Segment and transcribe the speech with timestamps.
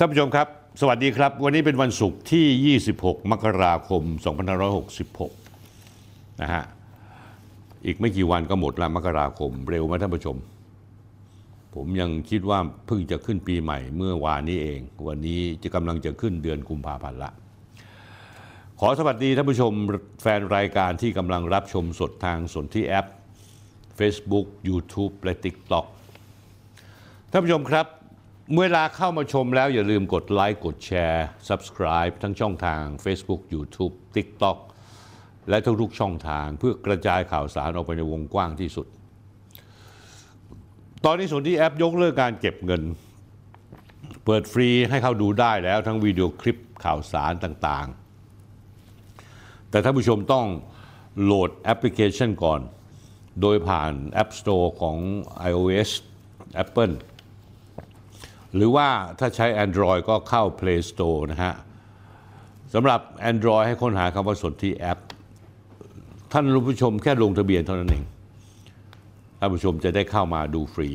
[0.00, 0.48] ท่านผู้ชมครับ
[0.80, 4.02] สวัสดีครับ วันนี้เป็นวันศุกร์ที่ 26 มกราคม
[5.62, 6.64] 2566 นะฮะ
[7.86, 10.36] อีกไม่กี่วันก็หมดแล้วมกราคม เร็วไหมท่านผู้ชม
[11.74, 17.30] ผมยังคิดว่าเพิ่งจะขึ้นปีใหม่เมื่อวานนี้เอง วันนี้จะกำลังจะขึ้นเดือนกุมภาพันธ์ละ
[18.80, 19.72] ขอสวัสดีท่านผู้ชม
[20.22, 23.06] แฟนรายการที่กำลังรับชมสดทางสนที่แอป
[23.98, 25.86] Facebook YouTube และ TikTok
[27.30, 27.86] ท่านผู้ชมครับ
[28.56, 34.58] เวลาเข้ามาชมแล้วอย่าลืมกดไลค์กดแชร์ Subscribe ทั้งช่องทาง Facebook YouTube TikTok
[35.48, 38.86] และทุกๆช่องทางเพื่อกระจายข่าวสารออกไปในวงกว้างที่สุด
[41.04, 42.82] ตอนนี้ส่วนที่แอปยกเลิกการเก็บเงิน
[44.24, 50.46] เปิดฟรีให้เข้าดูได้แล้วทั้งวิดีโอคลิปข่าวสารต่างๆ แต่ท่านผู้ชมต้อง
[51.22, 52.60] โหลดแอปพลิเคชันก่อน
[53.40, 54.96] โดยผ่าน App Store ของ
[55.50, 55.90] iOS
[56.62, 56.94] Apple
[58.54, 61.54] หรือว่าถ้าใช้ Android ก็เข้า Play Store นะฮะ
[62.74, 64.98] สำหรับ Android ให้ค้นหาคำว่าสนที่แอป
[66.32, 68.04] ท่านผู้ชมแค่ลงทะเบียนเท่านั้นเอง
[69.38, 70.90] ท่านผู้ชมจะได้เข้ามาดูฟรี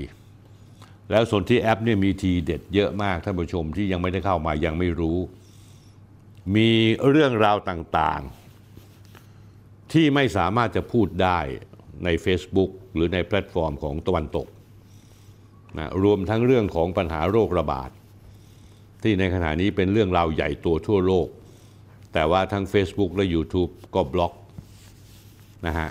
[1.11, 5.17] แล้วสนธิแอปเนี่ยมีทีเด็ดเยอะมากท่านผู้ชมที่ยังไม่ได้เข้ามายังไม่รู้
[6.55, 6.69] มี
[7.09, 11.39] เรื่องราวต่างๆ ที่ไม่สามารถจะพูดได้
[12.05, 14.47] ใน Facebook หรือในแพลตฟอร์มของตะวันตก
[15.77, 17.89] นะรวมทั้งเรื่องของปัญหาโรคระบาด
[19.03, 21.27] ที่ในขณะนี้เป็นเรื่องราวใหญ่โตทั่วโลก
[22.13, 24.33] แต่ว่าทั้ง Facebook และ YouTube ก็บล็อก
[25.67, 25.89] นะฮะ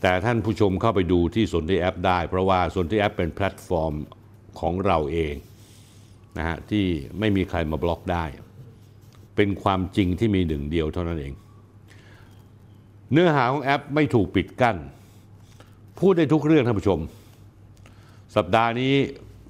[0.00, 3.94] แต่ท่านผู้ชมเข้าไปดูที่สนธิแอปได้ เพราะว่าสนธิแอปเป็นแพลตฟอร์ม
[4.60, 5.34] ของเราเอง
[6.38, 6.84] นะฮะที่
[7.18, 8.24] ไม่มีใครมาบล็อกได้
[9.36, 11.34] เป็นความจริงที่มีหนึ่งเดียวเท่านั้นเอง
[13.12, 14.76] เนื้อหาของแอปไม่ถูกปิดกั้น
[15.98, 17.00] พูดได้ทุกเรื่องท่านผู้ชม
[18.36, 18.94] สัปดาห์นี้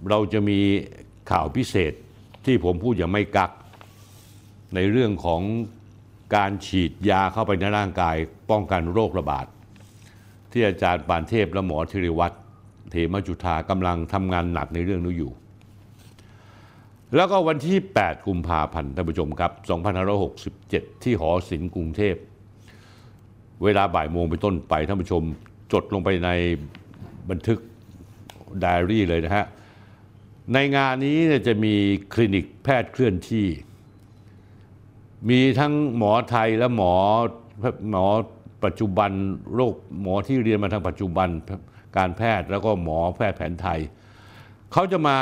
[0.09, 0.60] เราจะมี
[1.31, 1.93] ข่าวพิเศษ
[2.44, 3.50] ที่ผมพูดอย่างไม่กั๊ก
[4.75, 5.43] ในเรื่องของ
[6.37, 8.16] การฉีดยาเข้าไปในร่างกาย
[8.50, 9.47] ป้องกันโรคระบาด
[10.53, 12.37] ที่อาจารย์ปานเทพและหมอธิริวัตร
[12.91, 15.32] เทมจุธากำลังทำงานหนักในเรื่องนี้อยู่
[17.16, 19.53] แล้วก็วันที่ 8 กุมภาพันธ์ท่านผู้ชมครับ
[20.28, 22.14] 2567 ที่หอศิลป์กรุงเทพ
[23.64, 25.22] เวลาบ่ายโมงไปนต้นไปท่านผู้ชม
[25.72, 26.31] จดลงไปใน
[27.31, 27.59] บันทึก
[28.60, 29.46] ไดอารี่เลยนะฮะ
[30.52, 31.74] ในงานนี้จะมี
[32.14, 33.46] คลินิกแพทย์เคลื่อนที่
[35.28, 36.94] มีทั้งหมอไทยและหมอ
[37.90, 38.06] หมอ
[38.64, 39.10] ปัจจุบัน
[39.54, 41.28] โรคหมอที่เรียนมาทางปัจจุบัน
[41.96, 43.80] การแพทย์แล้วก็หมอแพทย์แผนไทย
[44.72, 45.19] เขาจะมา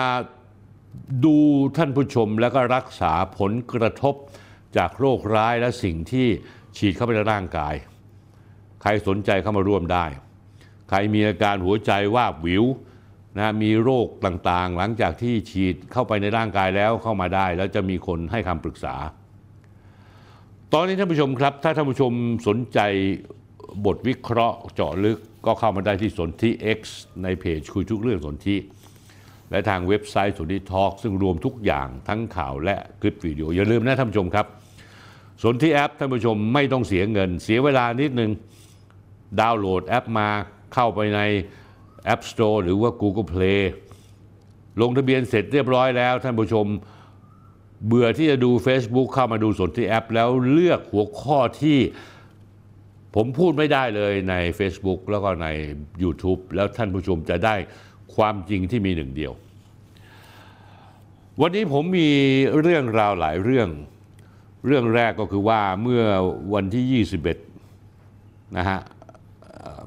[1.25, 1.37] ดู
[1.77, 4.15] ท่านผู้ชมแล้วก็รักษาผลกระทบ
[4.77, 6.27] จากโรคร้ายและสิ่งที่
[6.77, 7.75] ฉีดเข้าไปในร่างกาย
[8.83, 10.07] ใครสนใจเข้ามาร่วมได้
[10.89, 12.65] ใครมีอาการหัวใจว่าบวิว
[13.39, 18.95] นะมีโรคต่างๆ หลังจากที่ฉีดเข้าไปในร่างกายแล้วเข้ามาได้ แล้วจะมีคนให้คำปรึกษา
[20.73, 22.13] ตอนนี้ท่านผู้ชมครับ ถ้าท่านผู้ชม
[22.49, 22.79] สนใจ
[23.87, 26.81] บทวิเคราะห์เจาะลึกก็เข้ามาได้ที่สนที่ X
[27.23, 28.59] ในเพจคุยทุกเรื่องสนที่
[29.51, 34.47] และทางเว็บไซต์สนที่ทอล์กซึ่งรวมทุกอย่างทั้งข่าวและคลิปวิดีโอ อย่าลืมนะท่านผู้ชมครับ
[35.43, 38.31] สนที่แอปท่านผู้ชมไม่ต้องเสียเงิน เสียเวลานิดนึง
[39.41, 40.29] ดาวน์โหลดแอปมา
[40.75, 41.21] เข้าไปใน
[42.13, 43.63] App Store หรือว่า Google Play
[44.81, 46.67] ลงทะเบียนเสร็จเรียบร้อยแล้วท่านผู้ชม
[47.87, 51.79] เบื่อที่จะดู Facebook เข้ามาดูสนที่แอป แล้วเลือกหัวข้อที่
[53.15, 55.49] ผมพูดไม่ได้เลยใน Facebook แล้วก็ใน
[56.03, 57.55] YouTube แล้วท่านผู้ชมจะได้
[58.15, 59.33] ความจริงที่มีหนึ่งเดียว
[61.41, 62.11] วันนี้ผมมี
[62.61, 63.69] เรื่องราวหลายเรื่อง
[64.67, 66.03] เรื่องแรกก็คือว่าเมื่อ
[66.55, 67.05] วันที่
[67.71, 68.81] 21 นะฮะ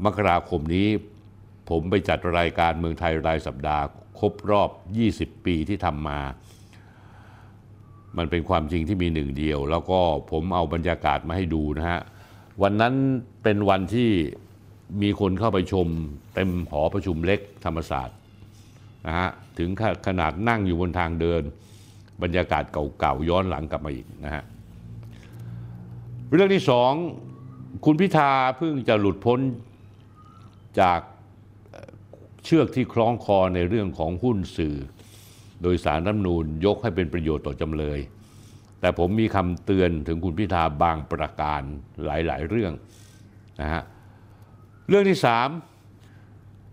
[0.06, 0.88] มกราคมนี้
[1.70, 3.84] ผมไปจัดรายการเมืองไทยรายสัปดาห์
[4.20, 4.70] ครบรอบ
[5.34, 6.20] 20 ปีที่ทำมา
[8.18, 10.00] มันเป็นความจริงที่มีหนึ่งเดียว แล้วก็
[10.32, 12.02] ผมเอาบรรยากาศมาให้ดูนะฮะ
[12.64, 12.94] วันนั้น
[13.44, 14.10] เป็นวันที่
[15.02, 15.88] มีคนเข้าไปชม
[16.36, 18.18] เต็มหอประชุมเล็กธรรมศาสตร์
[19.06, 19.70] นะฮะ ถึง
[20.08, 21.42] ขนาดนั่งอยู่บนทางเดิน
[22.24, 22.64] บรรยากาศ
[23.00, 24.44] เก่าๆย้อนหลังกลับมาอีกนะฮะ
[26.34, 26.94] เรื่องที่สอง
[27.86, 29.40] คุณพิธาเพิ่งจะหลุดพ้น
[30.80, 31.00] จาก
[32.44, 34.78] เชือกที่คล้องคอในเรื่องของหุ้นสื่อ
[35.62, 38.00] โดยสารรัฐนูญยกให้เป็นประโยชน์ต่อจำเลย
[38.80, 41.62] แต่ผมมีคำเตือนถึงคุณพิธาบางประการ
[42.06, 42.74] หลาย ๆ เรื่อง
[43.62, 43.84] นะฮะ
[44.88, 45.50] เรื่องที่สาม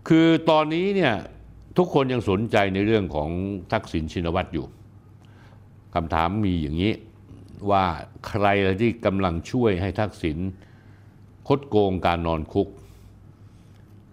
[0.09, 1.13] คือตอนนี้เนี่ย
[1.77, 3.29] ทุกคนยังสนใจในเรื่องของ
[3.71, 4.65] ทักษิณชินวัตรอยู่
[5.95, 6.93] คำถามมีอย่างนี้
[7.71, 7.85] ว่า
[8.27, 8.45] ใคร
[8.81, 10.37] ที่กำลังช่วยให้ทักษิณ
[11.47, 12.67] คดโกงการนอนคุก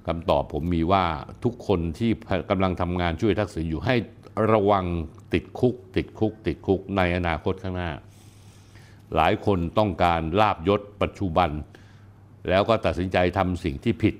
[0.09, 1.05] คำตอบผมมีว่า
[1.45, 2.11] ทุกคนที่
[2.51, 3.95] กำลังทำงานช่วยทักษิณอยู่ให้
[4.53, 4.85] ระวัง
[5.33, 7.91] ติดคุก ติดคุก ติดคุกในอนาคตข้างหน้า
[9.15, 11.51] หลายคนต้องการลาบยศปัจจุบัน
[12.49, 14.15] แล้วก็ตัดสินใจทำสิ่งที่ผิด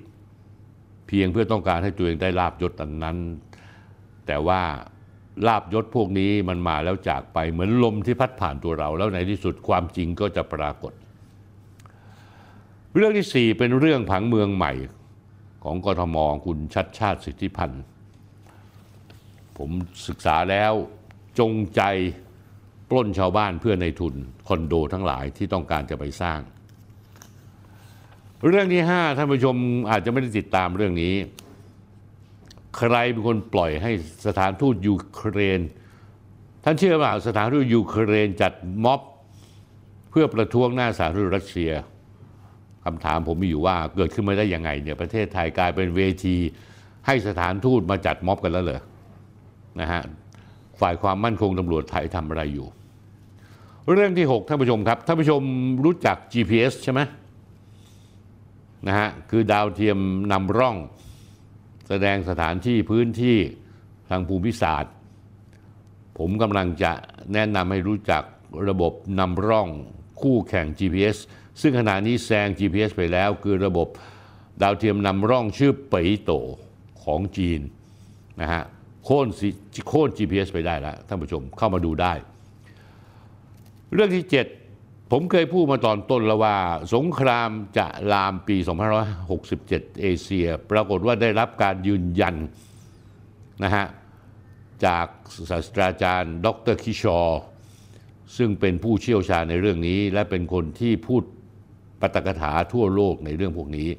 [1.07, 3.17] เพียงเพื่อต้องการให้ตัวเองได้ลาบยศอันนั้น
[4.27, 4.61] แต่ว่า
[5.47, 10.93] ลาบยศพวกนี้มันมาแล้วจากไปเหมือนลมที่พัดผ่านตัวเรา แล้วในที่สุดความจริงก็จะปรากฏ
[12.95, 14.73] เรื่องที่สี่เป็นเรื่องผังเมืองใหม่
[15.63, 17.83] ของกทมคุณชัดชาติสิทธิพันธ์
[19.57, 19.69] ผม
[20.07, 20.73] ศึกษาแล้ว
[21.39, 21.81] จงใจ
[22.89, 24.15] ปล้นชาวบ้านเพื่อในทุน
[24.47, 26.39] คอนโดทั้งหลายที่ต้องการจะไปสร้าง
[28.47, 29.55] เรื่องที่ห้าท่านผู้ชม
[29.91, 31.15] อาจจะไม่ได้ติดตามเรื่องนี้
[32.77, 33.91] ใครเป็นคนปล่อยให้
[34.27, 35.61] สถานทูตยูเครน
[36.63, 38.53] ท่านเชื่อว่าสถานทูตยูเครนจัด
[38.83, 39.01] ม็อบ
[40.11, 41.71] เพื่อประท้วงหน้าสาธารณรัฐรัสเซีย
[42.85, 46.35] คำถามผมมีอยู่ว่าเกิดขึ้นมาได้ยังไงเนี่ยประเทศไทยกลายเป็นเวที
[47.05, 48.81] ให้สถานทูตมาจัดม็อบกันแล้วเหรอ
[49.81, 50.01] นะฮะ
[50.81, 52.67] ฝ่ายความมั่นคงตำรวจไทยทำอะไรอยู่
[53.93, 55.41] เรื่องที่ 6 ท่านผู้ชมครับ ท่านผู้ชม
[55.85, 57.01] รู้จัก GPS ใช่ไหม
[58.87, 59.99] นะฮะคือดาวเทียม
[60.31, 60.77] นำร่อง
[61.87, 63.37] แสดงสถานที่พื้นที่
[64.09, 64.93] ทางภูมิศาสตร์
[66.17, 66.91] ผมกำลังจะ
[67.33, 68.23] แนะนำให้รู้จัก
[68.69, 69.69] ระบบนำร่อง
[70.21, 71.17] คู่แข่ง GPS
[71.61, 73.87] ซึ่งขณะนี้แซง GPS ไปแล้ว คือระบบ
[74.61, 76.31] ดาวเทียมนำร่องชื่อเป๋ยโต
[77.03, 77.61] ของจีน
[78.41, 78.63] นะฮะ
[79.03, 79.27] โค่น
[79.87, 82.13] โค่น GPS ไปได้แล้วท่านผู้ชมเข้ามาดูได้
[83.93, 86.55] เรื่องที่ 7 ผมเคยพูดมาตอนต้นแล้วว่า
[86.95, 88.57] สงครามจะลามปี
[89.29, 89.69] 2567
[90.01, 92.35] เอเชีย ปรากฏว่าได้รับการยืนยัน
[93.63, 93.85] นะฮะ
[94.85, 95.07] จาก
[95.49, 97.41] ศาสตราจารย์ ดรคิชอร์
[98.37, 101.23] ซึ่งเป็นผู้เชี่ยวชาญในเรื่องนี้ และเป็นคนที่พูด
[102.01, 103.89] ปตกถาทั่วโลกในเรื่องพวกนี้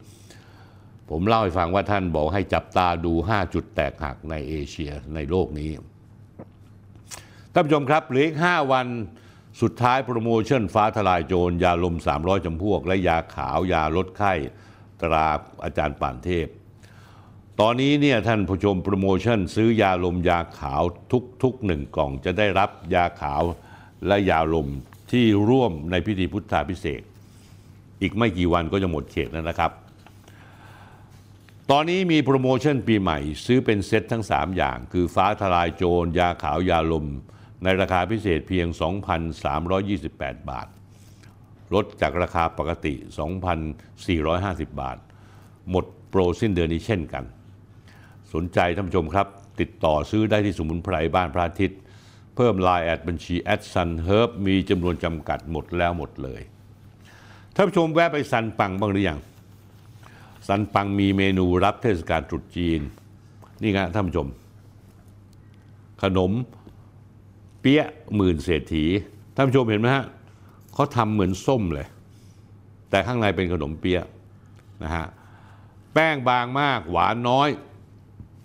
[1.11, 5.71] ผมเล่าให้ฟังว่าท่านบอกให้จับตาดู 5 จุดแตกหักในเอเชียในโลกนี้
[7.53, 8.87] ท่านผู้ชมครับเหลืออีก5วัน
[9.63, 14.33] สุดท้ายโปรโมชั่นฟ้าทลายโจร ยาลม 300 จำพวก และยาขาวยาลดไข้
[15.01, 15.29] ตรา
[15.65, 16.47] อาจารย์ป่านเทพ
[17.61, 20.83] ตอนนี้เนี่ยท่านผู้ชมโปรโมชั่นซื้อยาลมยาขาว
[21.43, 23.43] ทุกๆหนึ่งกล่องจะได้รับยาขาว
[24.07, 24.69] และยาลม
[25.11, 27.03] ที่ร่วมในพิธีพุทธาพิเศษ
[28.01, 29.73] อีกไม่กี่วันก็จะหมดเขตแล้วนะครับ
[31.71, 37.07] ตอนนี้มีโปรโมชั่นปีใหม่ ซื้อเป็นเซ็ตทั้ง 3 อย่าง คือฟ้าทลายโจร ยาขาวยาลม
[37.63, 38.67] ในราคาพิเศษเพียง
[39.79, 40.69] 2,328 บาท
[41.75, 42.95] ลดจากราคาปกติ
[43.69, 44.99] 2,450 บาท
[45.71, 47.25] หมดโปรสิ้นเดือนนี้เช่นกัน
[48.33, 49.27] สนใจท่านผู้ชมครับ
[49.61, 51.81] ติดต่อซื้อได้ที่สมุนไพรบ้านพระอาทิตย์
[52.37, 56.43] เพิ่มไลน์แอดบัญชีแอด SunHerb มีจำนวนจำกัดหมดแล้วหมดเลย
[57.55, 59.19] ท่านผู้ชมแวะไปซันปังบ้างหรือยัง
[60.49, 62.81] ซันปังมีเมนูรับเทศกาลตรุษจีน
[63.63, 64.29] นี่ไงท่านผู้ชม
[66.03, 66.33] ขนม
[67.61, 68.85] เปี๊ยะหมื่นเศรษฐี
[69.35, 70.05] ท่านผู้ชมเห็นไหมฮะ
[70.75, 71.87] เขาทำเหมือนส้มเลย
[72.91, 74.05] แต่ข้างในเป็นขนมเปี๊ยะ
[74.83, 75.07] นะฮะ
[75.95, 77.49] แป้งบางมากหวานน้อย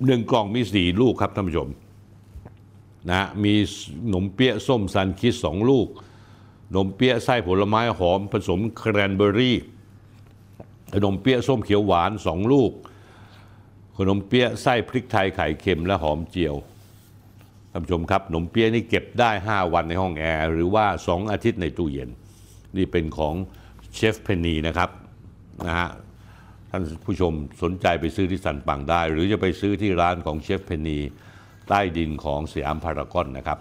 [0.06, 1.70] หนึ่งกล่องมีสี่ลูกครับท่านผู้ชม
[3.12, 3.54] นะมี
[4.06, 5.88] ขนมเปี๊ยะส้มซันคิดสองลูก
[6.76, 9.58] ขนมเปี๊ยะไส้ผลไม้หอมผสมแครนเบอร์รี่
[10.94, 12.72] ขนมเปี๊ยะส้มเขียวหวานสองลูก
[13.98, 16.56] ขนมเปี๊ยะไส้พริกไทยไข่เค็มและหอมเจียว
[17.72, 22.10] ท่านผู้ชมครับขนมเปี๊ยะนี่เก็บได้ 5 วันในห้องแอร์หรือว่า 2 อาทิตย์ในตู้เย็น
[22.78, 23.34] นี่เป็นของ
[23.94, 24.90] เชฟเพนนีนะครับ
[25.66, 25.90] นะฮะ
[26.70, 31.00] ท่านผู้ชมสนใจไปซื้อที่สันปังได้ หรือจะไปซื้อที่ร้านของเชฟเพนนี
[31.70, 33.60] ใต้ดินของสยามพารากอนนะครับ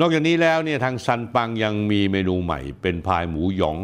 [0.00, 3.78] นอกจากนี้แล้วเนี่ยทางซันปังยังมีเมนูใหม่ เป็นพายหมูหยอง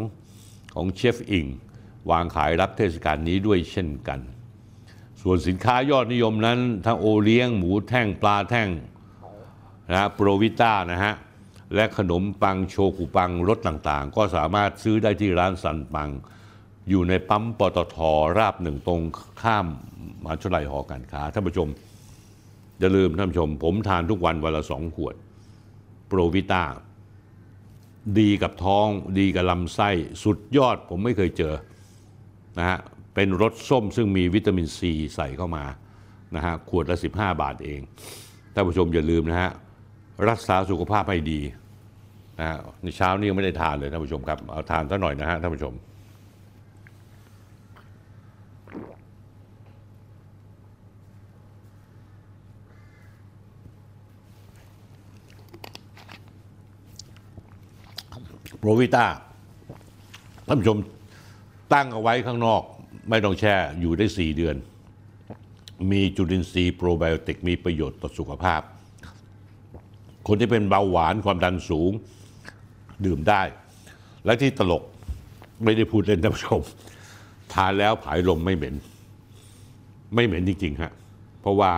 [0.75, 1.45] ของเชฟอิง
[2.11, 4.19] วางขายรับเทศกาลนี้ด้วยเช่นกัน
[5.21, 8.69] ส่วนสินค้ายอดนิยมนั้น ทั้งโอเลี้ยง หมูแท่งปลาแท่ง
[9.91, 11.13] นะโปรวิต้านะฮะ
[11.75, 16.09] และขนมปังโชกุปังรสต่างๆ ก็สามารถซื้อได้ที่ร้านซันปัง
[16.89, 17.97] อยู่ในปั๊มปตท
[18.39, 19.01] ราบหนึ่งตรง
[19.41, 19.67] ข้าม
[20.25, 21.67] มาชลัยหอการค้าท่านผู้ชม
[22.79, 25.15] อย่าลืมท่านผู้ชม ผมทานทุกวันวันละสองขวด
[26.13, 26.63] ปรวิต้า
[28.19, 28.87] ดีกับท้อง
[29.19, 29.89] ดีกับลำไส้
[30.23, 31.53] สุดยอดผมไม่เคยเจอ
[32.57, 32.79] นะฮะ
[33.15, 35.65] เป็นรสส้มซึ่งมีวิตามินซีใส่เข้ามา
[36.35, 37.81] นะฮะขวดละ 15 บาทเอง
[38.53, 39.51] ท่านผู้ชมอย่าลืมนะฮะ
[40.29, 41.39] รักษาสุขภาพให้ดี
[42.39, 45.73] นะฮะในเช้านี้ยังไม่ได้ทานเลยท่านผู้ชมครับเอาทานซะหน่อยนะฮะท่านผู้ชม
[58.63, 59.05] โปรวิต้า
[60.47, 60.79] ท่านผู้ชม
[61.73, 62.61] ตั้งเอาไว้ข้างนอก
[63.09, 64.55] ไม่ต้องแช่อยู่ได้ 4 เดือน
[65.91, 68.61] มีจุลินทรีย์โปรไบโอติกมีประโยชน์ต่อสุขภาพ
[70.27, 71.91] คนที่เป็นเบาหวานความดันสูง
[73.05, 73.41] ดื่มได้
[74.25, 74.83] และที่ตลก
[75.63, 76.61] ไม่ได้พูดเล่นท่านผู้ชม
[77.53, 78.75] ทานแล้วผายลมไม่เหม็น
[80.15, 80.93] ไม่เหม็นจริงๆฮะ
[81.41, 81.73] เพราะว่า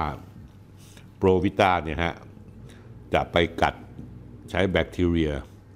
[1.17, 2.13] โปรวิต้าเนี่ยฮะ
[3.13, 3.73] จะไปกัด
[4.49, 5.33] ใช้แบคทีเรีย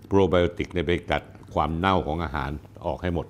[0.10, 1.24] โปรไบโอติกในไปกัด
[1.54, 2.51] ความเน่าของอาหาร
[2.86, 3.28] ออกให้หมด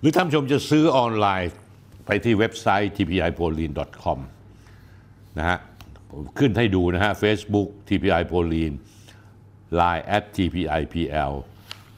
[0.00, 1.52] หรือท่านชมจะซื้อออนไลน์
[2.06, 4.18] ไปที่เว็บไซต์ tpipolin.com
[5.38, 5.58] นะฮะ
[6.38, 8.72] ขึ้นให้ดูนะฮะ Facebook TPI Polin
[9.80, 11.32] Line at TPIPL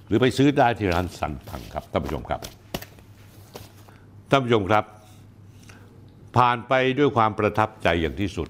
[0.07, 2.41] หรือไปซื้อได้ที่ร้านสันพังครับท่านผู้ชมครับ
[4.31, 4.85] ท่านผู้ชมครับ
[6.37, 8.49] ผ่านไปด้วยความประทับใจอย่างที่สุด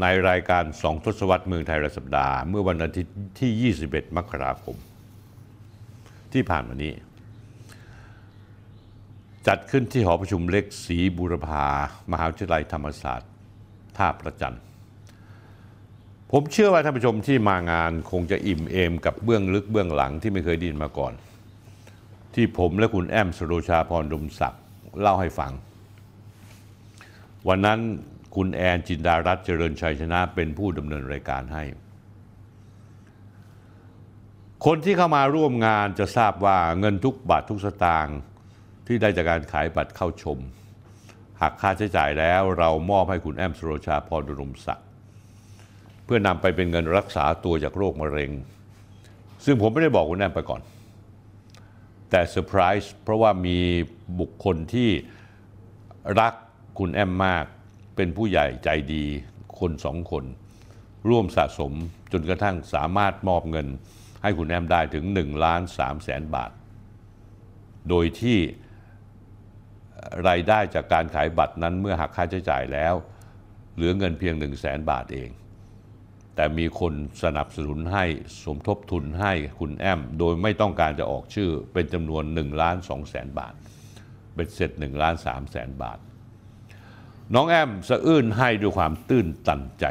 [0.00, 4.76] ในรายการสองทศวรรษเมืองไทยรายสัปดาห์ เมื่อวันอาทิตย์ที่ 21 มกราคม
[6.32, 6.92] ที่ผ่านมานี้
[9.46, 11.64] จัดขึ้นที่หอประชุมเล็กศรีบูรพา
[12.12, 13.30] มหาวิทยาลัยธรรมศาสตร์
[13.96, 14.56] ท่าประจัน
[16.32, 21.12] ผมเชื่อว่าท่านผู้ชมที่มางานคงจะอิ่มเอมกับเบื้องลึกเบื้องหลังที่ไม่เคยดินมาก่อน
[22.34, 24.62] ที่ผมและคุณแอมสโรชาพรอุดมศักดิ์
[25.00, 25.52] เล่าให้ฟัง
[27.48, 27.80] วันนั้น
[28.34, 31.64] คุณแอนจินดารัตน์เจริญชัยชนะเป็นผู้ดำเนินรายการให้
[34.66, 38.18] คนที่เข้ามาร่วมงานจะทราบว่าเงินทุกบาททุกสตางค์
[38.86, 40.38] ที่ได้จากการขายบัตรเข้าชม
[41.40, 44.88] หักค่าใช้จ่ายแล้วเรามอบให้คุณแอมสโรชาพรอุดมศักดิ์
[46.04, 48.30] เพื่อนำไปเป็นเงินรักษาตัวจากโรคมะเร็ง
[49.44, 50.62] ซึ่งผมไม่ได้บอกคุณแอมไปก่อน
[52.10, 53.58] แต่เซอร์ไพรส์เพราะว่ามี
[54.20, 54.90] บุคคลที่
[56.20, 56.34] รัก
[56.78, 57.44] คุณแอมมาก
[57.96, 59.04] เป็นผู้ใหญ่ใจดี
[59.58, 60.24] คนสองคน
[61.08, 61.72] ร่วมสะสม
[62.12, 63.66] จนกระทั่งสามารถมอบเงิน
[64.22, 66.50] ให้คุณแอมได้ถึง1ล้าน3แสนบาท
[67.88, 68.38] โดยที่
[70.28, 72.94] รายได้จากการขายบัตรนั้นเมื่อหักค่าใช้จ่ายแล้ว
[73.74, 75.30] เหลือเงินเพียง 1 0 0 0 0แสนบาทเอง
[76.36, 78.04] แต่มีคนสนับสนุนให้
[78.44, 83.54] สมทบทุนให้คุณแอม โดยไม่ต้องการจะออกชื่อเป็นจำนวน1ล้าน2แสนบาท
[84.34, 85.98] เป็นเสร็จ1ล้าน3แสนบาท
[87.34, 89.84] น้องแอมสะอื้นให้ด้วยความตื้นตันใจ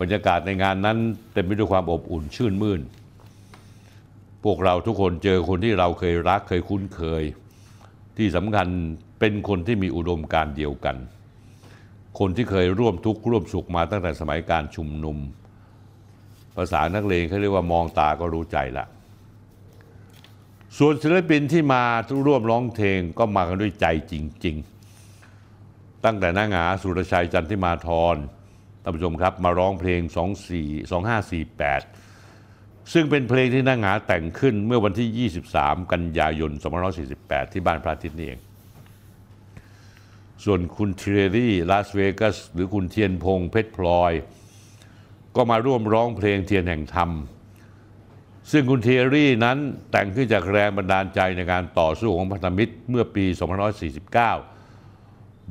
[0.00, 0.98] บรรยากาศในงานนั้น
[1.32, 2.80] เต็มไปด้วยความอบอุ่นชื่นมื่น
[4.44, 7.22] พวกเราทุกคนเจอคนที่เราเคยรักเคยคุ้นเคย
[8.18, 8.68] ที่สำคัญ
[9.20, 10.96] เป็นคนที่มีอุดมการเดียวกัน
[12.18, 15.16] คนที่เคยร่วมทุกข์ร่วมสุขมาตั้งแต่สมัยการชุมนุม
[16.56, 18.86] ภาษานักเลงเขาเรียกว่ามองตาก็รู้ใจละ
[20.78, 21.82] ส่วนศิลปินที่มา
[22.26, 24.14] ร่วมร้องเพลงก็มากันด้วยใจจ
[24.44, 24.73] ริง ๆ
[26.04, 28.16] ตั้งแต่นางาสุรชัยจันทิมาธร
[28.82, 30.00] ท่านผู้ชมครับมาร้องเพลง
[30.50, 30.90] 24
[31.30, 36.50] 2548 ซึ่งเป็นเพลงที่นางาแต่งขึ้นเมื่อวันที่ 23 กันยายน
[37.02, 38.40] 2548 ที่บ้านพระอาทิตย์นี่เอง
[40.44, 44.12] ส่วนคุณเทเรรี่ลาสเวกัสหรือคุณเทียนพงเพชรพลอย
[45.36, 47.10] ก็มาร่วมร้องเพลงเทียนแห่งธรรม
[48.52, 49.58] ซึ่งคุณเทเรรี่นั้น
[49.90, 53.24] แต่งขึ้นจากแรงบันดาลใจในการต่อสู้ของพันธมิตรเมื่อปี
[53.90, 54.53] 2549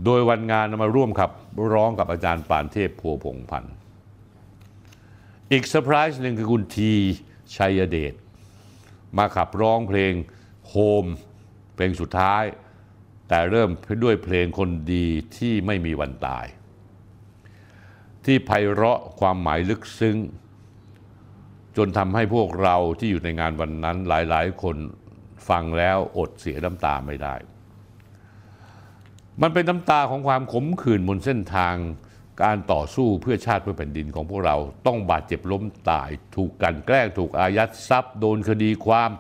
[0.06, 1.32] โดยวันงานมาร่วมขับ
[1.74, 3.74] ร้องกับอาจารย์ปานเทพพัวพงษ์พันธ์
[5.52, 6.94] อีกเซอร์ไพรส์หนึ่งคือคุณที
[7.56, 8.14] ชัยเดช
[9.18, 10.14] มาขับร้องเพลง
[10.70, 11.06] โฮม
[11.76, 12.44] เพลงสุดท้าย
[13.30, 13.70] แต่เริ่ม
[14.04, 15.08] ด้วยเพลงคนดี
[15.38, 16.46] ที่ไม่มีวันตาย
[18.26, 20.18] ที่ไพเราะความหมายลึกซึ้ง
[21.78, 24.78] จนทำให้พวกเราที่อยู่ในงานวันนั้นหลายๆ คน
[25.50, 27.36] ฟังแล้วอดเสียน้ำตาไม่ได้
[29.42, 31.76] มันเป็นน้ำตาของความขมขื่นบนเส้นทาง
[32.44, 39.12] การต่อสู้เพื่อชาติเพื่อแผ่นดินของพวกเราต้องบาดเจ็บล้มตาย ถูกกันแกล้งถูกอายัดทรัพย์ โดนคดีความ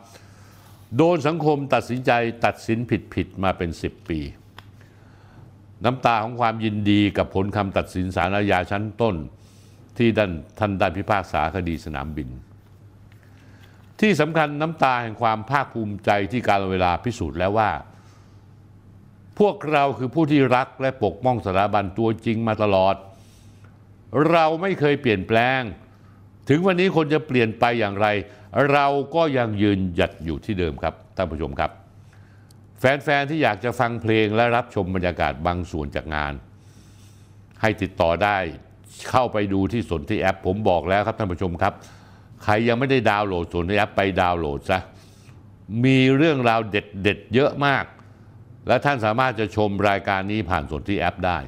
[0.98, 2.12] โดนสังคมตัดสินใจ
[2.46, 4.20] ตัดสินผิดผิดมาเป็น 10 ปี
[5.86, 9.15] น้ำตาของความยินดีกับผลคำตัดสินศาลอาญาชั้นต้น
[9.98, 12.29] ที่ด้านท่านได้พิพากษาคดีสนามบิน
[14.00, 17.70] ที่สำคัญน้ำตาแห่งความภาคภูมิใจที่การเวลาพิสูจน์แล้วว่า
[19.39, 22.95] พวกเราคือผู้ที่รักและปกป้องสถาบันตัวจริงมาตลอด
[24.31, 25.61] เราไม่เคยเปลี่ยนแปลง
[26.49, 28.07] ถึงวันนี้คนจะเปลี่ยนไปอย่างไร
[28.71, 31.71] เราก็ยังยืนหยัดอยู่ที่เดิมครับท่านผู้ชมครับ
[32.79, 36.33] แฟน ๆ ที่อยากจะฟังเพลงและรับชมบรรยากาศบางส่วนจากงาน
[37.61, 38.37] ให้ติดต่อได้
[39.09, 41.73] เข้าไปดูที่สนที่แอป ผมบอกแล้วครับท่านผู้ชมครับ
[42.43, 44.79] ใครยังไม่ได้ดาวน์โหลดสนที่แอปไปดาวน์โหลดซะ
[45.85, 47.83] มีเรื่องราวเด็ดๆเยอะมาก
[48.67, 51.39] และท่านสามารถจะชมรายการนี้ผ่านสนที่แอปได้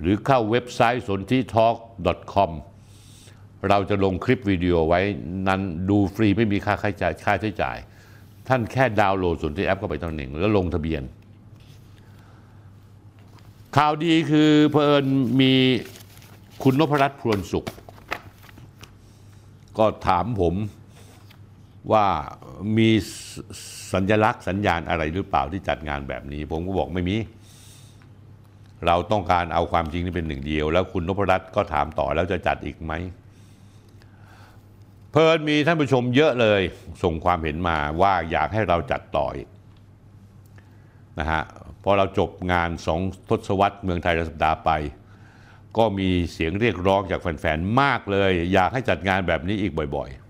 [0.00, 2.50] หรือเข้าเว็บไซต์สนที่ talk.com
[3.68, 5.00] เราจะลงคลิปวิดีโอไว้
[5.48, 7.76] นั้นดูฟรีไม่มีค่าใช้จ่ายค่าใช้จ่าย
[8.48, 11.02] ท่านแค่ดาวน์โหลดสนที่แอปเข้าไปตอนหนึ่ง แล้วลงทะเบียน
[13.76, 15.06] ข่าวดีคือเพอิญ
[15.40, 15.52] มี
[16.62, 17.66] คุณนพรัตน์พรวนสุข
[19.78, 20.54] ก็ถามผม
[21.92, 22.06] ว่า
[22.76, 22.90] มี
[23.92, 27.16] สัญลักษณ์สัญญาณอะไรหรือเปล่าที่จัดงานแบบนี้ ผมก็บอกไม่มี
[28.86, 32.92] เราต้องการเอาความจริงนี่เป็นหนึ่งเดียว แล้วคุณนพรัตน์ก็ถามต่อแล้วจะจัดอีกไหม
[35.10, 36.60] เพลินมีท่านผู้ชมเยอะเลย
[37.02, 39.48] ส่งความเห็นมาว่าอยากให้เราจัดต่ออีก
[41.18, 41.42] นะฮะ
[41.84, 44.70] พอเราจบงานสองทศวรรษเมืองไทยรสัปดาห์ไป
[45.76, 50.29] ก็มีเสียงเรียกร้องจากแฟนๆ มากเลย อยากให้จัดงานแบบนี้อีกบ่อยๆ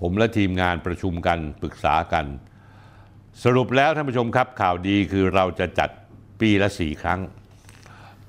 [0.00, 2.26] ผมและทีมงานประชุมกันปรึกษากัน
[3.44, 5.90] สรุปแล้วท่านผู้ชมครับข่าวดีคือเราจะจัด
[6.40, 7.20] ปีละสี่ครั้ง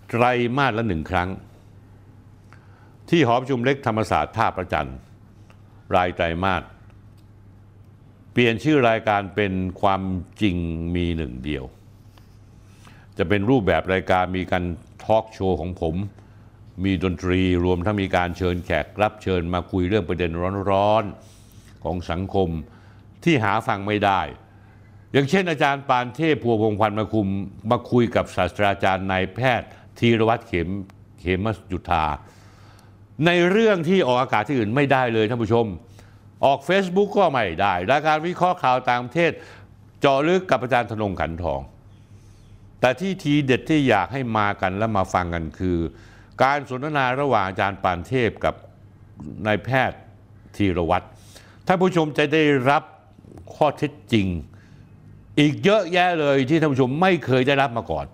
[0.10, 0.24] ไตร
[0.58, 1.30] มาสละหนึ่งครั้ง
[3.10, 4.98] ที่หอประชุมเล็กธรรมศาสตร์ท่าประจันทร์
[5.96, 6.64] รายไตรมาส
[8.32, 10.02] เปลี่ยนชื่อรายการเป็นความ
[10.42, 10.58] จริง
[10.96, 11.64] มีหนึ่งเดียว
[13.18, 14.64] จะเป็นรูปแบบรายการมีการ
[15.04, 15.96] ทอล์กโชว์ของผม
[16.84, 20.32] มีดนตรีรวมทั้งมีการเชิญแขกรับเชิญมาคุยเรื่องประเด็น
[20.72, 21.31] ร้อนๆ
[21.84, 22.50] ของสังคม
[23.24, 24.22] ที่หาฟังไม่ได้
[25.12, 27.28] อย่างเช่นอาจารย์ปานเทพพัวพงพันธ์มาคุม
[27.72, 29.68] มาคุยกับศาสตราจารย์นายแพทย์
[30.00, 30.70] ธีรวัตรเข็ม
[31.20, 32.06] เขมจุธา
[33.26, 35.66] ในเรื่องที่ออกอากาศที่อื่นไม่ได้เลยท่านผู้ชม
[36.46, 39.32] ออก Facebook ก็ไม่ได้รายการวิเคราะห์ข่าวต่างประเทศ
[40.02, 41.62] เจาะลึกกับอาจารย์ธนงขันทอง
[42.80, 45.78] แต่ที่ทีเด็ดที่อยากให้มากันและมาฟังกันคือ
[46.44, 48.56] การสนทนาระหว่างอาจารย์ปานเทพกับ
[49.46, 50.00] นายแพทย์
[50.56, 51.08] ธีรวัตร
[51.66, 52.84] ท่านผู้ชมจะได้รับ
[53.56, 54.28] ข้อเท็จจริง
[55.40, 58.06] อีกเยอะแยะเลยที่ท่านผู้ชมไม่เคยได้รับมาก่อน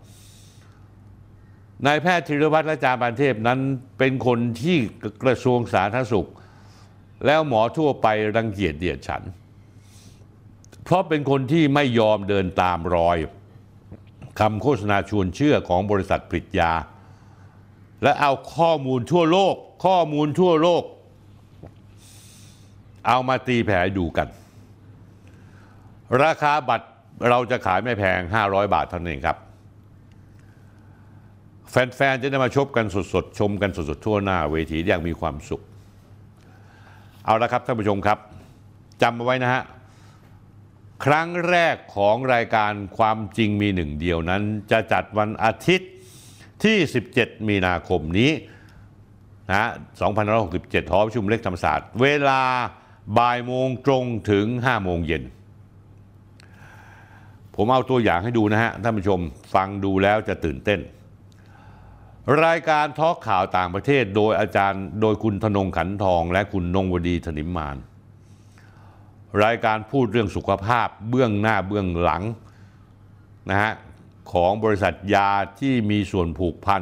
[1.86, 3.60] นายแพทย์ธีรวัตรและจารย์ปานเทพนั้น
[3.98, 4.78] เป็นคนที่
[5.24, 6.30] กระทรวงสาธารณสุข
[7.26, 9.22] แล้วหมอทั่วไปรังเกียจเดียดฉัน
[10.84, 13.18] เพราะเป็นคนที่ไม่ยอมเดินตามรอย
[14.40, 16.74] คำโฆษณาชวนเชื่อของบริษัทผลิตยา
[18.04, 19.56] และเอาข้อมูลทั่วโลก
[19.86, 20.84] ข้อมูลทั่วโลก
[23.08, 24.28] เอามาตีแผลดูกัน
[26.24, 26.88] ราคาบัตร
[27.30, 29.38] เราจะขายไม่แพง 500 บาทเท่านั้นเองครับ
[31.72, 35.62] แฟน ๆ จะได้มาชมกันสดๆ ชมกันสดๆ ทั่วหน้าเวทีอย่างมีความสุข
[37.26, 38.18] เอาละครับท่านผู้ชมครับ
[39.02, 39.64] จำเอาไว้นะฮะ
[41.06, 45.92] ครั้งแรกของรายการความจริงมีหนึ่งเดียวนั้น จะจัดวันอาทิตย์
[46.64, 46.78] ที่
[47.14, 48.32] 17 มีนาคมนี้
[49.50, 49.70] นะ
[50.28, 52.42] 2567หอประชุมเล็กธรรมศาสตร์ เวลา
[53.18, 55.24] บ่ายโมงตรงถึง5โมงเย็น
[57.56, 59.20] ผมเอาตัวอย่างให้ดูนะฮะ ท่านผู้ชม
[59.54, 60.80] ฟังดูแล้วจะตื่นเต้น
[62.46, 67.78] รายการทอล์กข่าวต่างประเทศโดยอาจารย์ โดยคุณธนงขันทอง และคุณนงวดีธนิมมาน
[69.44, 72.24] รายการพูดเรื่องสุขภาพเบื้องหน้าเบื้องหลัง
[73.50, 73.74] นะฮะ
[74.32, 76.82] ของบริษัทยาที่มีส่วนผูกพัน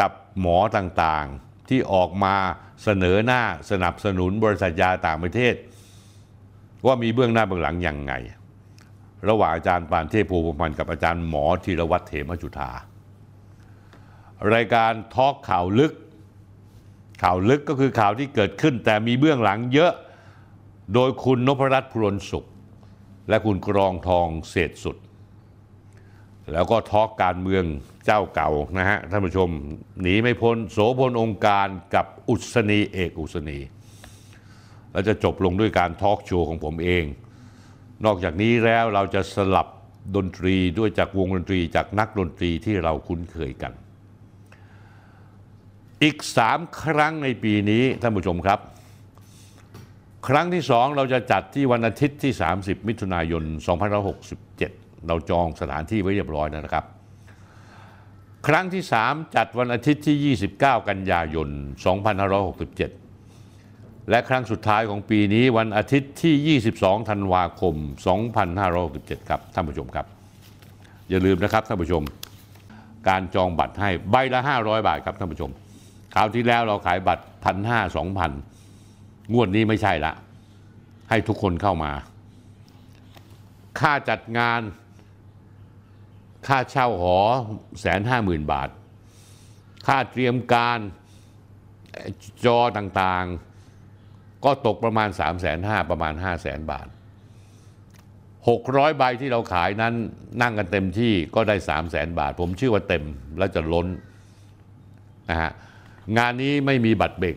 [0.00, 2.36] กับหมอต่างๆที่ออกมา
[2.84, 5.54] เสนอหน้าสนับสนุนบริษัทยาต่างประเทศ
[6.86, 8.12] ว่ามีเบื้องหน้าเบื้องหลังอย่างไง
[9.28, 12.70] ระหว่างอาจารย์ปานเทพภูมิพันธ์กับอาจารย์หมอธีรวัตรเถมจุธา
[14.54, 15.92] รายการทอล์กข่าวลึก
[17.22, 19.92] ข่าวลึกก็คือข่าวที่เกิดขึ้น แต่มีเบื้องหลังเยอะ
[20.94, 22.44] โดยคุณนพรัตน์พรนสุข
[23.28, 24.96] และคุณกรองทองเศษสุด
[26.52, 27.64] แล้วก็ทอล์กการเมือง
[28.06, 29.48] เจ้าเก่านะฮะท่านผู้ชม
[30.02, 33.58] หนีไม่พ้นโสพลองค์การกับอุศนีเอกอุศนี
[34.92, 37.04] แล้วจะจบลงด้วยการทอล์กโชว์ของผมเอง
[38.04, 39.68] นอกจากนี้แล้วเราจะสลับ
[40.16, 43.72] ดนตรีด้วยจากวงดนตรีจากนักดนตรีที่เราคุ้นเคยกัน
[46.02, 48.58] อีกสามครั้งในปีนี้ท่านผู้ชมครับ
[50.28, 53.42] ครั้งที่สองเราจะจัดที่วันอาทิตย์ที่ 30 มิถุนายน
[54.20, 54.58] 2567
[55.06, 56.84] เราจองสถานที่ไว้เรียบร้อยแล้วนะครับ
[58.48, 61.48] ครั้งที่ 3 จัดวันอาทิตย์ที่ 29 กันยายน
[63.18, 67.74] 2567 และครั้งสุดท้ายของปีนี้วันอาทิตย์ที่ 22 ธันวาคม
[68.52, 70.06] 2567 ครับท่านผู้ชมครับ
[71.10, 72.02] อย่าลืมนะครับท่านผู้ชม
[73.08, 75.50] การจองบัตรให้ใบละ 500 บาทครับท่านผู้ชม
[76.14, 78.30] คราวที่แล้วเราขายบัตรพันห้าสองพัน
[79.32, 80.12] งวดนี้ไม่ใช่ละ
[81.10, 81.92] ให้ทุกคนเข้ามา
[83.80, 84.60] ค่าจัดงาน
[86.46, 87.18] ค่าเช่าหอ
[87.80, 88.68] แสนห้าหมื่นบาท
[89.86, 90.78] ค่าเตรียมการ
[92.44, 96.86] จอต่างๆ ก็ตกประมาณ 3 5 0 0 0ประมาณ5 0 0 0 0 บาท
[98.12, 99.94] 600 ใบที่เราขายนั้น
[100.42, 103.04] นั่งกันเต็มที่ก็ได้ 3 0 0 0 0 0 บาท ผมเชื่อว่าเต็ม
[103.38, 103.86] แล้วจะล้น
[105.30, 105.52] นะฮะ
[106.18, 107.36] งานนี้ไม่มีบัตรเบ่ง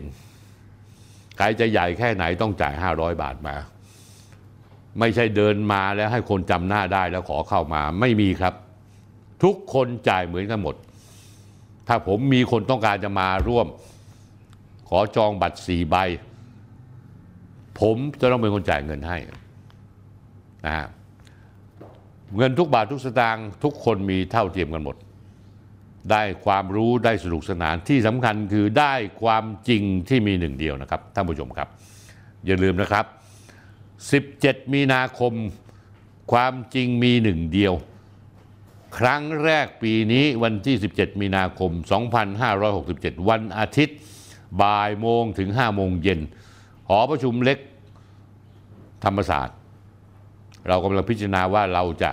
[1.36, 3.56] ใครจะใหญ่แค่ไหนต้องจ่าย 500 บาทมา
[5.00, 8.54] ไม่ใช่เดินมาแล้วให้คนจำหน้าได้แล้วขอเข้ามาไม่มีครับ
[9.42, 10.74] ทุกคนจ่ายเหมือนกันหมด
[11.88, 13.66] ถ้าผมมีคนต้องการจะมาร่วม
[14.88, 15.96] ขอจองบัตรสี่ใบ
[17.80, 19.16] ผมจะต้องเป็นคนจ่ายเงินให้
[20.66, 20.86] นะฮะ
[22.36, 24.96] เงินทุกบาททุกสตางค์ทุกคนมีเท่าเทียมกันหมด
[26.10, 31.68] ได้ความรู้ได้สนุกสนานที่สำคัญคือได้ความจริงที่มีหนึ่งเดียวนะครับท่านผู้ชมครับ
[32.46, 33.04] อย่าลืมนะครับ
[33.88, 35.32] 17 มีนาคม
[36.32, 37.74] ความจริงมีหนึ่งเดียว
[38.98, 41.70] ครั้งแรกปีนี้วันที่ 17 มีนาคม
[42.50, 43.96] 2567 วันอาทิตย์
[44.62, 46.20] บ่ายโมงถึง 5 โมงเย็น
[46.88, 47.58] หอประชุมเล็ก
[49.04, 49.56] ธรรมศาสตร์
[50.68, 52.12] เรากำลังพิจารณาว่าเราจะ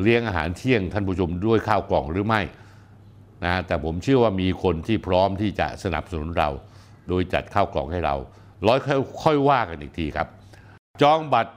[0.00, 2.42] เลี้ยงอาหารเที่ยงท่านผู้ชมด้วยข้าวกล่องหรือไม่
[3.44, 6.48] นะแต่ผมเชื่อว่ามีคนที่พร้อมที่จะสนับสนุนเรา
[7.08, 8.14] โดยจัดข้าวกล่องให้เรา
[8.66, 8.78] ร้อย
[9.22, 10.28] ค่อยว่ากันอีกทีครับ
[11.02, 11.54] จองบัตร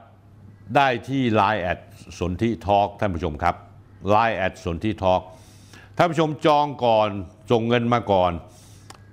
[0.76, 1.78] ได้ที่ Line แอด
[2.18, 3.56] สนธิทอล์กท่านผู้ชมครับ
[4.14, 5.22] Line แอดสนธิทอล์ก
[5.96, 7.08] ท่านผู้ชมจองก่อน
[7.50, 8.32] ส่งเงินมาก่อน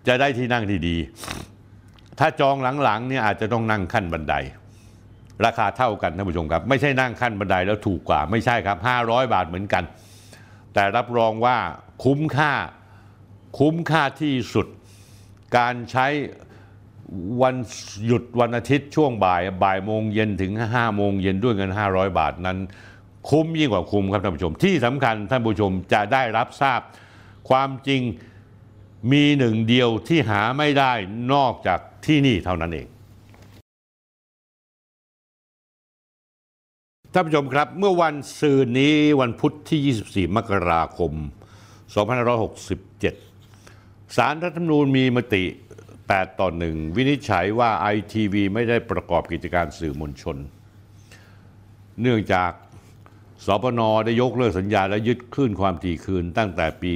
[0.08, 0.98] จะได้ที่นั่งที่ดี
[2.20, 4.36] ถ้าจองหลังๆเนี่ยอาจจะต้องนั่งขั้นบันได
[5.46, 9.84] ราคาเท่ากันท่านผู้ชมครับ ไม่ใช่นั่งขั้นบันไดแล้วถูกกว่าไม่ใช่ครับ 500 บาทเหมือนกัน
[10.74, 11.58] แต่รับรองว่า
[12.04, 12.54] คุ้มค่า
[13.60, 14.68] คุ้มค่าที่สุด
[15.58, 16.08] การใช้
[17.42, 17.56] วัน
[18.06, 22.58] หยุดวันอาทิตย์ช่วงบ่ายบ่ายโมงเย็นถึง5โมงเย็นด้วยเงิน 500 บาทนั้น
[23.30, 26.82] คุ้มยิ่งกว่าคุ้มครับท่านผู้ชม ที่สำคัญท่านผู้ชมจะได้รับทราบ
[27.50, 28.02] ความจริง
[29.12, 30.94] มีหนึ่งเดียวที่หาไม่ได้
[31.34, 32.88] นอกจากที่นี่เท่านั้นเอง
[37.14, 41.12] ท่านผู้ชมครับเมื่อวันซืนนี้วันพุธที่ 24 มกราคม
[42.80, 45.44] 2567 สารรัฐธรรมนูญมีมติ
[45.92, 50.38] 8 ต่อ 1 วินิจฉัยว่าไอทีวีไม่ได้ประกอบกิจการสื่อมวลชน
[52.02, 52.52] เนื่องจาก
[53.46, 56.92] สปนได้ยกเลิกสัญญาและยึดคลื่นความถี่คืนตั้งแต่ปี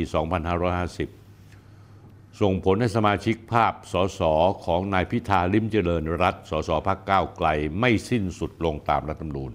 [0.77, 4.21] 2550 ส่งผลให้สมาชิกภาพสส
[4.65, 7.47] ของนายพิธาลิมเจริญรัตสสพักก้าวไกล
[7.79, 9.51] ไม่สิ้นสุดลงตามรัฐธรรมนูญ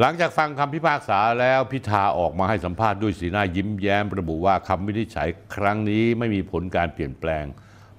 [0.00, 7.44] หลังจากฟังคำพิพากษาแล้วพิธาออกมาให้สัมภาษณ์ด้วยสีหน้ายิ้มแย้มระบุว่าคำวินิจฉัยครั้งนี้ไม่มีผลการเปลี่ยนแปลง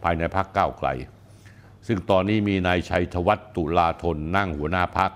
[0.03, 0.89] ภายในพักก้าวไกล
[1.87, 5.11] ซึ่งตอนนี้มีนายชัยธวัฒน์ตุลาธนนั่งหัวหน้าพัก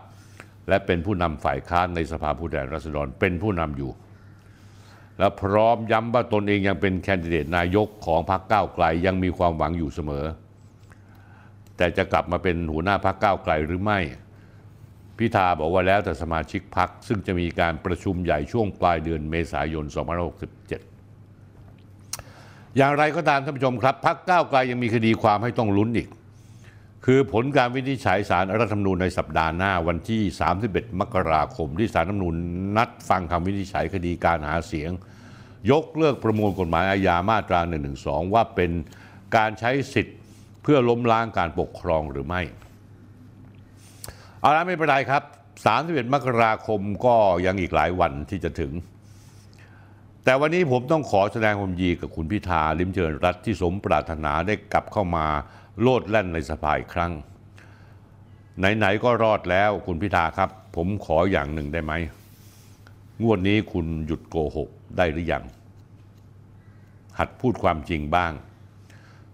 [0.70, 3.92] และเป็นผู้นำฝ่ายค้านในสภาผู้แทนราษฎรเป็นผู้นำอยู่
[5.20, 10.26] และพร้อมย้ำว่าตนเองยังเป็นแคนดิเดตนายกของพรรคก้าวไกลยังมีความหวังอยู่เสมอ
[11.78, 14.00] แต่จะกลับมาเป็นหัวหน้าพรรคก้าวไกลหรือไม่
[15.18, 19.98] พิธาบอกว่าแล้วแต่สมาชิกพรรคซึ่งจะมีการประชุมใหญ่ช่วงปลายเดือนเมษายน 2567
[22.78, 26.08] อย่างไรก็ตามท่านผู้ชมครับพรรคก้าวไกลยังมีคดีความให้ต้องลุ้นอีก
[27.06, 30.22] คือผลการวินิจฉัยสารรัฐธรรมนูญในสัปดาห์หน้าวันที่
[30.62, 32.36] 31 มกราคม ที่สารรัฐธรรมนูญ
[32.78, 34.92] นัดฟังคำวินิจฉัยคดีการหาเสียง
[35.72, 37.60] ยกเลิกประมวลกฎหมายอาญามาตรา
[37.98, 38.72] 112 ว่าเป็น
[39.36, 40.18] การใช้สิทธิ์
[40.64, 42.42] เพื่อล้มล้างการปกครองหรือไม่
[44.42, 45.24] เอาละไม่เป็นไรครับ
[45.70, 48.72] 31 มกราคมก็ยังอีกหลายวันที่จะถึง
[50.24, 55.28] แต่วันนี้ผมต้องขอแสดงความยินดีกับคุณพิธาลิมเจริญรัตที่สมปรารถนาได้กลับเข้ามา
[55.82, 57.12] โลดแล่นในสภาอีกครั้ง
[58.78, 61.94] ไหน ๆ ก็รอดแล้วคุณพิธาครับ ผมขออย่างหนึ่งได้ไหม
[63.22, 65.44] งวดนี้คุณหยุดโกหกได้หรือยัง
[67.20, 68.32] หัดพูดความจริงบ้าง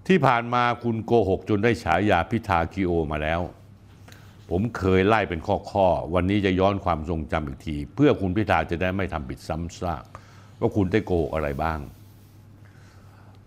[0.08, 3.41] ที่ผ่านมาคุณโกหกจนได้ฉายาพิธากิโอมาแล้ว
[4.49, 5.39] ผมเคยไล่เป็น
[5.71, 10.03] ข้อๆ วันนี้จะย้อนความทรงจำอีกที เพื่อคุณพิธาจะได้ไม่ทำผิดซ้ำซาก
[10.60, 11.79] ว่าคุณได้โกหกอะไรบ้าง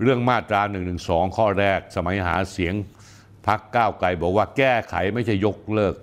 [0.02, 0.94] เรื่องมาตรา1นึ
[1.36, 2.74] ข้อแรก สมัยหาเสียง
[3.46, 5.94] พักก้าวไกลบอกว่าแก้ไขไม่ใช่ยกเลิก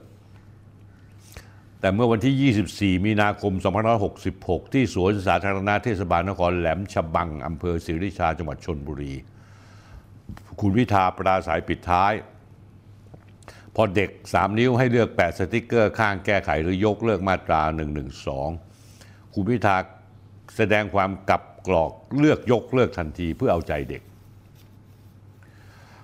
[1.79, 3.53] แต่เมื่อวันที่ 24 มีนาคม
[4.13, 9.13] 2566 ที่สวนสาธารณะเทศบาลนครแหลมฉบังอำเภอศรีริชาจังหวัดชนบุรี
[10.59, 12.13] คุณพิธาปราศัยปิดท้าย
[13.75, 17.61] พอเด็ก 3 นิ้วให้เลือก 8 สติกเกอร์ข้างแก้ไขหรือยกเลิกมาตรา
[18.47, 19.77] 112 คุณพิธา
[20.57, 24.01] แสดงความกับ กรอกเลือกยกเลิกทันทีเพื่อเอาใจเด็ก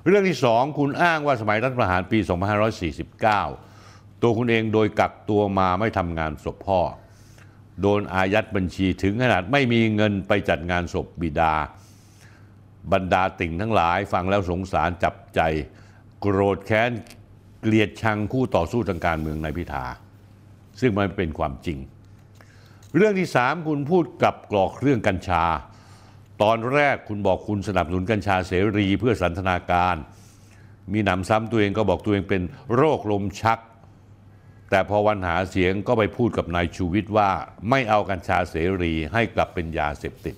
[0.08, 2.20] เรื่องที่สองคุณอ้างว่าสมัยรัฐประหารปี
[3.40, 6.82] 2549 ตัวคุณเองโดยกักตัวมาไม่ทำงานศพพ่อ
[7.82, 11.54] โดนอายัดบัญชีถึงขนาดไม่มีเงินไปจัดงานศพบิดา
[12.92, 15.42] บรรดาติ่งทั้งหลายฟังแล้วสงสารจับใจ
[16.20, 16.92] โกรธแค้น
[17.62, 19.86] เกลียดชังคู่ต่อสู้ทางการเมืองในพิธา
[20.80, 21.78] ซึ่งมันเป็นความจริง
[22.96, 25.44] เรื่องที่สามคุณพูดกับกรอกเรื่องกัญชา
[26.42, 29.96] ตอนแรกคุณบอกคุณสนับสนุนกัญชาเสรีเพื่อสันทนาการ
[30.94, 32.42] มีหนำซ้ำตัวเองก็บอกตัวเองเป็น
[32.76, 33.60] โรคลมชัก
[34.70, 37.30] แต่พอวันหาเสียงก็ไปพูดกับนายชูวิทย์ว่า
[37.70, 40.36] ไม่เอากัญชาเสรีให้กลับเป็นยาเสพติด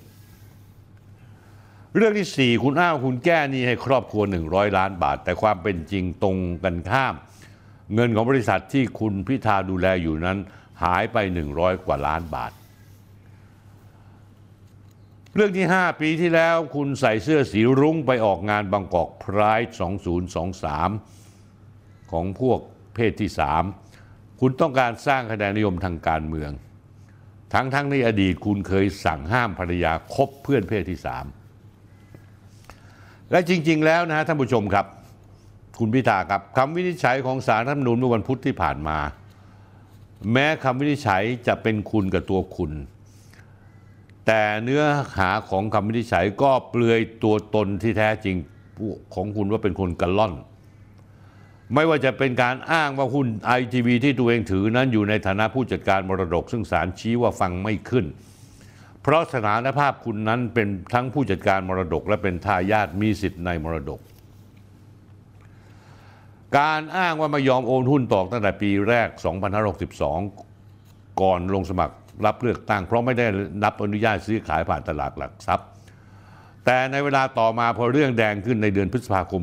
[1.95, 7.15] เรื่องที่ 4 คุณอ้างคุณแก้หนี้ให้ครอบครัว 100 ล้านบาท แต่ความเป็นจริงตรงกันข้าม
[7.93, 10.37] เงินของบริษัทที่คุณพิธาดูแลอยู่นั้น
[10.83, 11.17] หายไป
[11.51, 12.51] 100 กว่าล้านบาท
[15.35, 19.61] เรื่องที่ 5 ปีที่แล้วคุณใส่เสื้อสีรุ้งไปออกงานบางกอกพราย
[21.25, 22.59] 2023 ของพวก
[22.93, 23.31] เพศที่
[23.85, 26.51] 3 คุณต้องการสร้างคะแนนนิยมทางการเมือง
[27.53, 30.99] ทั้งทั้งในอดีตคุณเคยสั่งห้ามภรรยาคบเพื่อนเพศที่
[31.75, 34.85] 3 และจริง ๆ แล้วนะฮะท่านผู้ชมครับ
[35.79, 38.97] คุณพิธาครับคำวินิจฉัยของสารรัฐมนูญเมื่อวันพุธที่ผ่านมา
[40.31, 42.71] แม้คำวินิจฉัยจะเป็นคุณกับตัวคุณ
[44.25, 44.83] แต่เนื้อ
[45.17, 48.35] หาของคำวินิจฉัยก็เปลือยตัวตนที่แท้จริง
[49.13, 50.33] ของคุณว่าเป็นคนกระล่อน
[51.73, 58.05] ไม่ว่าจะเป็นการอ้างว่าหุ้นไอทีวีที่ตัวเองถือนั้นอยู่ในฐานะผู้จัดการมรดก ซึ่งศาลชี้ว่าฟังไม่ขึ้น
[59.01, 63.99] เพราะสถานภาพคุณนั้นเป็นทั้งผู้จัดการมรดก และเป็นทายาทมีสิทธิ์ในมรดก
[66.57, 69.07] การอ้างว่าไม่ยอมโอนหุ้นต่อตั้งแต่ปีแรก
[70.33, 73.27] 2562 ก่อนลงสมัครรับเลือกตั้ง เพราะไม่ได้
[73.63, 75.67] รับอนุญาตซื้อขายผ่านตลาดหลักทรัพย์
[76.65, 79.41] แต่ในเวลาต่อมาพอเรื่องแดงขึ้นในเดือนพฤษภาคม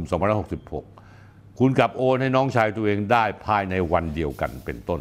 [0.81, 5.01] 2566 คุณกลับโอนให้น้องชายตัวเองได้ภายในวันเดียวกันเป็นต้น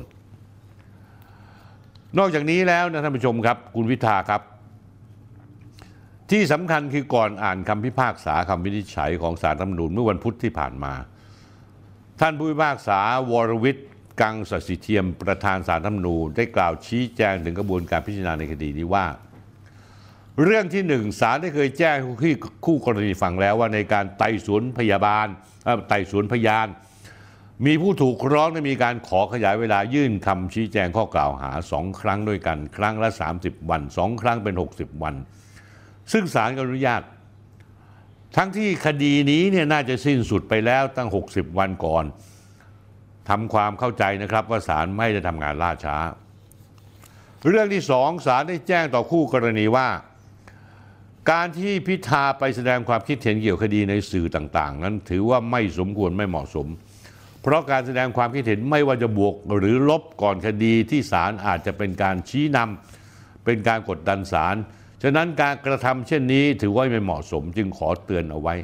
[2.17, 4.41] นอกจากนี้แล้วนะท่านผู้ชมครับ คุณวิทาครับ
[6.31, 10.93] ที่สำคัญคือก่อนอ่านคำพิพากษาคำวินิจฉัยของศาลรัฐธรรมนูญเมื่อวันพุธที่ผ่านมา
[12.23, 12.99] ท่านผู้พิพากษา
[13.31, 13.87] วรวิทย์
[14.21, 19.05] กังสศิเทียมประธานศาลรัฐธรรมนูญได้กล่าวชี้แจงถึงกระบวนการพิจารณาในคดีนี้ว่า
[20.43, 22.33] เรื่องที่หนึ่งศาลได้เคยแจ้งที่
[22.65, 25.27] คู่กรณีฟังแล้วว่าในการไต่สวนพยาบาล
[25.89, 26.67] ไต่สวนพยาน
[27.65, 35.15] มีผู้ถูกร้องได้มีการขอขยายเวลายื่นคำชี้แจงข้อกล่าวหาสองครั้งด้วยกัน ครั้งละ 30 วันสองครั้งเป็น 60 วัน
[36.11, 37.03] ซึ่งศาลก็อนุญาต
[38.35, 42.05] ทั้งที่คดีนี้เนี่ยน่าจะสิ้นสุดไปแล้วตั้ง 60 วันก่อน
[43.29, 45.97] ทำความเข้าใจนะครับว่าศาลไม่ได้ทำงานล่าช้า
[47.47, 49.87] เรื่องที่สองศาลได้แจ้งต่อคู่กรณีว่า
[51.31, 56.67] การที่พิธาไปแสดงความคิดเห็นเกี่ยวคดีในสื่อต่างๆ นั้นถือว่าไม่สมควรไม่เหมาะสม
[57.41, 64.55] เพราะการแสดงความคิดเห็นไม่ว่าจะบวกหรือลบก่อนคดีที่ศาลอาจจะเป็นการชี้นำเป็นการกดดันศาล
[65.03, 68.55] ฉะนั้นการกระทำเช่นนี้ถือว่าไม่เหมาะสมจึงขอเตือนเอาไว้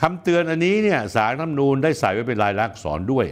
[0.00, 3.26] คำเตือนอันนี้เนี่ยสารรัฐธรรมนูญได้ใส่ไว้เป็นลายลักษณ์อักษรด้วย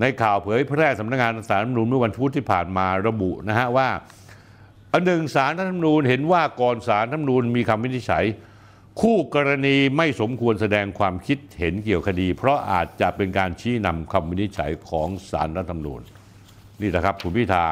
[0.00, 3.88] ในข่าวเผยแพร่สำนักงานสารรัฐธรรมนูญเมื่อวันพุธที่ผ่านมาระบุนะฮะว่า
[4.92, 8.24] อันหนึ่งสารรัฐธรรมนูญเห็นว่าก่อนสารรัฐธรรมนูญมีคำวินิจฉัย
[9.00, 16.00] คู่กรณีไม่สมควรแสดงความคิดเห็นเกี่ยวคดี เพราะอาจจะเป็นการชี้นำคำวินิจฉัยของสารรัฐธรรมนูญ
[16.80, 17.64] นี่นะครับคุณพิธา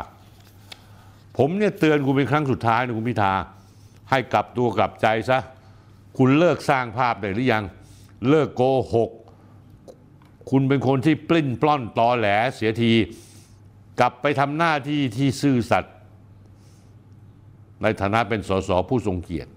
[1.42, 3.34] ผมเนี่ยเตือนคุณเป็นครั้งสุดท้ายนะคุณพิธา
[4.10, 5.38] ให้กลับตัวกลับใจซะ
[6.18, 7.64] คุณเลิกสร้างภาพได้หรือยัง
[8.28, 8.62] เลิกโก
[8.94, 9.10] หก
[10.50, 12.92] คุณเป็นคนที่ปลิ้นปล้อนตอแหลเสียที
[14.00, 15.94] กลับไปทำหน้าที่ที่ซื่อสัตย์
[17.82, 19.50] ในฐานะเป็นสสผู้ทรงเกียรติ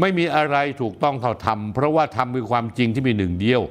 [0.00, 3.62] ไม่มีอะไรถูกต้องเท่าทำเพราะว่าทำคือความจริงที่มีหนึ่งเดียว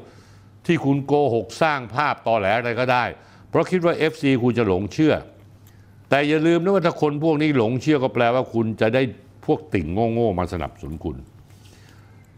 [0.66, 3.06] ที่คุณโกหกสร้างภาพตอแหลอะไรก็ได้
[3.50, 5.16] เพราะคิดว่า FC คุณจะหลงเชื่อ
[6.14, 9.02] แต่อย่าลืมนะว่าถ้าคนพวกนี้หลงเชื่อก็แปลว่าคุณจะได้
[9.46, 11.18] พวกติ่งโง่ๆมาสนับสนุนคุณ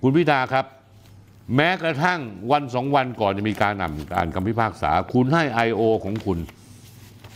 [0.01, 0.65] คุณพิธาครับ
[1.55, 2.19] แม้กระทั่ง
[2.51, 5.81] วันสองวันก่อนจะมีการอ่านอ่านคำพิพากษา คุณให้ I.O.
[6.03, 6.39] ของคุณ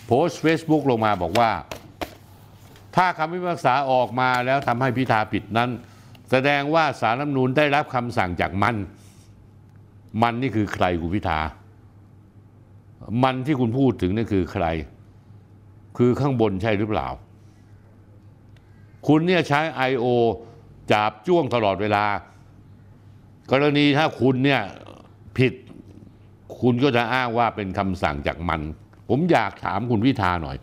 [0.06, 1.52] โพสต์ Facebook ลงมาบอกว่า
[2.96, 5.70] ถ้าคำพิพากษาออกมาแล้วทำให้พิธาผิดนั้น
[6.32, 8.76] แสดงว่าสารรัฐนูญได้รับคำสั่งจากมัน
[10.22, 11.40] มันนี่คือใครคุณพิธา
[13.24, 14.66] มันที่คุณพูดถึงนั่นคือใคร
[15.98, 17.08] คือข้างบนใช่หรือเปล่า
[19.08, 20.06] คุณเนี่ยใช้ I.O.
[20.92, 22.06] จับจ้วงตลอดเวลา
[23.52, 24.62] กรณีถ้าคุณเนี่ย
[25.38, 25.54] ผิด
[26.62, 28.62] คุณก็จะอ้างว่าเป็นคำสั่งจากมัน
[29.10, 30.58] ผมอยากถามคุณพิธาหน่อย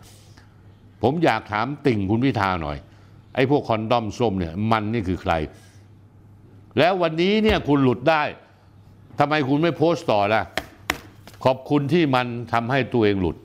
[1.03, 2.77] ผมอยากถามติ่งคุณพิธาหน่อย
[3.35, 5.33] ไอ้พวกคอนดอมส้มเนี่ยมันนี่คือใคร
[6.77, 8.23] แล้ววันนี้เนี่ยคุณหลุดได้
[9.19, 10.43] ทำไมคุณไม่โพสต์ต่อล่ะ
[11.45, 13.37] ขอบคุณที่มันทำให้ตัวเองหลุด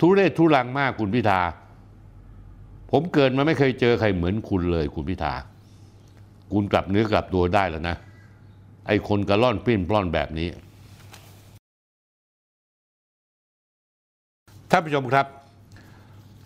[0.00, 1.40] ทุเรศทุรังมากคุณพิธา
[2.90, 5.34] ผมเกิดมาไม่เคยเจอใครเหมือนคุณเลยคุณพิธา
[6.52, 7.96] คุณกลับเนื้อกลับตัวได้แล้วนะ
[8.86, 10.48] ไอ้คนกระล่อนปิ้นปล้อนแบบนี้
[14.70, 15.26] ท่านผู้ชมครับ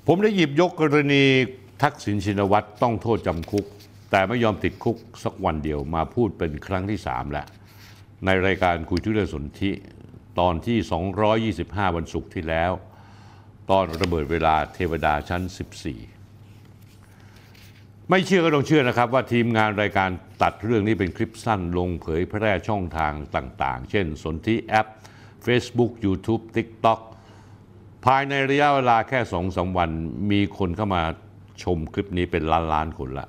[0.06, 1.22] ผมได้หยิบยกกรณี
[1.82, 3.64] ทักษิณชินวัตรต้องโทษจำคุก
[4.10, 7.46] แต่ไม่ยอมติดคุกสักวันเดียวมาพูดเป็นครั้งที่สามแล้ว
[8.24, 9.70] ในรายการคุยทุเรื่องสนธิ
[10.38, 10.78] ตอนที่
[11.54, 12.72] 225 วันศุกร์ที่แล้ว
[13.70, 15.42] ตอนระเบิดเวลาเทวดาชั้น
[16.56, 20.10] 14 ไม่เชื่อก็ต้องเชื่อนะครับ ว่าทีมงานรายการ
[20.42, 24.88] ตัดเรื่องนี้เป็นคลิปสั้นลงเผยแพร่ช่องทางต่าง ๆ เช่น สนธิแอป
[25.46, 27.00] Facebook YouTube TikTok
[28.04, 29.90] ภายในระยะเวลาแค่สองสาวัน
[30.30, 31.02] มีคนเข้ามา
[31.62, 33.26] ชมคลิปนี้เป็นล้านล้านคนละ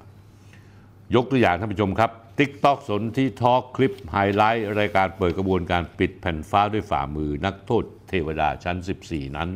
[1.16, 8.78] ยกตัวอย่างท่านผู้ชมครับ TikTok สนที่ทอคลิปไฮไลท์ รายการเปิดกระบวนการปิดแผ่นฟ้าด้วยฝ่ามือนักโทษเทวดาชั้น
[9.08, 9.52] 14 นั้น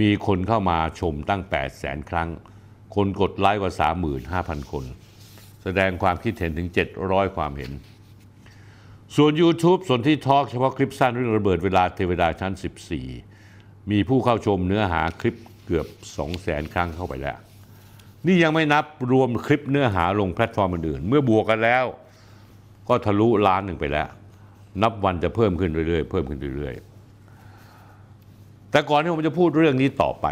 [0.00, 2.28] มีคนเข้ามาชมตั้ง8แสนครั้ง
[2.94, 3.72] คนกดไลค์กว่า
[4.22, 4.84] 35,000 คน
[5.62, 6.68] แสดงความคิดเห็นถึง
[7.02, 7.72] 700 ความเห็น
[9.16, 12.52] ส่วน YouTube สนที่ทอ l k เฉพาะคลิปสั้นเรื่องระเบิดเวลาเทวดาชั้น
[13.22, 15.86] 14 มีผู้เข้าชมเนื้อหาคลิปเกือบ
[16.30, 17.38] 200,000 ครั้งเข้าไปแล้ว
[18.26, 21.84] นี่ยังไม่นับรวมคลิปเนื้อหาลงแพลตฟอร์มอื่นๆ เมื่อบวกกันแล้ว
[22.88, 24.08] ก็ทะลุล้านหนึ่งไปแล้ว
[24.82, 26.91] นับวันจะเพิ่มขึ้นเรื่อยๆ เพิ่มขึ้นเรื่อยๆ
[28.72, 30.26] แต่ก่อนที่ผมจะพูดเรื่องนี้ต่อไป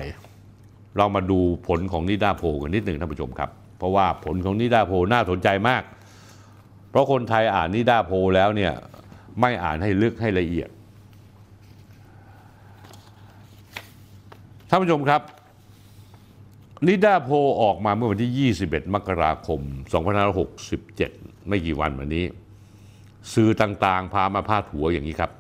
[0.97, 5.83] เรามาดูผลของนิดาโพกันนิดหนึ่งท่านผู้ชมครับ เพราะว่าผลของนิดาโพน่าสนใจมาก
[6.91, 8.73] เพราะคนไทยอ่านนิดาโพแล้วเนี่ย
[9.41, 10.69] ไม่อ่านให้ลึกให้ละเอียด
[14.69, 15.23] ท่านผู้ชมครับ
[16.87, 17.31] นิดาโพ
[17.63, 19.61] ออกมาเมื่อวันที่ 21 มกราคม
[20.55, 22.25] 2567 ไม่กี่วันมานี้
[23.35, 25.31] สื่อต่างๆ พามาพาดหัวอย่างนี้ครับ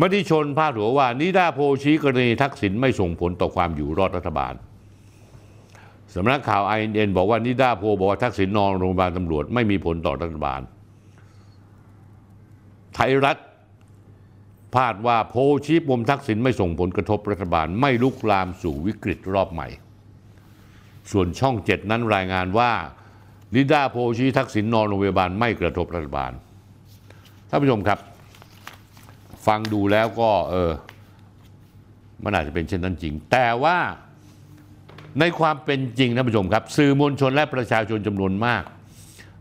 [0.00, 4.54] มติชนพาดหัวว่านิดาโพชี้กรณีทักษิณไม่ส่งผลต่อความอยู่รอดรัฐบาล
[6.14, 10.60] สำนักข่าว INN บอกว่านิดาโพบอกว่าทักษิณนอนโรงพยาบาลตำรวจไม่มีผลต่อรัฐบาล
[12.94, 13.36] ไทยรัฐ
[14.74, 15.34] พาดว่าโพ
[15.66, 19.68] ชี้ปมทักษิณไม่ส่งผลกระทบรัฐบาล ไม่ลุกลามสู่วิกฤตรอบใหม่
[21.12, 22.70] ส่วนช่องเจ็ดนั้นรายงานว่า
[23.54, 26.32] นิดาโพชี้ทักษิณนอนโรงพยาบาลไม่กระทบรัฐบาล
[27.48, 27.98] ท่านผู้ชมครับ
[29.48, 30.72] ฟังดูแล้วก็เออ
[32.24, 33.78] มันอาจจะเป็นเช่นนั้นจริง แต่ว่า
[35.20, 38.62] ในความเป็นจริงท่านผู้ชมครับ สื่อมวลชนและประชาชนจำนวนมาก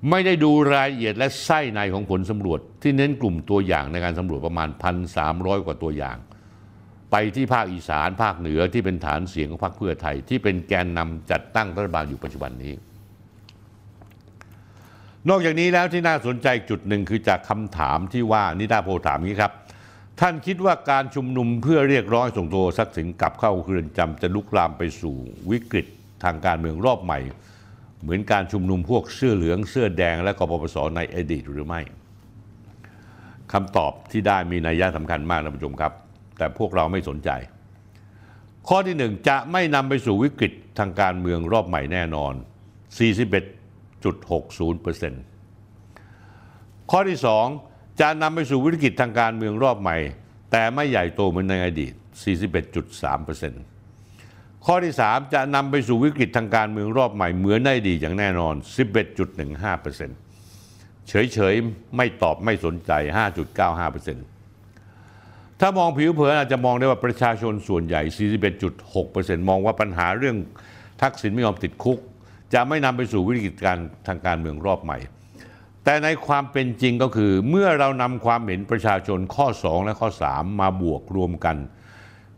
[0.10, 4.70] ไม่ได้ดูรายละเอียดและไส้ในของผลสำรวจ ที่เน้นกลุ่มตัวอย่างในการสำรวจประมาณ
[5.18, 6.18] 1,300 กว่าตัวอย่าง
[7.12, 12.74] ไปที่ภาคอีสานภาคเหนือที่เป็นฐานเสียงของพรรคเพื่อไทย ที่เป็นแกนนำจัดตั้งรัฐบาลอยู่ปัจจุบันนี้
[15.30, 19.54] นอกจากนี้แล้วที่น่าสนใจจุดหนึ่งคือจากคำถามที่ว่านิดาโพลถามงนี้ครับ
[20.20, 25.16] ท่านคิดว่าการชุมนุมเพื่อเรียกร้องส่งตัวทักษิณกลับเข้าเรือนจำจะลุกลามไปสู่
[25.52, 25.86] วิกฤต
[26.24, 27.20] ทางการเมืองรอบใหม่
[28.02, 31.82] เหมือนการชุมนุมพวกเสื้อเหลืองเสื้อแดงและกปปสในอดีตหรือไม่
[33.54, 35.94] คำตอบที่ได้มีนัยยะสำคัญมากนะผู้ชมครับ
[36.38, 37.30] แต่พวกเราไม่สนใจ
[38.68, 42.34] ข้อที่หนึ่งจะไม่นำไปสู่วิกฤตทางการเมืองรอบใหม่แน่นอน
[45.58, 47.46] 41.60%ข้อที่สอง
[48.00, 49.98] จะนำไปสู่วิกฤตทางการเมืองรอบใหม่
[50.52, 51.94] แต่ไม่ใหญ่โตเหมือนในอดีต
[52.70, 58.56] 41.3%ข้อที่ 3 จะนำไปสู่วิกฤตทางการเมืองรอบใหม่เหมือนในอดีตอย่างแน่นอน
[59.38, 62.92] 11.15%เฉยๆ ไม่ตอบไม่สนใจ
[64.48, 68.02] 5.95%ถ้ามองผิวเผินอาจจะมองได้ว่าประชาชนส่วนใหญ่
[68.76, 70.38] 41.6%มองว่าปัญหาเรื่อง
[71.02, 72.00] ทักษิณไม่ยอมติดคุก
[72.54, 74.98] จะไม่นำไปสู่วิกฤตการทางการเมืองรอบใหม่
[75.90, 81.58] แต่ในความเป็นจริงก็คือ เมื่อเรานำความเห็นประชาชนข้อ 2 และข้อ 3 มาบวกรวมกัน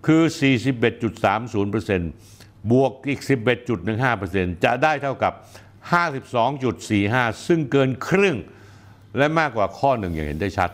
[0.05, 0.21] คือ
[1.85, 3.21] 41.30%บวกอีก
[3.91, 5.33] 11.15%จะได้เท่ากับ
[6.39, 8.37] 52.45 ซึ่งเกินครึ่ง
[9.17, 10.71] และมากกว่าข้อหนึ่งอย่างเห็นได้ชัด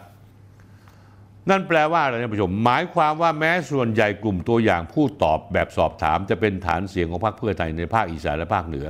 [1.50, 8.88] นั่นแปลว่าอะไรท่านผู้ชม หมายความว่าแม้ส่วนใหญ่กลุ่มตัวอย่างผู้ตอบแบบสอบถาม จะเป็นฐานเสียงของพรรคเพื่อไทยในภาคอีสานและภาคเหนือ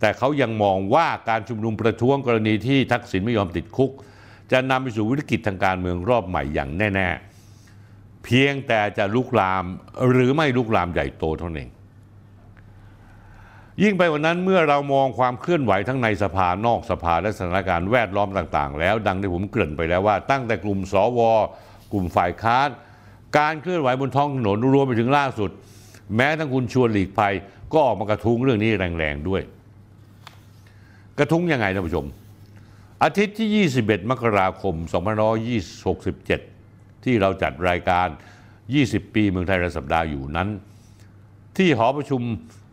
[0.00, 3.90] แต่เขายังมองว่าการชุมนุมประท้วงกรณีที่ทักษิณไม่ยอมติดคุก
[4.52, 7.08] จะนำไปสู่วิกฤตทางการเมืองรอบใหม่อย่างแน่
[7.66, 9.64] ๆ เพียงแต่จะลุกลาม
[10.10, 11.70] หรือไม่ลุกลามใหญ่โตเท่านั้นเอง
[13.82, 21.20] ยิ่งไปกว่านั้นเมื่อเรามองความเคลื่อนไหวทั้งในสภานอกสภาและสถานการณ์แวดล้อมต่างๆ แล้วดังที่ผมเกริ่นไปแล้วว่า ตั้งแต่กลุ่มสว
[21.92, 22.68] กลุ่มฝ่ายค้าน
[23.38, 25.50] การเคลื่อนไหวบนท้องถนนรวมไปถึงล่าสุด
[26.16, 27.34] แม้ทั้งคุณชวนหลีกภัย
[27.72, 29.42] ก็ออกมากระทุ้งเรื่องนี้แรงๆด้วย
[31.20, 32.06] กระทุ้งยังไงท่านผู้ชม
[33.04, 34.74] อาทิตย์ที่ 21 มกราคม
[36.10, 38.08] 2567 ที่เราจัดรายการ
[38.60, 40.48] 20 ปีเมืองไทยรายสัปดาห์อยู่นั้น
[41.56, 42.20] ที่หอประชุม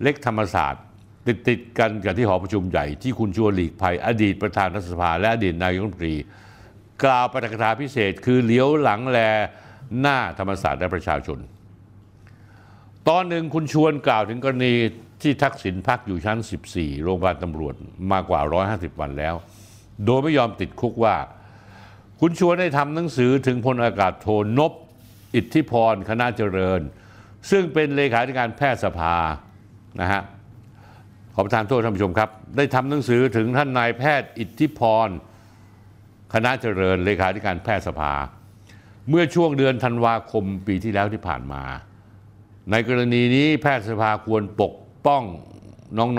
[0.01, 0.83] เล็กธรรมศาสตร์
[1.27, 6.15] ติดติดกันกับที่หอประชุมใหญ่ที่คุณชวนหลีกภัย อดีตประธานรัฐสภา และอดีตนายกรัฐมนตรี
[7.03, 9.19] กล่าวปาฐกถาพิเศษ คือเลี้ยวหลังแล
[9.99, 11.39] หน้าธรรมศาสตร์และประชาชน
[13.07, 14.73] ตอนหนึ่งคุณชวนกล่าวถึงกรณี
[15.21, 16.37] ที่ทักษิณพักอยู่ชั้น
[16.71, 17.75] 14 โรงพยาบาลตำรวจ
[18.11, 18.41] มากว่า
[18.71, 19.35] 150 วันแล้ว
[20.05, 21.15] โดยไม่ยอมติดคุกว่า
[22.19, 24.71] คุณชวนได้ทำหนังสือถึงพลอากาศโทนบ
[25.35, 26.81] อิทธิพรคณะเจริญ
[27.51, 29.15] ซึ่งเป็นเลขาธิการแพทยสภา
[30.01, 30.21] นะฮะ
[31.33, 35.09] ขอประทานโทษท่านผู้ชมครับ ได้ทำหนังสือถึงท่านนายแพทย์อิทธิพร
[36.33, 38.13] คณะเจริญเลขาธิการแพทยสภา
[39.09, 41.63] เมื่อช่วงเดือนธันวาคมปีที่แล้วที่ผ่านมา
[42.71, 44.73] ในกรณีนี้แพทยสภาควรปก
[45.07, 45.23] ป้อง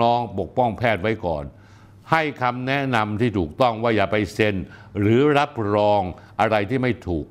[0.01, 1.43] น้องๆ ปกป้องแพทย์ไว้ก่อน
[2.11, 4.55] ให้คำแนะนำที่ถูกต้องว่าอย่าไปเซ็น
[4.99, 6.01] หรือรับรอง
[6.39, 7.25] อะไรที่ไม่ถูก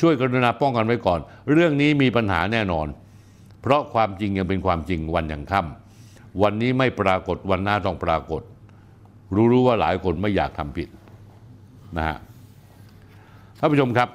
[0.00, 1.20] ช่วยกรุณาป้องกันไว้ก่อน
[1.52, 2.86] เรื่องนี้มีปัญหาแน่นอน
[3.62, 8.42] เพราะความจริงยังเป็นความจริงวันอย่างค่ำวันนี้ไม่ปรากฏวันหน้าต้องปรากฏ
[9.52, 10.88] รู้ๆว่าหลายคนไม่อยากทำผิด
[11.96, 12.18] นะฮะ
[13.58, 14.08] ท่านผู้ชมครับ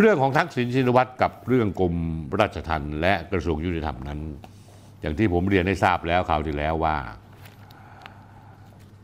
[0.00, 1.94] เรื่องของทักษิณชินวัตรกับเรื่องกรม
[2.40, 4.20] ราชทัณฑ์และกระทรวงยุติธรรมนั้น
[5.00, 6.96] อย่างที่ผมเรียนให้ทราบแล้วคราวที่แล้วว่า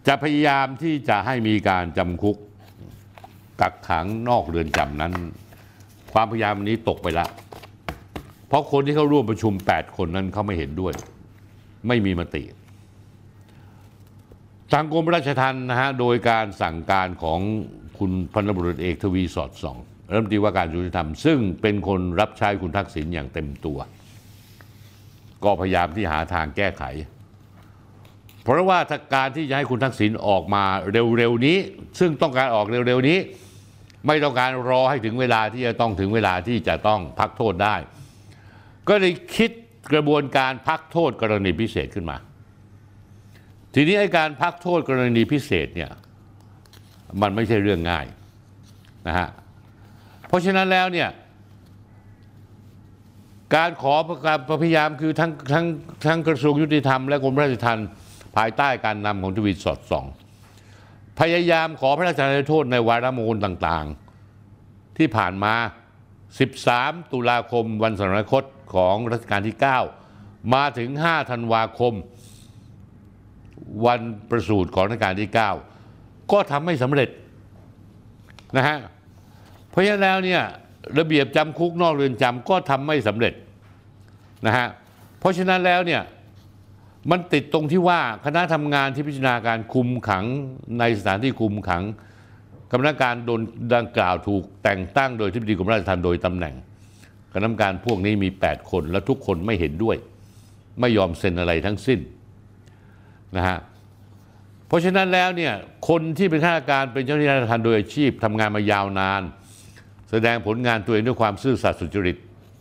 [0.07, 2.37] จะพยายามที่จะให้มีการจำคุก
[3.61, 5.13] กักขังนอกเรือนจำนั้น
[6.13, 7.31] ความพยายามนี้ตกไปล้ว
[8.49, 10.93] เพราะคนที่เข้าร่วมประชุม 8 คนนั้นเขาไม่เห็นด้วย
[11.89, 12.43] ไม่มีมติ
[14.73, 17.41] ทางกรมราชทัณฑ์นะฮะโดยการสั่งการของ
[17.99, 19.79] คุณพันตำรวจเอกทวีสอดส่อง
[20.11, 23.79] รัฐมนตรีว่าการยุติธรรม ซึ่งเป็นคนรับใช้คุณทักษิณอย่างเต็มตัว
[25.45, 26.85] ก็พยายามที่หาทางแก้ไข
[28.43, 30.65] เพราะว่าถ้าการที่จะให้คุณทักษิณออกมา
[31.19, 31.59] เร็วๆนี้
[31.99, 33.19] ซึ่งต้องการออกเร็วๆนี้
[34.07, 37.77] ไม่ต้องการรอให้ถึงเวลาที่จะต้องถึงเวลาที่จะต้องพักโทษได้
[38.89, 39.51] ก็เลยคิด
[39.93, 42.17] กระบวนการพักโทษกรณีพิเศษขึ้นมา
[43.75, 45.91] ทีนี้ไอ้การพักโทษกรณีพิเศษเนี่ย
[47.21, 48.07] มันไม่ใช่เรื่องง่าย
[49.07, 49.29] นะฮะ
[50.31, 51.09] เพราะฉะนั้นแล้วเนี่ย
[53.55, 53.95] การขอ
[54.27, 55.67] การพยายามคือทั้งทั้ง
[56.07, 57.89] ทั้งกระทรวงยุติธรรมและกรมราชทัณฑ์
[58.37, 60.07] ภายใต้การนำของทวีตสอดส่อง
[61.21, 65.55] พยายามขอพระราชทานโทษในวาระมงคลต่างๆ ที่ผ่านมา
[66.35, 69.57] 13 ตุลาคมวันสวรรคตของรัชกาลที่
[70.05, 71.95] 9 มาถึง 5 ธันวาคม
[73.87, 74.01] วัน
[74.31, 75.31] ประสูติของรัชกาลที่
[75.81, 77.09] 9 ก็ทำไม่สำเร็จ
[78.57, 78.79] นะฮะ
[79.71, 80.43] เพราะฉะนั้นแล้วเนี่ย
[80.99, 83.35] ระเบียบจำคุกนอกเรือนจำก็ทำไม่สำเร็จ
[84.47, 84.69] นะฮะ
[85.21, 86.03] เพราะฉะนั้นแล้วเนี่ย
[87.11, 90.25] มันติดตรงที่ว่าคณะทำงานที่พิจารณาการคุมขัง
[90.79, 91.83] ในสถานที่คุมขัง
[92.71, 93.41] กรรมการโดน
[93.77, 96.55] ดังกล่าวถูกแต่งตั้งโดยที่ปดีกรมราชทัณฑ์โดยตำแหน่ง
[97.33, 99.97] คณะกรรมการพวกนี้มี 8 คน และทุกคนไม่เห็นด้วย
[100.81, 102.01] ไม่ยอมเซ็นอะไรทั้งสิ้น
[103.37, 103.59] นะฮะ
[104.67, 105.53] เพราะฉะนั้นแล้วเนี่ย
[105.89, 109.23] คนที่เป็นข้าราชการเป็นเจ้าหน้าที่ราชทัณฑ์โดยอาชีพทำงานมายาวนาน
[110.11, 112.17] แสดงผลงานตัวเองด้วยความซื่อสัตย์สุจริต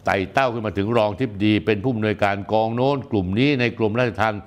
[0.06, 4.41] ไต่เต้าขึ้นมาถึงรองทิบดี เป็นผู้อำนวยการกองโน้นกลุ่มนี้ในกลุ่มราชทัณฑ์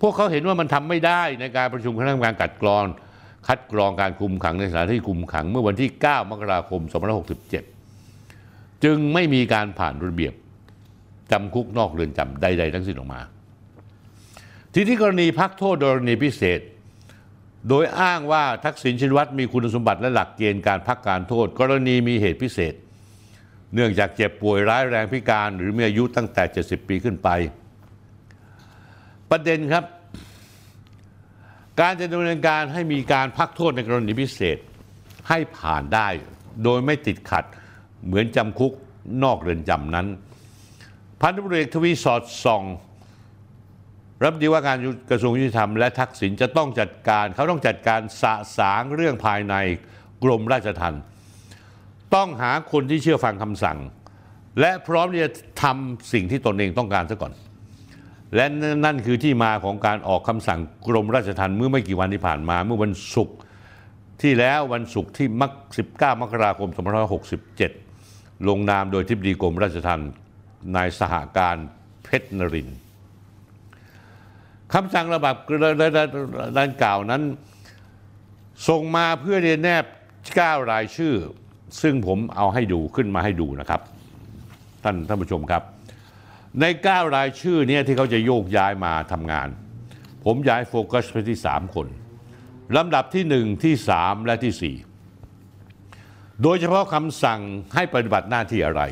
[0.00, 2.82] พวกเขาเห็นว่ามันทำไม่ได้ในการประชุมคณะกรรมการกัดกรอง
[3.48, 6.80] คัดกรองการคุมขังในสถานที่คุมขัง เมื่อวันที่ 9 มกราคม
[8.02, 10.34] 2567 จึงไม่มีการผ่านระเบียบ
[11.32, 13.20] จำคุกนอกเรือนจำใด ๆ ทั้งสิ้นออกมา
[14.74, 16.60] ทีนี้กรณีพักโทษโดยกรณีพิเศษ
[17.68, 22.74] โดยอ้างว่าทักษิณชินวัตรมีคุณสมบัติและหลักเกณฑ์การพักการโทษ กรณีมีเหตุพิเศษ
[23.74, 27.28] เนื่องจากเจ็บป่วยร้ายแรงพิการ หรือมีอายุตั้งแต่ 70 ปีขึ้นไป
[29.30, 29.84] ประเด็นครับ
[31.80, 34.58] การจะดำเนินการให้มีการพักโทษในกรณีพิเศษ
[35.28, 36.08] ให้ผ่านได้
[36.64, 37.44] โดยไม่ติดขัด
[38.04, 38.72] เหมือนจำคุก
[39.22, 40.06] นอกเรือนจำนั้น
[41.20, 42.62] พันธุรเอกทวีสอดส่อง
[44.24, 44.78] รับดีว่าการ
[45.10, 49.54] กระทรวงยุติธรรมและทักษิณจะต้องจัดการ เขาต้องจัดการสะสางเรื่องภายใน
[50.24, 51.02] กรมราชทัณฑ์
[52.14, 53.78] ต้องหาคนที่เชื่อฟังคำสั่ง
[54.60, 55.30] และพร้อมที่จะ
[55.62, 57.32] ทำสิ่งที่ตนเองต้องการซะก่อน
[58.34, 58.46] และ
[58.84, 63.36] นั่นคือที่มาของการออกคำสั่งกรมราชทัณฑ์เมื่อไม่กี่วันที่ผ่านมาเมื่อวันศุกร์
[64.22, 65.50] ที่แล้ววันศุกร์ที่มัก
[65.86, 66.68] 19 มกราคม
[67.58, 70.10] 2567 ลงนามโดยทิบดีกรมราชทัณฑ์
[70.76, 71.56] นายสหการ
[72.04, 72.78] เพชรนรินทร์
[74.74, 75.34] คำสั่งระบับ
[76.60, 77.22] ดังกล่าวนั้น
[78.68, 79.84] ส่งมาเพื่อเรียนแนบ
[80.26, 81.14] 9 รายชื่อ
[81.82, 83.80] ซึ่งผมเอาให้ดูขึ้นมาให้ดูนะครับ
[84.84, 85.62] ท่านท่านผู้ชมครับ
[86.60, 89.48] ใน 9 รายชื่อเนี้ที่เขาจะโยกย้ายมาทำงาน
[90.24, 91.86] ผมย้ายโฟกัสไปที่ 3 คน
[92.76, 94.76] ลำดับที่ 1 ที่ 3 และที่
[95.20, 97.40] 4 โดยเฉพาะคำสั่ง
[97.74, 98.82] ให้ปฏิบัติหน้าที่อะไร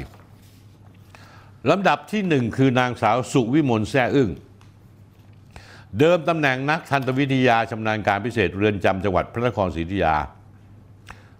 [1.70, 4.30] ลำดับที่หนึ่งคือนางสาวสุวิมลแซ่อึ้ง
[5.98, 10.16] เดิมตำแหน่งนักทันตวิทยาชำนาญการพิเศษเรือนจำจังหวัดพระนครศรีอยุธยา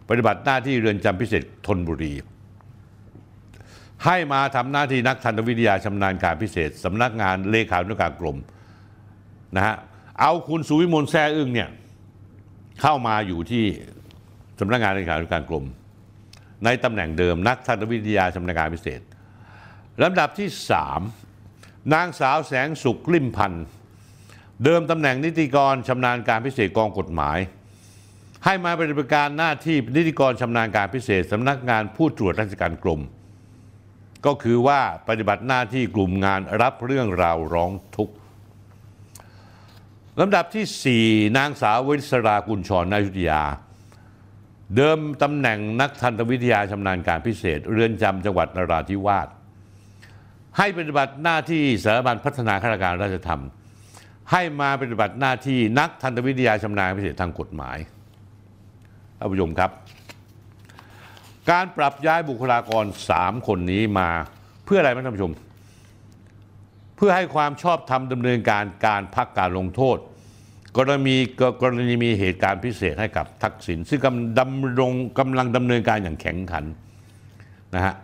[0.09, 2.15] ปฏิบัติหน้าที่เรือนจำพิเศษธนบุรี
[4.05, 8.39] ให้มาทำหน้าที่นักทันตวิทยาชำนาญการพิเศษสำนักงานเลขานุการกรม
[9.57, 9.75] นะฮะ
[10.21, 11.69] เอาคุณสุวิมลแซ่อึ้งเนี่ย
[12.83, 13.65] เข้ามาอยู่ที่
[14.61, 15.65] สำนักงานเลขานุการกรม
[16.65, 19.01] ในตำแหน่งเดิมนักทันตวิทยาชำนาญการพิเศษ
[20.03, 20.49] ลำดับที่
[21.21, 23.67] 3 นางสาวแสงสุขลิมพันธ์
[24.65, 27.39] เดิมตำแหน่งนิติกรชำนาญการพิเศษกองกฎหมาย
[28.45, 33.01] ให้มาปฏิบัติการหน้าที่นิติกรชำนาญการพิเศษสำนักงานผู้ตรวจราชการกรม
[34.27, 38.15] ก็คือว่าปฏิบัติหน้าที่กลุ่มงานรับเรื่องราวร้องทุกข์
[40.21, 43.43] ลำดับที่ 4 นางสาววิศรากุลชรนายุทธยา
[44.77, 49.29] เดิมตำแหน่งนักทันตวิทยาชำนาญการพิเศษ เรือนจำจังหวัดนราธิวาส
[50.59, 53.43] ให้ปฏิบัติหน้าที่สถาบันพัฒนาข้าราชการราชธรรม
[54.33, 57.79] ให้มาปฏิบัติหน้าที่นักทันตวิทยาชำนาญพิเศษทางกฎหมาย
[59.19, 59.71] ท่านผู้ชมครับ
[61.51, 62.85] การปรับย้ายบุคลากร
[63.17, 64.09] 3 คนนี้มา
[64.65, 65.33] เพื่ออะไรไหมท่านผู้ชม
[66.97, 69.99] เพื่อให้ความชอบธรรมดำเนินการการพักการลงโทษ
[70.77, 71.17] กรณี
[71.61, 76.65] กรณีมีเหตุการณ์พิเศษให้กับทักษิณซึ่งกำดำรงกำลังดำเนินการอย่างแข็งขัน
[77.75, 77.95] นะฮะ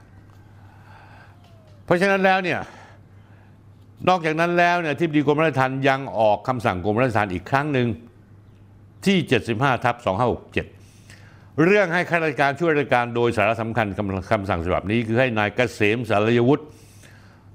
[1.84, 2.60] เพราะฉะนั้นแล้วเนี่ย
[4.08, 7.88] นอกจากนั้นแล้วเนี่ยที่ดีกรมราชทัณฑ์ยังออกคำสั่งกรมราชทัณฑ์อีกครั้งหนึ่ง
[9.06, 9.18] ที่
[9.50, 9.96] 75ทับ
[10.80, 16.64] 2567 เรื่องให้ข้าราชการช่วยราชการโดยสาระสำคัญคำคำสั่งฉบับนี้ คือให้นายเกษมสารยวุฒิ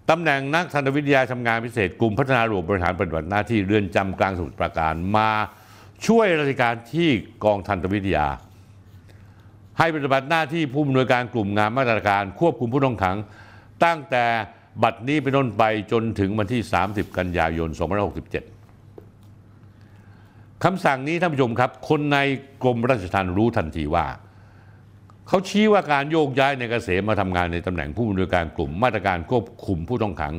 [0.09, 5.31] ตำแหน่งนักทันตวิทยาทำงานพิเศษกลุ่มพัฒนาระบบบริหารปฏิบัติหน้าที่เรือนจำกลางสมุทรปราการมา
[6.07, 7.09] ช่วยราชการที่
[7.45, 8.27] กองทันตวิทยา
[9.79, 13.17] ให้ปฏิบัติหน้าที่ผู้อำนวยการกลุ่มงานมาตรการควบคุมผู้ต้องขัง
[13.85, 14.25] ตั้งแต่
[14.83, 17.69] บัดนี้เป็นต้นไปจนถึงวันที่ 30 กันยายน
[18.95, 22.17] 2567 คำสั่งนี้ท่านผู้ชมครับ คนใน
[22.63, 24.05] กรมราชทัณฑ์รู้ทันทีว่า
[25.27, 30.33] เขาชี้ว่าการโยกย้ายในเกษมมาทำงานในตำแหน่งผู้อำนวยการกลุ่มมาตรการควบคุมผู้ต้องขัง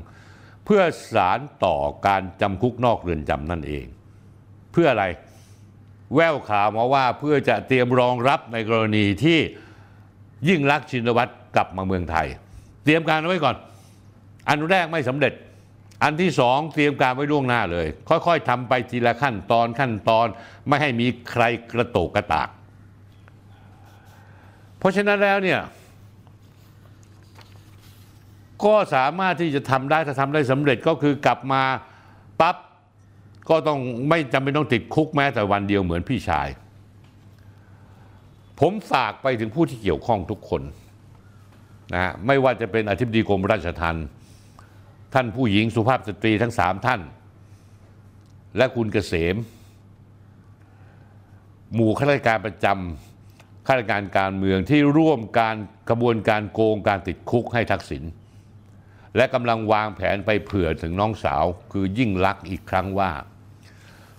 [0.64, 0.82] เพื่อ
[1.14, 1.76] สารต่อ
[2.06, 3.84] การจำคุกนอกเรือนจำนั่นเอง
[4.72, 5.04] เพื่ออะไร
[6.14, 9.38] แววข่าวมาว่าเพื่อจะเตรียมรองรับในกรณีที่
[10.48, 12.26] ยิ่งรักษณ์ชินวัตรกลับมาเมืองไทย
[12.84, 13.56] เตรียมการไว้ก่อน
[14.48, 15.32] อันแรกไม่สำเร็จ
[16.02, 20.26] อันที่สองเตรียมการไว้ล่วงหน้าเลย ค่อยๆทำไปทีละขั้นตอนขั้นตอน
[20.68, 21.42] ไม่ให้มีใคร
[21.72, 22.48] กระโตกกระตาก
[24.78, 25.60] เพราะฉะนั้นแล้วเนี่ย
[28.64, 31.62] ก็สามารถที่จะทำได้ถ้าทำได้สำเร็จก็คือกลับมา
[32.40, 32.56] ปั๊บ
[33.48, 36.48] ก็ต้องไม่จำเป็นต้องติดคุกแม้แต่วันเดียวเหมือนพี่ชาย
[38.60, 40.62] ผมฝากไปถึงผู้ที่เกี่ยวข้องทุกคน
[41.94, 44.06] นะฮะไม่ว่าจะเป็นอธิบดีกรมราชทัณฑ์
[45.14, 47.00] ท่านผู้หญิงสุภาพสตรีทั้งสามท่าน
[48.56, 49.36] และคุณเกษม
[51.74, 55.56] หมู่ข้าราชการประจำข้าราชการการเมืองที่ร่วมการ
[55.88, 58.02] กระบวนการโกงการติดคุกให้ทักษิณ
[59.16, 63.10] และกำลังวางแผนไปเผื่อถึงน้องสาว คือยิ่งลักษณ์อีกครั้งว่า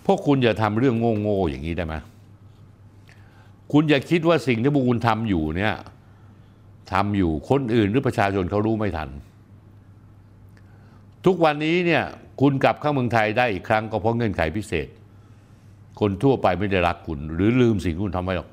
[0.05, 1.95] พวกคุณอย่าทำเรื่องโง่ๆอย่างนี้ได้ไหม
[3.71, 5.73] คุณอย่าคิดว่าสิ่งที่พวกคุณทำอยู่เนี่ย
[6.91, 9.09] ทำอยู่คนอื่นหรือประชาชนเขารู้ไม่ทัน
[11.25, 12.03] ทุกวันนี้เนี่ย
[12.41, 14.87] คุณกลับเข้าเมืองไทยได้อีกครั้งก็เพราะเงื่อนไขพิเศษ
[15.99, 18.49] คนทั่วไปไม่ได้รักคุณ หรือลืมสิ่งที่คุณทำไว้หรอก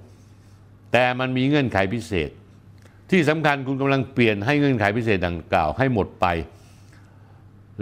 [0.93, 2.31] แต่มันมีเงื่อนไขพิเศษ
[3.11, 6.27] ที่สำคัญคุณกำลังเปลี่ยนให้เงื่อนไขพิเศษดังกล่าวให้หมดไป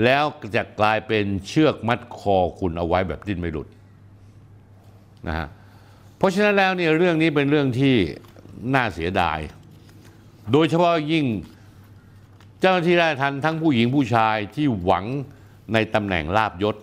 [0.05, 0.24] แล้ว
[0.57, 3.68] จะกลายเป็นเชือกมัดคอคุณเอาไว้แบบดิ้นไม่หลุด
[5.26, 5.49] นะฮะ
[6.16, 7.95] เพราะฉะนั้นแล้วเนี่ยเรื่องนี้เป็นเรื่องที่
[8.74, 9.39] น่าเสียดาย
[10.53, 11.24] โดยเฉพาะยิ่ง
[12.64, 15.04] จ้าหน้าที่ราชทัณฑ์ทั้งผู้หญิงผู้ชายที่หวัง
[15.72, 16.76] ในตำแหน่งลาบยศ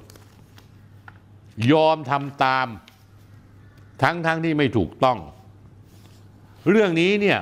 [1.72, 2.68] ยอมทำตาม
[4.04, 5.18] ทั้งทั้งที่ไม่ถูกต้อง
[6.70, 7.40] เรื่องนี้เนี่ย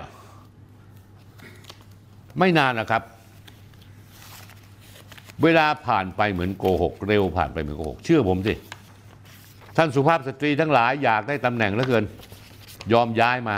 [2.39, 3.03] ไม่นานนะครับ
[5.43, 8.53] เวลาผ่านไปเหมือนโกหก เร็วผ่านไปเหมือนโกหก เชื่อผมสิ
[9.77, 12.03] ท่านสุภาพสตรีทั้งหลายอยากได้ตำแหน่งเหลือเกิน
[12.93, 13.55] ยอมย้ายมา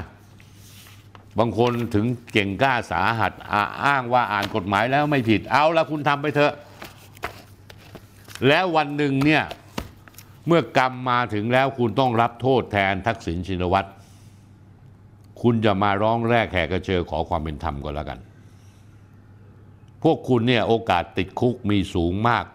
[1.39, 6.53] บางคนถึงเก่งกล้าสาหัสอาอ้างว่าอ่านกฎหมายแล้วไม่ผิดเอาละคุณทำไปเถอะ
[8.47, 9.43] แล้ววันหนึ่งเนี่ย
[10.47, 13.89] เมื่อกรรมมาถึงแล้วคุณต้องรับโทษแทนทักษิณชินวัตร
[15.41, 18.19] คุณจะมาร้องแรกแหกกระเชอขอความเป็นธรรมก็แล้วกัน
[20.03, 22.45] พวกคุณเนี่ยโอกาสติดคุกมีสูงมาก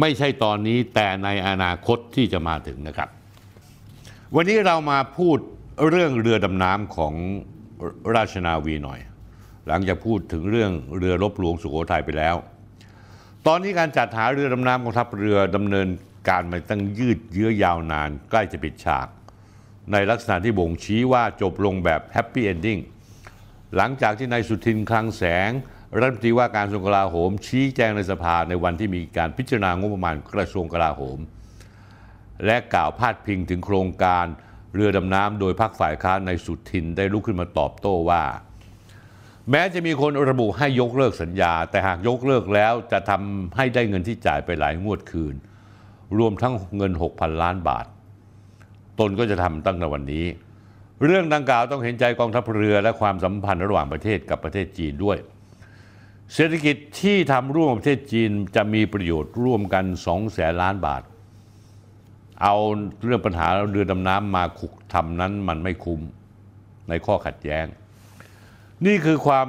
[0.00, 3.08] ไม่ใช่ตอนนี้แต่ในอนาคตที่จะมาถึงนะครับ
[4.34, 5.38] วันนี้เรามาพูด
[5.88, 7.14] เรื่องเรือดำน้ำของ
[8.14, 9.00] ราชนาวีหน่อย
[9.68, 12.36] หลังจากพูดถึงเรื่องเรือรบหลวงสุโขทัยไปแล้ว
[13.46, 15.88] ตอนนี้การจัดหาเรือดำน้ำกองทัพเรือดำเนิน
[16.28, 19.06] การมาตั้งยืดเยื้อยาวนาน ใกล้จะปิดฉาก
[19.92, 22.78] ในลักษณะที่บ่งชี้ว่าจบลงแบบ happy ending
[23.76, 25.50] หลังจากที่นายสุทินคลังแสง
[25.98, 31.18] รัฐมนตรีว่าการกระทรวงกลาโหม ชี้แจงในสภาในวันที่มีการพิจารณางบประมาณกระทรวงกลาโหม
[32.46, 34.26] และกล่าวพาดพิงถึงโครงการ
[34.76, 38.22] เรือดำน้ำโดยพรรคฝ่ายค้านนายสุทินได้ลุกขึ้นมาตอบโต้ว่า
[39.50, 45.34] แม้จะมีคนระบุให้ยกเลิกสัญญา แต่หากยกเลิกแล้วจะทำให้ได้เงินที่จ่ายไปหลายงวดคืน
[46.18, 47.86] รวมทั้งเงิน 6,000 ล้านบาท
[48.98, 50.26] ตนก็จะทำตั้งแต่วันนี้
[51.04, 55.18] เรื่องดังกล่าวต้องเห็นใจกองทัพเรือและความสัมพันธ์ระหว่างประเทศกับประเทศจีนด้วย
[56.34, 61.02] เศรษฐกิจที่ทำร่วมประเทศจีนจะมีประโยชน์ร่วมกัน2แสนล้านบาท
[62.42, 62.54] เอา
[63.04, 66.00] เรื่องปัญหาเรือดำน้ำมาขุกทำนั้นมันไม่คุ้ม
[66.88, 67.66] ในข้อขัดแย้ง
[68.86, 69.48] นี่คือความ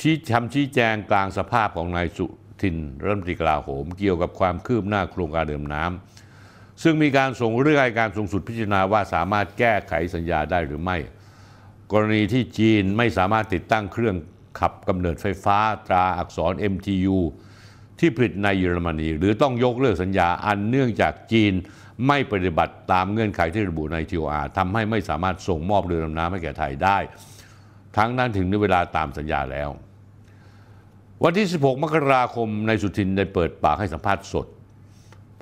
[0.00, 2.26] ชี้คำชี้แจงกลางสภาพของนายสุ
[2.62, 10.96] ทินรัฐมนตรีกลาโหม เกี่ยวกับความคืบหน้าโครงการเดิมน้ำซึ่งมีการส่งเรื่องการสูงสุดพิจารณาว่าสามารถแก้ไขสัญญาได้หรือไม่
[11.92, 14.16] กรณีที่จีนไม่สามารถติดตั้งเครื่อง
[14.58, 17.18] ขับกำเนิดไฟฟ้าตราอักษร MTU
[17.98, 21.52] ที่ผลิตในเยอรมนี หรือต้องยกเลิกสัญญาอันเนื่องจากจีน
[22.06, 26.98] ไม่ปฏิบัติตามเงื่อนไขที่ระบุใน TOR ทำให้ไม่สามารถส่งมอบเรือดำน้ำให้แก่ไทยได้
[27.96, 29.68] ทั้งนั้นถึงในเวลาตามสัญญาแล้ว
[31.24, 34.46] วันที่ 16 มกราคมนายสุทินได้เปิดปากให้สัมภาษณ์สด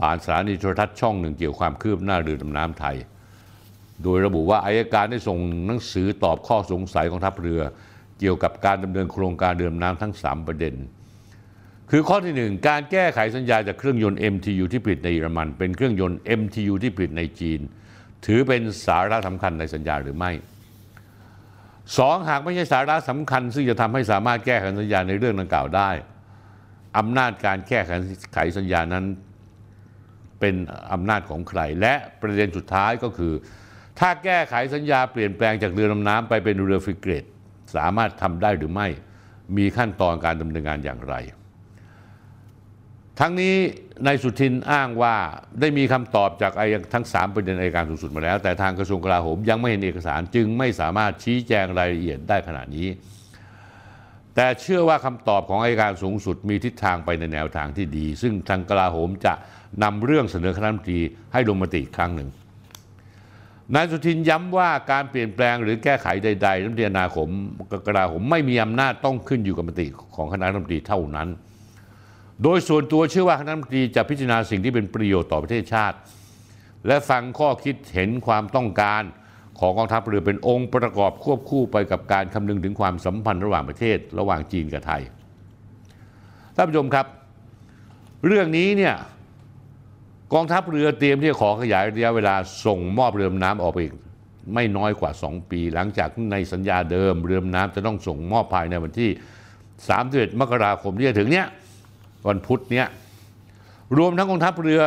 [0.00, 2.96] ผ่านสถานีโทรทัศน์ช่องหนึ่งเกี่ยวความคืบหน้าเรือดำน้ำไทย
[4.02, 7.60] โดยระบุว่าอายการได้ส่งหนังสือตอบข้อสงสัยของทัพเรือ
[8.20, 10.74] เกี่ยวกับการดำเนินโครงการเรือดำน้ำทั้ง 3 ประเด็น
[11.90, 17.60] คือข้อที่ 1 การแก้ไขสัญญาจากเครื่องยนต์ MTU ที่ผลิตในเยอรมัน เป็นเครื่องยนต์ MTU ที่ผลิตในจีน
[18.26, 20.32] ถือเป็นสาระสำคัญในสัญญาหรือไม่
[21.98, 25.90] สองหากไม่ใช่สาระสำคัญ ซึ่งจะทำให้สามารถแก้ไขสัญญาในเรื่องดังกล่าวได้
[26.98, 27.80] อำนาจการแก้
[28.34, 29.04] ไขสัญญานั้น
[30.40, 30.54] เป็น
[30.92, 33.32] อำนาจของใคร และประเด็นสุดท้ายก็คือ
[33.98, 37.24] ถ้าแก้ไขสัญญาเปลี่ยนแปลงจากเรือดำน้ำไปเป็นเรือฟริเกต
[37.76, 38.88] สามารถทำได้หรือไม่
[39.56, 41.14] มีขั้นตอนการดำเนินงานอย่างไร
[43.20, 43.54] ทั้งนี้
[44.06, 45.14] นายสุทินอ้างว่า
[45.60, 52.88] ได้มีคำตอบจากอายทั้ง 3 ประเด็นอัยการสูงสุดมาแล้ว แต่ทางกระทรวงกลาโหมยังไม่เห็นเอกสารจึงไม่สามารถชี้แจงรายละเอียดได้ขณะนี้
[54.34, 59.34] แต่เชื่อว่าคำตอบของอายการสูงสุดมีทิศทางไปในแนวทางที่ดี ซึ่งทางกลาโหมจะ
[59.82, 61.00] นำเรื่องเสนอคณะรัฐมนตรี
[61.32, 62.28] ให้ลงมติอีกครั้งหนึ่ง
[63.74, 67.28] นายสุทินย้ำว่าการเปลี่ยนแปลงหรือแก้ไขใดๆรัฐมนตรีนาคม
[67.86, 69.86] กลาโหมไม่มีอำนาจต้องขึ้นอยู่กับมติ
[70.16, 71.28] ของคณะรัฐมนตรีเท่านั้น
[72.42, 75.96] โดยส่วนตัวเชื่อว่าคณะรัฐมนตรีจะพิจารณาสิ่งที่เป็นประโยชน์ต่อประเทศชาติ
[76.86, 79.02] และฟังข้อคิดเห็นความต้องการ
[79.60, 85.02] ของกองทัพเรือเป็นองค์ประกอบควบคู่ไปกับการคำนึงถึงความสัมพันธ์ระหว่างประเทศ ระหว่างจีนกับไทย
[86.56, 87.06] ท่านผู้ชมครับ
[88.26, 88.94] เรื่องนี้เนี่ย
[90.34, 92.34] กองทัพเรือเตรียมที่จะขอขยายระยะเวลา
[92.66, 93.94] ส่งมอบเรือดำน้ำออกไปอีก
[94.54, 99.10] ไม่น้อยกว่า 2 ปี หลังจากในสัญญาเดิมเรือดำน้ำจะต้องส่งมอบภายในวันที่
[99.74, 101.46] 31 มกราคมที่จะถึงเนี้ย
[102.28, 102.86] วันพุธเนี้ย
[103.98, 104.82] รวมทั้งกองทัพเรือ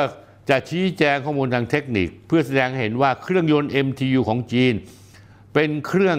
[0.50, 4.74] จะชี้แจงข้อมูลทางเทคนิค เพื่อแสดงเห็นว่าเครื่องยนต์ MTU ของจีน
[5.54, 6.18] เป็นเครื่อง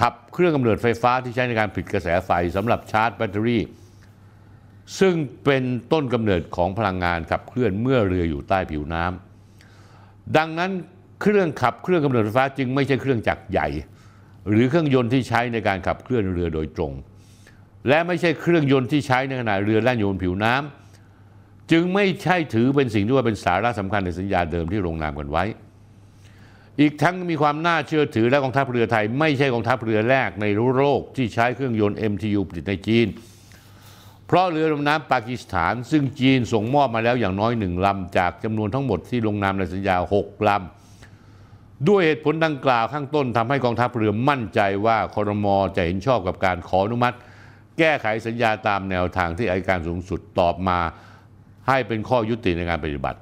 [0.00, 3.62] ขับเครื่องกำเนิดไฟฟ้าที่ใช้ในการผลิตกระแสไฟสำหรับชาร์จแบตเตอรี่
[4.98, 5.14] ซึ่ง
[5.44, 5.62] เป็น
[5.92, 10.70] ต้นกำเนิดของพลังงานขับเคลื่อนเมื่อเรืออยู่ใต้ผิวน้ำดังนั้น
[11.22, 13.68] เครื่องขับเครื่องกำเนิดไฟฟ้าจึงไม่ใช่เครื่องจักรใหญ่
[14.48, 16.92] หรือเครื่องยนต์ที่ใช้ในการขับเคลื่อนเรือโดยตรง
[17.88, 25.44] และไม่ใช่เครื่องยนต์ที่ใช้ในขณะเรือแล่นอยู่บนผิวน้ำจึงไม่ใช่ถือเป็นสิ่งที่ว่าเป็นสาระสำคัญในสัญญาเดิมที่ลงนามกันไว้
[26.80, 33.06] อีกทั้งมีความน่าเชื่อถือและกองทัพเรือไทย ไม่ใช่กองทัพเรือแรกในโลกที่ใช้เครื่องยนต์ MTU ผลิตในจีน
[34.26, 47.16] เพราะเรือดำน้ำปากีสถาน ซึ่งจีนส่งมอบมาแล้วอย่างน้อยหนึ่งลำจากจำนวนทั้งหมดที่ลงนามในสัญญา6ลำด้วยเหตุผลดังกล่าวข้างต้นทำให้กองทัพเรือมั่นใจว่าคอรมอจะเห็นชอบกับการขออนุมัติ
[47.82, 50.78] แก้ไขสัญญาตามแนวทางที่อัยการสูงสุดตอบมา
[51.68, 53.18] ให้เป็นข้อยุติในการปฏิบัติ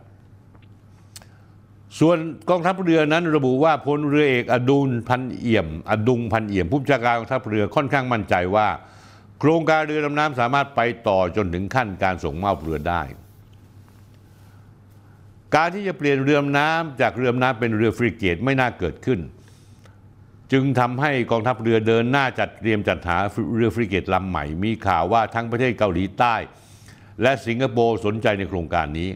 [2.00, 2.16] ส่วน
[2.50, 8.68] กองทัพเรือนั้นระบุว่าพลเรือเอกอดุลพันเอี่ยม อดุงพันเอี่ยมผู้บัญชาการกองทัพเรือค่อนข้างมั่นใจว่า
[9.40, 13.02] โครงการเรือดำน้ำสามารถไปต่อจนถึงขั้นการส่งมอบเรือได้
[15.54, 19.20] การที่จะเปลี่ยนเรือดำน้ำจากเรือดำน้ำเป็นเรือฟริเกตไม่น่าเกิดขึ้น
[20.52, 23.18] จึงทำให้กองทัพเรือเดินหน้าจัดเตรียมจัดหา
[23.54, 26.34] เรือฟริเกตลำใหม่ มีข่าวว่าทั้งประเทศเกาหลีใต้
[27.22, 29.10] และสิงคโปร์สนใจในโครงการนี้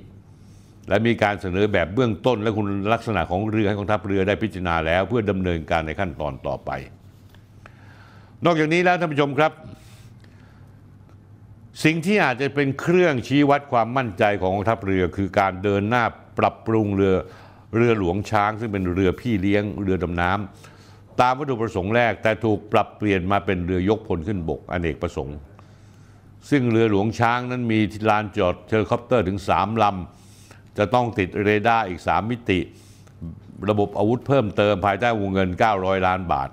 [0.89, 6.70] และมีการเสนอแบบเบื้องต้นและคุณลักษณะของเรือให้กองทัพเรือได้พิจารณาแล้ว เพื่อดำเนินการในขั้นตอนต่อไป
[8.45, 9.53] นอกจากนี้แล้วท่านผู้ชมครับ
[11.85, 16.05] สิ่งที่อาจจะเป็นเครื่องชี้วัดความมั่นใจของกองทัพเรือ คือการเดินหน้า
[16.39, 17.14] ปรับปรุงเรือ
[17.76, 20.74] เรือหลวงช้าง ซึ่งเป็นเรือพี่เลี้ยงเรือดำน้ำ
[21.21, 25.37] ตามวัตถุประสงค์แรก แต่ถูกปรับเปลี่ยนมาเป็นเรือยกพลขึ้นบกอเนกประสงค์
[26.51, 32.61] ซึ่งเรือหลวงช้างนั้นมีลานจอดเฮลิคอปเตอร์ถึง 3 ลำ จะต้องติดเรดาร์อีก 3 มิติ
[33.71, 35.49] ระบบอาวุธเพิ่มเติมภายใต้วงเงิน
[35.79, 36.49] 900 ล้านบาท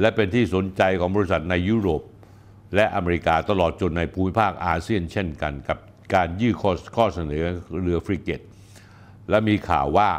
[0.00, 2.02] และเป็นที่สนใจของบริษัทในยุโรป
[2.74, 5.78] และอเมริกาตลอดจนในภูมิภาคอาเซียนเช่นกันกับ
[6.14, 6.54] การยื่น
[6.96, 7.44] ข้อเสนอ
[7.82, 8.40] เรือฟริเกต
[9.30, 10.10] และมีข่าวว่า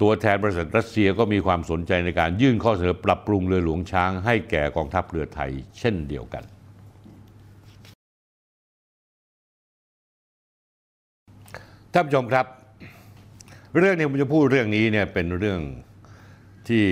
[0.00, 6.44] ตัวแทนบริษัทรัสเซียก็มีความสนใจในการยื่นข้อเสนอปรับปรุงเรือหลวงช้างให้แก่กองทัพเรือไทยเช่นเดียวกัน
[11.92, 12.46] ท่านผู้ชมครับ
[13.78, 15.60] เรื่องนี้ผมจะพูดเรื่องนี้เนี่ยเป็นเรื่อง
[16.68, 16.84] ที่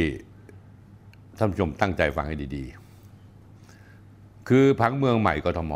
[1.38, 5.72] ท่านผู้ชมตั้งใจฟังให้ดีๆ คือผังเมืองใหม่กทม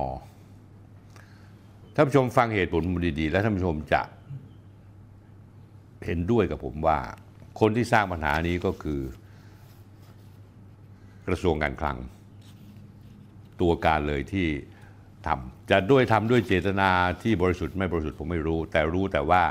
[1.94, 2.82] ท่านผู้ชมฟังเหตุผล
[3.20, 4.02] ดีๆ และท่านผู้ชมจะ
[6.06, 6.98] เห็นด้วยกับผมว่า
[7.60, 9.00] คนที่สร้างปัญหานี้ก็คือ
[11.28, 11.98] กระทรวงการคลัง
[13.60, 14.46] ตัวการเลยที่
[15.26, 16.90] ทำจะด้วยทำด้วยเจตนา
[17.22, 19.42] ที่บริสุทธิ์ไม่บริสุทธิ์ผมไม่รู้ แต่รู้แต่ว่า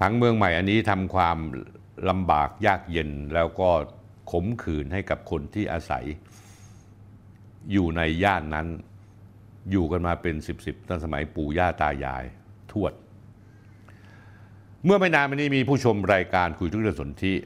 [0.00, 1.38] ผังเมืองใหม่อันนี้ทำความ
[2.08, 3.70] ลำบากยากเย็นแล้วก็
[4.30, 6.04] ขมขื่นให้กับคนที่อาศัย
[7.72, 8.66] อยู่ในย่านนั้น
[9.70, 12.24] อยู่กันมาเป็นสิบสตั้งสมัยปู่ย่าตายาย
[12.72, 12.92] ทวด
[14.86, 17.36] เมื่อไม่นานมานี้มีผู้ชมรายการคุยทุกเรื่องสนที่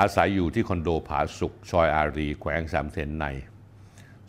[0.00, 3.26] อาศัยอยู่ที่คอนโดผาสุกซอยอารี แขวงสามเสนใน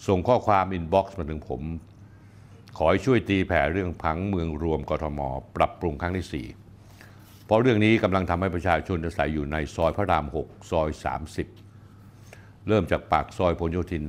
[0.08, 1.62] ส่งข้อความ inbox มาถึงผม
[2.78, 5.20] ขอให้ช่วยตีแผ่เรื่องผังเมืองรวมกทม
[5.56, 6.46] ปรับปรุงครั้งที่
[6.92, 10.90] 4 เพราะเรื่องนี้กำลังทำให้ประชาชนอาศัยอยู่ในซอยพระราม 6 ซอย
[11.78, 14.04] 30 เริ่มจากปากซอยพหลโยธิน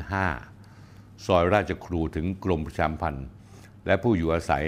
[0.61, 3.27] 5 ซอยราชครูถึงกรมประชาสัมพันธ์
[3.87, 4.65] และผู้อยู่อาศัย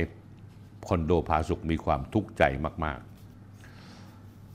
[0.88, 2.44] คอนโดผาสุกมีความทุกข์ใจ
[2.86, 3.00] มาก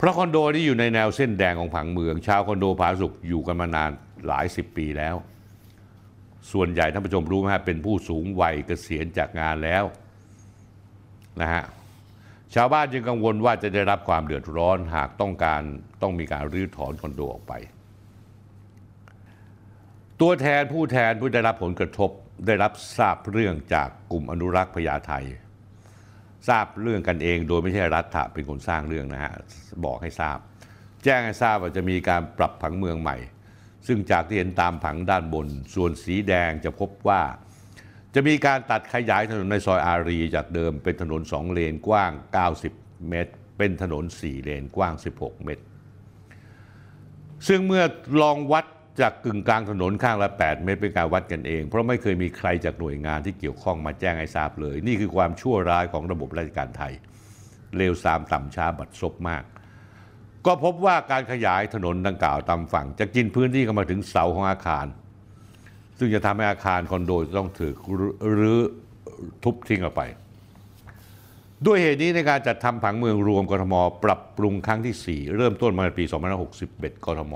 [0.05, 3.91] เพราะคอนโดนี้อยู่ในแนวเส้นแดงของผังเมือง ชาวคอนโดผาสุกอยู่กันมานาน
[4.28, 5.16] หลายสิบปีแล้ว
[6.51, 9.84] ส่วนใหญ่ท่านผู้ชมรู้ไหมฮะเป็นผู้สูงวัยเกษียณจากงานแล้ว
[11.41, 11.64] นะฮะ
[12.56, 15.62] ชาวบ้านจึงกังวลว่าจะได้รับความเดือดร้อนหากต้องการ
[16.01, 17.54] ต้องมีการรื้อถอนคอนโดออกไป
[20.22, 22.10] ตัวแทนผู้แทนผู้ได้รับผลกระทบ
[22.47, 25.14] ได้รับทราบเรื่องจากกลุ่มอนุรักษ์พญาไท
[26.49, 29.33] ทราบเรื่องกันเอง โดยไม่ใช่รัฐเป็นคนสร้างเรื่องนะฮะ
[29.85, 30.37] บอกให้ทราบ
[31.03, 33.17] แจ้งให้ทราบว่าจะมีการปรับผังเมืองใหม่
[33.87, 37.21] ซึ่งจากที่เห็นตามผังด้านบน ส่วนสีแดงจะพบว่า
[38.15, 42.11] จะมีการตัดขยายถนนในซอยอารี จากเดิมเป็นถนน 2 เลนกว้าง
[42.59, 45.63] 90 เมตร เป็นถนน 4 เลนกว้าง 16 เมตร
[47.47, 47.83] ซึ่งเมื่อ
[48.21, 48.65] ลองวัด
[49.01, 56.93] จากกึ่งกลางถนนข้างละ 8 เมตรเป็นการวัดกันเอง เพราะไม่เคยมีใครจากหน่วยงานที่เกี่ยวข้องมาแจ้งให้ทราบเลย นี่คือความชั่วร้ายของระบบราชการไทย
[57.77, 59.43] เลวทรามต่ำช้าบัดซบมาก
[60.45, 64.85] ก็พบว่าการขยายถนนดังกล่าวตามฝั่ง จะกินพื้นที่เข้ามาถึงเสาของอาคาร
[65.97, 67.75] ซึ่งจะทำให้อาคารคอนโดต้องถูก
[68.39, 68.61] รื้อ
[69.43, 70.01] ทุบทิ้งออกไป
[71.65, 76.05] ด้วยเหตุนี้ในการจัดทำผังเมืองรวมกทม ปรับปรุงครั้งที่ 4 เริ่มต้นมาปี
[76.53, 77.35] 2561กทม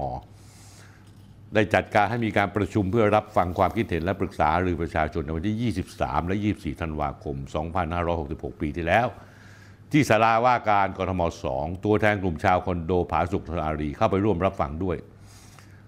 [1.54, 7.36] ได้จัดการให้มีการประชุมเพื่อรับฟังความคิดเห็นและปรึกษาหรือประชาชนในวันที่ 23 และ 24 ธันวาคม
[8.00, 9.08] 2566 ปีที่แล้ว
[9.92, 11.22] ที่ศาลาว่าการกทม
[11.54, 14.98] 2 ตัวแทนกลุ่มชาวคอนโดผาสุกธนารีเข้าไปร่วมรับฟังด้วย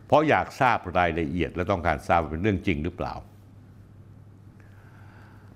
[0.07, 3.14] เพราะอยากทราบรายละเอียดและต้องการทราบเป็นเรื่องจริงหรือเปล่า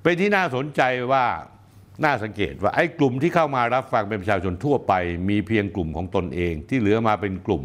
[0.01, 0.81] เป็นที่น่าสนใจ
[1.11, 1.25] ว่า
[2.03, 4.93] น่าสังเกตว่าไอ้กลุ่มที่เข้ามารับฟังเป็นประชาชนทั่วไป
[5.29, 7.63] มีเพียงกลุ่มของตนเองที่เหลือมาเป็นกลุ่ม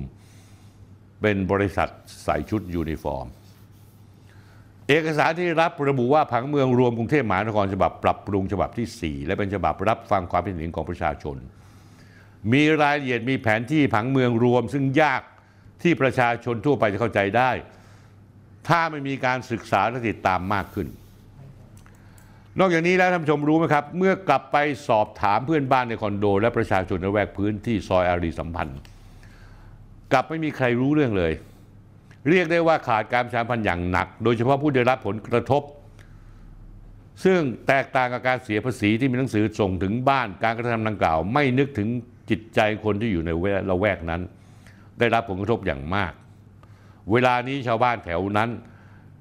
[1.21, 1.89] เป็นบริษัท
[2.25, 3.27] ใส่ชุดยูนิฟอร์ม
[4.89, 11.37] เอกสารที่รับระบุว่าผังเมืองรวมกรุงเทพมหานครฉบับปรับปรุงฉบับที่ 4 และเป็นฉบับรับฟังความคิดเห็นของประชาชน
[12.53, 15.23] มีรายละเอียดมีแผนที่ผังเมืองรวม ซึ่งยาก
[15.83, 17.51] ที่ประชาชนทั่วไปจะเข้าใจได้
[18.69, 20.89] ถ้าไม่มีการศึกษาและติดตามมากขึ้น
[22.59, 24.57] นอกจากนี้แล้วท่านผู้ชมรู้ไหมครับ เมื่อกลับไป
[24.89, 28.81] สอบถามเพื่อนบ้านในคอนโด และประชาชนในแวกพื้นที่ซอยอารีสัมพันธ์
[30.13, 31.33] กลับไม่มีใครรู้เรื่องเลย
[32.29, 35.63] เรียกได้ว่าขาดการประชาสัมพันธ์อย่างหนัก โดยเฉพาะผู้ได้รับผลกระทบ
[37.25, 41.89] ซึ่งแตกต่างกับการเสียภาษีที่มีหนังสือส่งถึงบ้านการกระทำดังกล่าว ไม่นึกถึง
[42.31, 43.31] จิตใจคนที่อยู่ใน
[43.71, 44.23] ละแวกนั้น
[44.99, 46.13] ได้รับผลกระทบอย่างมาก
[47.13, 48.51] เวลานี้ชาวบ้านแถวนั้น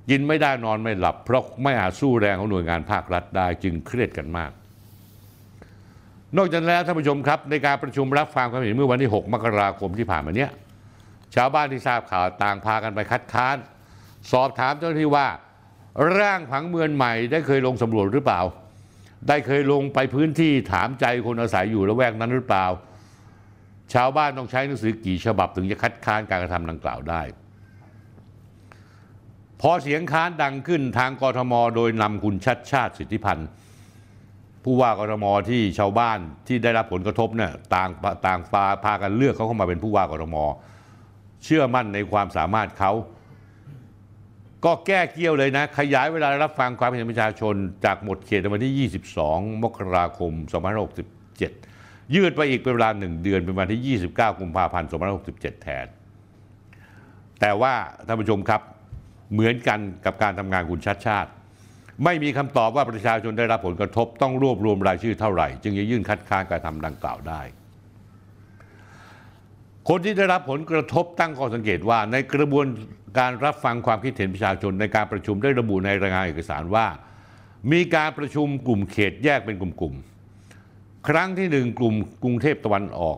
[0.09, 4.51] กินไม่ได้นอนไม่หลับ เพราะไม่อาจสู้แรงของหน่วยงานภาครัฐได้จึงเครียดกันมาก
[6.37, 10.51] นอกจากนั้นแล้วท่านผู้ชมครับ ในการประชุมรับฟังความเห็นเมื่อวันที่ 6 มกราคมที่ผ่านมาเนี้ย
[11.35, 13.57] ชาวบ้านที่ทราบข่าวต่างพากันไปคัดค้าน
[14.31, 15.27] สอบถามเจ้าหน้าที่ว่า
[16.17, 18.41] ร่างผังเมืองใหม่ได้เคยลงสำรวจหรือเปล่า
[19.27, 22.65] ได้เคยลงไปพื้นที่ถามใจคนอาศัยอยู่ละแวกนั้นหรือเปล่า
[23.93, 27.21] ชาวบ้านต้องใช้หนังสือกี่ฉบับถึงจะคัดค้านการกระทำดังกล่าวได้
[29.61, 33.47] พอเสียงค้านดังขึ้นทางกรทม โดยนำคุณชัดชาติสิทธิพันธ์
[34.63, 37.89] ผู้ว่ากรทมที่ชาวบ้านที่ได้รับผลกระทบเนี่ยต่าง
[38.25, 40.35] ต่างพาพากันเลือกเขาเข้ามาเป็นผู้ว่ากรทม
[41.43, 42.91] เชื่อมั่นในความสามารถเขา
[44.65, 50.31] ก็แก้เกี้ยวเลยนะ ขยายเวลารับฟังความเห็นประชาชน จากหมดเขตวันที่ 22 มกราคม
[51.19, 54.89] 2567 ยืดไปอีกเป็นเวลาหนึ่งเดือนเป็นวันที่ 29 กุมภาพันธ์
[55.25, 55.87] 2567 แทน
[57.41, 57.73] แต่ว่า
[58.07, 58.61] ท่านผู้ชมครับ
[59.33, 61.29] เหมือนกันกับการทำงานคุณชัดชาติ
[62.03, 67.41] ไม่มีคำตอบว่าประชาชนได้รับผลกระทบต้องรวบรวมรายชื่อเท่าไหร่ จึงจะยื่นคัดค้านการทำดังกล่าวได้
[69.87, 72.65] คนที่ได้รับผลกระทบตั้งข้อสังเกตว่าในกระบวน
[73.19, 76.87] การรับฟังความคิดเห็นประชาชนในการประชุมได้ระบุในรายงานเอกสารว่า
[77.71, 83.17] มีการประชุมกลุ่มเขตแยกเป็นกลุ่มๆ ครั้งที่หนึ่งกลุ่มกรุงเทพตะวันออก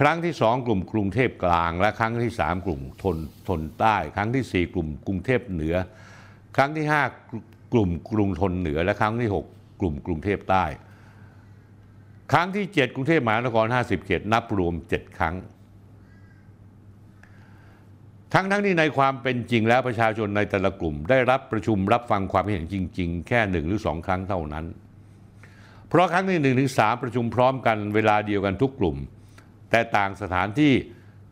[0.00, 3.16] ครั้งที่สองกลุ่มกรุงเทพกลาง และครั้งที่สามกลุ่มทน
[3.48, 5.76] ทนใต้ ครั้งที่สี่กลุ่มกรุงเทพเหนือ
[6.56, 7.02] ครั้งที่ห้า
[7.72, 9.46] กลุ่มกรุงทนเหนือ และครั้งที่หก
[9.80, 10.64] กลุ่มกรุงเทพใต้
[12.32, 15.36] ครั้งที่เจ็ดกรุงเทพมหานคร 50 เขตนับรวมเจ็ดครั้ง
[18.34, 24.64] ทั้งทั้งที่ในความเป็นจริงแล้วประชาชนในแต่ละกลุ่ม ได้รับประชุมรับฟังความเห็นจริง ๆ แค่หนึ่งหรือสองครั้งเท่านั้น
[25.88, 28.96] เพราะครั้งที่หนึ่งถึงสามประชุมพร้อมกันเวลาเดียวกันทุกกลุ่ม
[29.70, 30.72] แต่ต่างสถานที่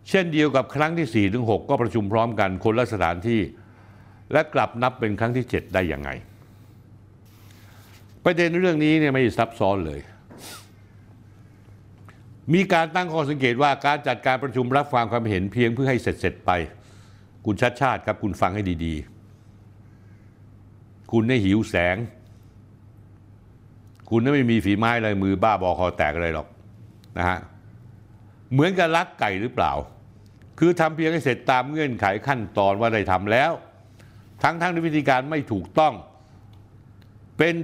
[0.09, 3.41] เช่นเดียวกับครั้งที่4ี่ถึงหก็ประชุมพร้อมกันคนละสถานที่
[4.33, 6.11] และกลับนับเป็นครั้งที่ 7 ได้ยังไง
[8.25, 10.01] ประเด็นเรื่องนี้เนี่ยไม่ซับซ้อนเลย
[12.55, 16.51] มีการตั้งข้อสังเกตว่าการจัดการประชุมรับฟังความเห็นเพียงเพื่อให้เสร็จๆไป
[17.45, 21.97] คุณชัดชาติครับคุณฟังให้ดีๆ คุณได้หิวแสง
[24.11, 26.49] คุณไม่มีฝีไม้ลายมือบ้าบอคอแตกอะไรหรอก
[27.19, 27.39] นะฮะ
[28.53, 29.73] เหมือนกับลักไก่หรือเปล่า
[30.59, 33.53] คือทำเพียงให้เสร็จตามเงื่อนไขขั้นตอนว่าได้ทำแล้ว
[34.43, 35.95] ทั้งๆในวิธีการไม่ถูกต้อง
[37.39, 37.55] เป็น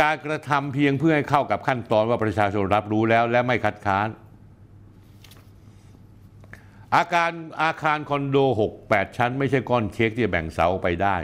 [0.00, 4.08] การกระทำเพียงเพื่อให้เข้ากับขั้นตอนว่าประชาชนรับรู้แล้วและไม่คัดค้าน
[6.96, 7.30] อาการ
[7.62, 8.36] อาคารคอนโด
[8.70, 11.16] 6 8 ชั้น ไม่ใช่ก้อนเค้กที่จะแบ่งเสาไปได้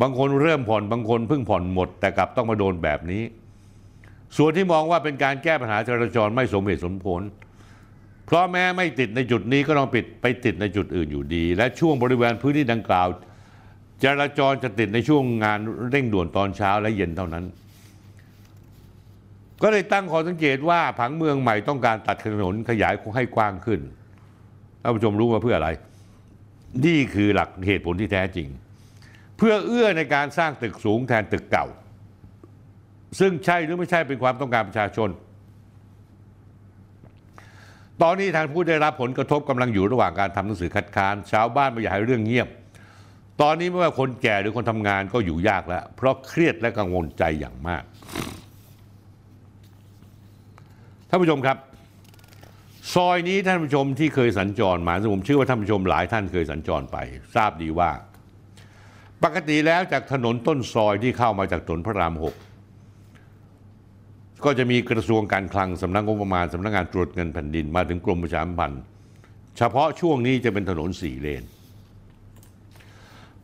[0.00, 3.22] บางคนเริ่มผ่อนบางคนเพิ่งผ่อนหมด แต่กลับต้องมาโดนแบบนี้
[4.36, 7.22] ส่วนที่มองว่าเป็นการแก้ปัญหาจราจรไม่สมเหตุสมผล
[8.26, 13.08] เพราะแม้ไม่ติดในจุดนี้ก็ต้องปิดไปติดในจุดอื่นอยู่ดี และช่วงบริเวณพื้นที่ดังกล่าว
[14.04, 15.58] จราจรจะติดในช่วงงาน
[15.90, 17.44] เร่งด่วนตอนเช้าและเย็นเท่านั้น
[19.62, 23.80] ก็เลยตั้งข้อสังเกตว่าผังเมืองใหม่ต้องการตัดถนนขยายให้กว้างขึ้น
[24.82, 25.68] ท่านผู้ชมรู้ว่าเพื่ออะไร
[26.86, 28.48] นี่คือหลักเหตุผลที่แท้จริง
[29.36, 31.66] เพื่อเอื้อในการสร้างตึกสูงแทนตึกเก่า
[33.20, 35.08] ซึ่งใช่หรือไม่ใช่เป็นความต้องการประชาชน
[38.02, 42.48] ตอนนี้ทางผู้ได้รับผลกระทบกำลังอยู่ระหว่างการทำหนังสือคัดค้านชาวบ้านไม่อยากให้เรื่องเงียบ
[43.42, 47.82] ตอนนี้ไม่ว่าคนแก่หรือคนทำงานก็อยู่ยากแล้ว เพราะเครียดและกังวลใจอย่างมาก
[51.08, 51.56] ท่านผู้ชมครับ
[52.94, 56.96] ซอยนี้ท่านผู้ชมที่เคยสัญจรมาซึ่งผมเชื่อว่าท่านผู้ชมหลายท่านเคยสัญจรไป
[57.34, 57.90] ทราบดีว่า
[59.24, 62.34] ปกติแล้วจากถนนต้นซอยที่เข้ามาจากถนนพระรามหก
[64.44, 68.82] ก็จะมีกระทรวงการคลังสำนักงบประมาณสำนักงานตรวจเงินแผ่นดินมาถึงกรมประชาสัมพันธ์
[69.58, 71.44] เฉพาะช่วงนี้จะเป็นถนนสี่เลน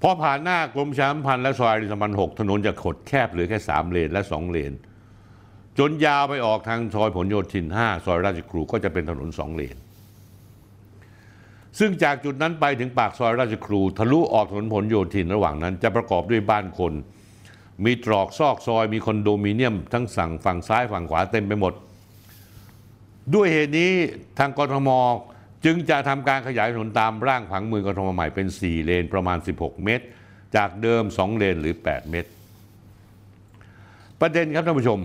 [0.03, 4.73] พอผ่านหน้ากรมประชาสัมพันธ์และซอยริสมันหกถนนจะขดแคบเหลือแค่สามเลนและสองเลน
[5.79, 9.77] จนยาวไปออกทางซอยผลโยธิน 5 ซอยราชครูก็จะเป็นถนนสองเลน
[11.79, 16.93] ซึ่งจากจุดนั้นไปถึงปากซอยราชครู ทะลุออกถนนผลโยธินระหว่างนั้น จะประกอบด้วยบ้านคน
[17.85, 21.73] มีตรอกซอกซอยมีคอนโดมิเนียม ทั้งสั่งฝั่งซ้ายฝั่งขวาเต็มไปหมด
[23.35, 23.93] ด้วยเหตุนี้
[24.39, 24.89] ทางกรทม
[25.65, 30.05] จึงจะทำการขยายถนนตามร่างผังเมืองกรทมใหม่เป็น 4 เลนประมาณ 16 เมตร
[30.57, 32.31] จากเดิม 2 เลนหรือ 8 เมตร
[34.21, 35.01] ประเด็นครับท่านผู้ชม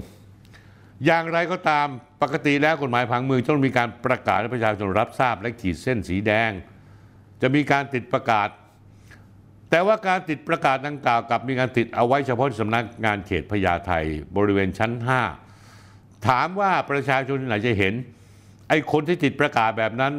[1.05, 1.87] อย่างไรก็ตาม
[2.21, 6.51] ปกติแล้วกฎหมายผังเมืองต้องมีการประกาศให้ประชาชนรับทราบและขีดเส้นสีแดง
[7.41, 8.49] จะมีการติดประกาศ
[9.69, 13.91] แต่ว่าการติดประกาศดังกล่าวกับมีการติดเอาไว้เฉพาะสำนักงานเขตพญาไท
[14.37, 14.91] บริเวณชั้น
[15.59, 17.93] 5 ถามว่าประชาชนที่ไหนจะเห็น
[18.69, 20.13] ไอ้คนที่ติดประกาศแบบนั้น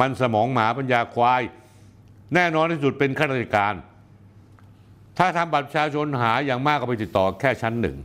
[0.00, 1.42] มันสมองหมาปัญญาควาย
[2.34, 3.74] แน่นอนที่สุดเป็นข้าราชการ
[5.18, 7.96] ถ้าทำบัตรประชาชนหาอย่างมากก็ไปติดต่อแค่ชั้นหนึ่ง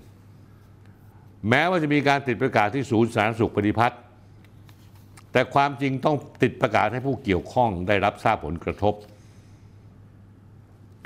[1.50, 4.00] แม้ว่าจะมีการติดประกาศที่ศูนย์สาธารณสุขปฏิพัฒน์
[5.32, 8.94] แต่ความจริงต้องติดประกาศให้ผู้เกี่ยวข้องได้รับทราบผลกระทบ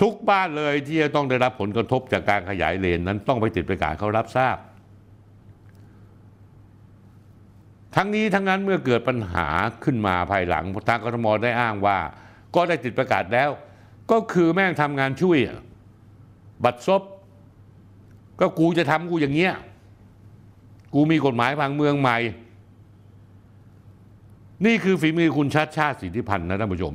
[0.02, 4.58] ทุกบ้านเลยที่จะต้องได้รับผลกระทบจากการขยายเลนนั้นต้องไปติดประกาศเขารับทราบ
[7.96, 9.48] ทั้งนี้ทั้งนั้นเมื่อเกิดปัญหา
[9.84, 11.98] ขึ้นมาภายหลังทางกทมได้อ้างว่า
[12.56, 13.50] ก็ได้ติดประกาศแล้ว
[14.12, 15.60] ก็คือแม่งทำงานช่วยอะ
[16.64, 17.02] บัตรซบ
[18.40, 19.54] ก็กูจะทำกูอย่างเงี้ย
[20.94, 22.18] กูมีกฎหมายพังเมืองใหม่
[24.66, 26.94] นี่คือฝีมือคุณชัดชาติสิทธิพันธ์นะท่านผู้ชม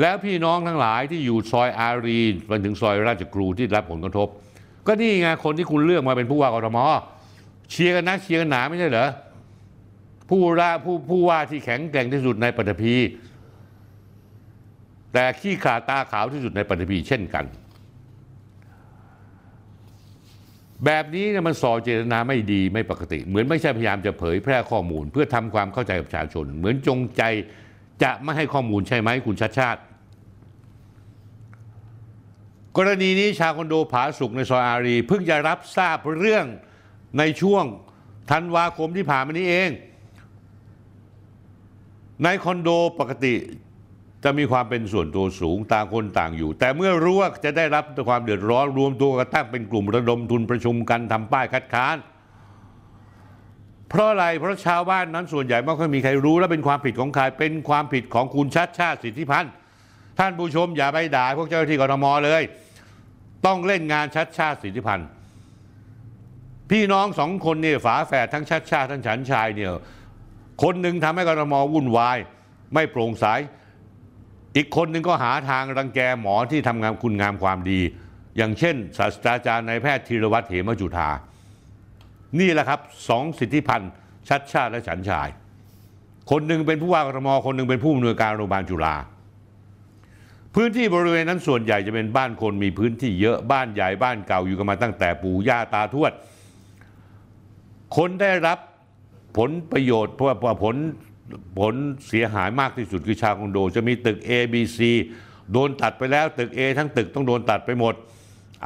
[0.00, 4.28] แล้วพี่น้องทั้งหลายที่อยู่ซอยอารีไปถึงซอยราชกรูที่รับผลกระทบ
[4.86, 6.78] ก็นี่ไงคนที่คุณเลือกมาเป็นผู้ว่ากรทม
[7.70, 9.08] เชียร์กันนะเชียร์กันหนาไม่ใช่เหรอ
[10.28, 12.94] ผู้ว่าผู้ผู้ว่าที่แข็งแกร่งที่สุดในปฐพี
[15.12, 17.44] แต่ขี้ขาตาขาวที่สุดในปฐพีเช่นกัน
[20.84, 27.22] แบบนี้เนี่ยมันส่อเจตนาไม่ดีไม่ปกติ เหมือนไม่ใช่พยายามจะเผยแพร่ข้อมูล เพื่อทำความเข้าใจกับประชาชน เหมือนจงใจ
[28.02, 29.80] จะไม่ให้ข้อมูลใช่ไหมคุณชัดชาติ
[32.76, 36.46] กรณีนี้ชาวคอนโดผาสุกในซอยอารี เพิ่งจะรับทราบเรื่อง
[37.18, 37.64] ในช่วง
[38.30, 39.70] ธันวาคมที่ผ่านมานี้เอง
[42.24, 42.70] ในคอนโด
[43.00, 43.34] ปกติ
[44.24, 51.96] จะมีความเป็นส่วนตัวสูงต่างคนต่างอยู่ แต่เมื่อรู้ว่าจะได้รับความเดือดร้อนรวมตัวกันตั้งเป็นกลุ่มระดมทุนประชุมกันทำป้ายคัดค้าน
[53.88, 59.52] เพราะอะไรเพราะชาวบ้านนั้นส่วนใหญ่ไม่ค่อยมีใครรู้และเป็นความผิดของใครเป็นความผิดของคุณชัดชาติสิทธิพันธ์
[60.18, 62.42] ท่านผู้ชมอย่าไปด่าพวกเจ้าหน้าที่กรทมเลย
[63.46, 65.08] ต้องเล่นงานชัดชาติสิทธิพันธ์
[66.70, 69.72] พี่น้องสองคนเนี่ยฝาแฝดทั้งชัดชาติทั้งฉันชายเนี่ย
[70.62, 72.18] คนหนึ่งทำให้กรทมวุ่นวาย
[72.74, 73.26] ไม่โปร่งใส
[74.56, 77.80] อีกคนหนึ่งก็หาทางรังแกหมอที่ทำงานคุณงามความดี
[78.36, 81.08] อย่างเช่น ศาสตราจารย์นายแพทย์ธีรวัตรเหมจุธา
[82.40, 83.92] นี่แหละครับสองสิทธิพันธ์
[84.28, 85.28] ชัดชาติและฉันชาย
[86.30, 88.96] คนหนึ่งเป็นผู้ว่ากทมคนหนึ่งเป็นผู้อำนวยการโรงพยาบาลจุฬา
[90.54, 96.12] พื้นที่บริเวณนั้นส่วนใหญ่จะเป็นบ้านคนมีพื้นที่เยอะบ้านใหญ่บ้านเก่าอยู่กันมาตั้งแต่ปู่ย่าตาทวด
[97.96, 98.58] คนได้รับ
[99.36, 100.76] ผลประโยชน์เพราะว่าผล
[101.58, 101.74] ผล
[102.08, 104.78] เสียหายมากที่สุดคือชาวคอนโด จะมีตึก A B C
[105.52, 107.94] โดนตัดไปแล้วตึก A ทั้งตึกต้องโดนตัดไปหมด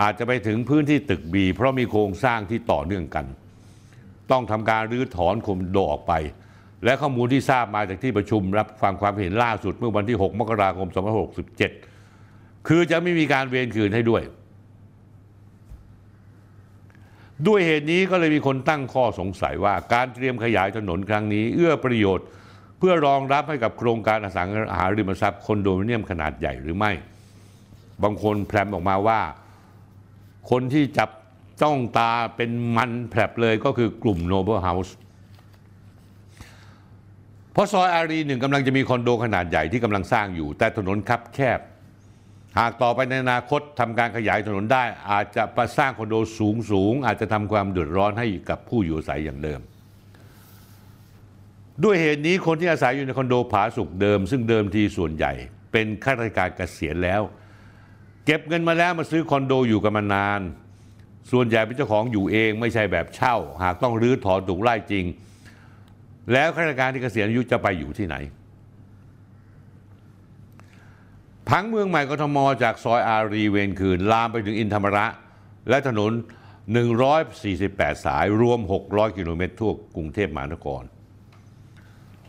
[0.01, 3.27] อาจจะไปถึงพื้นที่ตึก B เพราะมีโครงสร้างที่ต่อเนื่องกัน
[4.31, 6.13] ต้องทำการรื้อถอนคอมโดออกไป
[6.85, 10.89] และข้อมูลที่ทราบมาจากที่ประชุมรับฟังความเห็นล่าสุดเมื่อวันที่ 6 มกราคม
[11.99, 14.23] 2567 คือจะไม่มีการเวนคืนให้ด้วย
[17.49, 22.27] ด้วยเหตุนี้ก็เลยมีคนตั้งข้อสงสัยว่าการเตรียมขยายถนนครั้งนี้ เอื้อประโยชน์
[22.81, 26.93] เพื่อรองรับให้กับโครงการอสังหาริมทรัพย์คอนโดมิเนียมขนาดใหญ่หรือไม่
[28.03, 29.20] บางคนแพลมออกมาว่า
[30.51, 31.11] คนที่จับ
[31.62, 34.97] จ้องตาเป็นมันแผลบเลยก็คือกลุ่มโนเบิลเฮาส์
[37.53, 41.61] เพราะซอยอารีหนึ่งกำลังจะมีคอนโดขนาดใหญ่ที่กำลังสร้างอยู่ แต่ถนนคับแคบ
[42.59, 49.61] หากต่อไปในอนาคตทำการขยายถนนได้ อาจจะประสร้างคอนโดสูงสูงอาจจะทำความเดือดร้อนให้กับผู้อยู่อาศัยอย่างเดิม
[51.85, 55.33] ด้วยเหตุนี้คนที่อาศัยอยู่ในคอนโดผาสุกเดิม ซึ่งเดิมทีส่วนใหญ่
[55.72, 57.22] เป็นข้าราชการเกษียณแล้ว
[58.26, 60.41] เก็บเงินมาแล้วมาซื้อคอนโดอยู่กันมานาน
[61.31, 65.05] ส่วนใหญ่เป็นเจ้าของอยู่เองไม่ใช่แบบเช่า หากต้องรื้อถอนถูกไล่จริง
[66.33, 68.16] แล้วข้าราชการที่เกษียณอายุจะไปอยู่ที่ไหน
[71.49, 75.07] พังเมืองใหม่กทมจากซอยอารีเวนคืนลามไปถึงอินธรรมระ
[75.68, 76.12] และถนน
[76.89, 80.83] 148 สายรวม 600 กิโลเมตรทั่วกรุงเทพมหานคร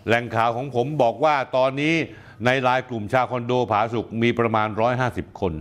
[0.08, 1.96] แหล่งข่าวของผมบอกว่าตอนนี้
[2.46, 4.68] ในรายกลุ่มชาวคอนโดผาสุกมีประมาณ
[5.04, 5.54] 150 คน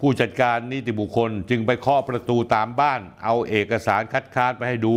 [0.00, 4.96] ผู้จัดการนิติบุคคลจึงไปเคาะประตูตามบ้าน เอาเอกสารคัดค้านไปให้ดู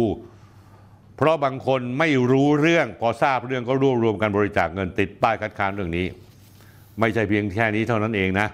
[1.16, 6.06] เพราะบางคนไม่รู้เรื่องพอทราบเรื่องก็รวบรวมกันบริจาคเงินติดป้ายคัดค้านเรื่องนี้
[7.00, 8.48] ไม่ใช่เพียงแค่นี้เท่านั้นเองนะ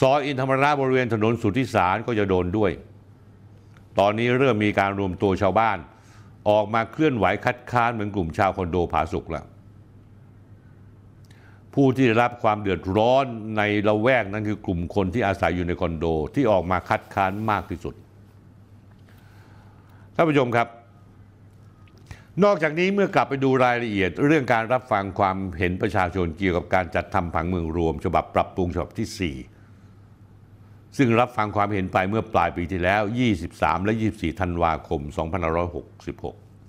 [0.00, 2.70] ซอยอินธรรมราชบริเวณถนนสุทธิสารก็จะโดนด้วย
[3.98, 5.78] ตอนนี้เริ่มมีการรวมตัวชาวบ้าน
[6.48, 9.46] ออกมาเคลื่อนไหวคัดค้านเหมือนกลุ่มชาวคอนโดผาสุกแล้ว
[11.74, 13.24] ผู้ที่ได้รับความเดือดร้อน
[13.56, 17.94] ในละแวกนั้นคือกลุ่มคนที่อาศัยอยู่ในคอนโดที่ออกมาคัดค้านมากที่สุด
[20.14, 20.68] ท่านผู้ชมครับ
[22.44, 29.59] นอกจากนี้เมื่อกลับไปดูรายละเอียด เรื่องการรับฟังความเห็นประชาชนเกี่ยวกับการจัดทำผังเมืองรวม ฉบับปรับปรุงฉบับที่ 4
[30.96, 33.02] ซึ่งรับฟังความเห็นไปเมื่อปลายปีที่แล้ว
[33.42, 35.00] 23 และ 24 ธันวาคม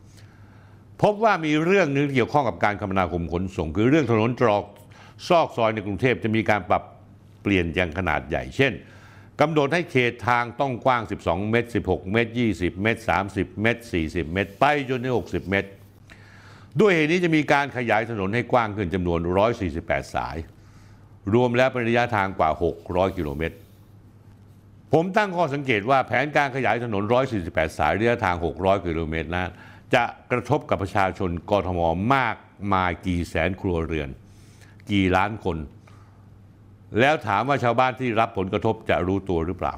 [0.07, 4.63] 2566 พบว่ามีเรื่องนึงเกี่ยวข้องกับการคมนาคมขนส่ง คือเรื่องถนนตรอก
[5.27, 6.83] ซอกซอยในกรุงเทพจะมีการปรับ
[7.41, 8.73] เปลี่ยนอย่างขนาดใหญ่ เช่น
[9.41, 13.01] กำหนดให้เขตทางต้องกว้าง 12 เมตร 16 เมตร 20 เมตร
[13.31, 15.69] 30 เมตร 40 เมตร ไปจนถึง60 เมตร
[16.79, 19.19] ด้วยเหตุนี้จะมีการขยายถนนให้กว้างขึ้นจำนวน
[19.67, 20.37] 148 สาย
[21.33, 22.49] รวมแล้วเป็นระยะทางกว่า
[22.83, 23.55] 600 กิโลเมตร
[24.93, 27.03] ผมตั้งข้อสังเกตว่าแผนการขยายถนน
[27.41, 29.49] 148 สายระยะทาง 600 กิโลเมตรนั้น
[29.93, 31.81] จะกระทบกับประชาชนกทม
[32.15, 32.35] มาก
[32.73, 34.09] มายกี่แสนครัวเรือน
[34.91, 35.57] กี่ล้านคน
[36.99, 39.75] แล้วถามว่าชาวบ้านที่รับผลกระทบจะรู้ตัวหรือเปล่า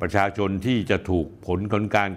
[0.00, 2.10] ประชาชนที่จะถูกผลของการ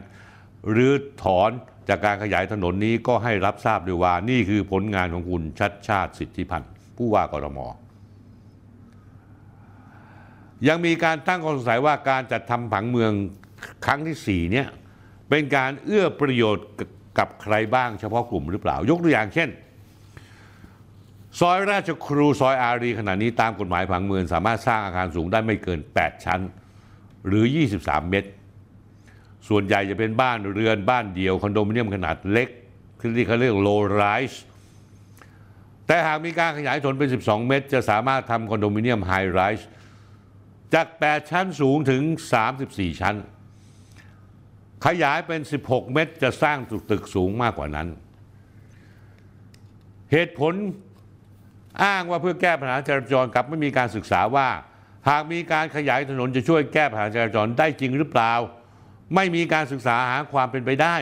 [0.75, 0.93] รื้อ
[1.23, 1.51] ถอน
[1.89, 7.59] จากการขยายถนนนี้ก็ให้รับทราบด้วยว่านี่คือผลงานของคุณชัดชาติสิทธิพันธ์ผู้ว่ากรม
[10.67, 13.11] ยังมีการตั้งข้อสงสัยว่าการจัดทำผังเมือง
[13.85, 14.67] ครั้งที่ 4 เนี่ย
[15.29, 16.67] เป็นการเอื้อประโยชน์
[17.19, 19.49] กับใครบ้างเฉพาะกลุ่มหรือเปล่า ยกตัวอย่างเช่น
[21.39, 26.39] ซอยราชครูซอยอารีขณะนี้ตามกฎหมายผังเมือง สามารถสร้างอาคารสูงได้ไม่เกิน 8 ชั้น
[27.27, 27.45] หรือ
[27.77, 28.29] 23 เมตร
[29.47, 32.49] ส่วนใหญ่จะเป็นบ้านเรือนบ้านเดียวคอนโดมิเนียมขนาดเล็ก
[33.17, 34.37] ที่เขาเรียก low rise
[35.87, 39.63] แต่หากมีการขยายถนนเป็น 12 เมตร จะสามารถทำคอนโดมิเนียม high rise
[40.73, 42.01] จาก 8 ชั้นสูงถึง
[42.51, 43.15] 34 ชั้น
[44.85, 46.57] ขยายเป็น 16 เมตรจะสร้าง
[46.91, 47.87] ตึกสูงมากกว่านั้น
[50.11, 50.53] เหตุผล
[51.83, 54.49] อ้างว่าเพื่อแก้ปัญหาจราจรกับไม่มีการศึกษาว่า
[55.09, 58.33] หากมีการขยายถนนจะช่วยแก้ปัญหาจราจรได้จริงหรือเปล่า
[59.15, 60.95] ไม่มีการศึกษาหาความเป็นไปได้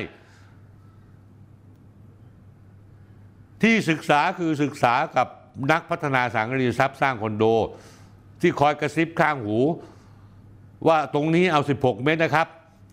[3.63, 5.27] ที่ศึกษาคือศึกษากับ
[5.71, 7.43] นักพัฒนาสังกรีทรัพย์สร้างคอนโด
[8.41, 9.59] ที่คอยกระซิบข้างหู
[10.87, 12.47] ว่าตรงนี้เอา 16 เมตรนะครับ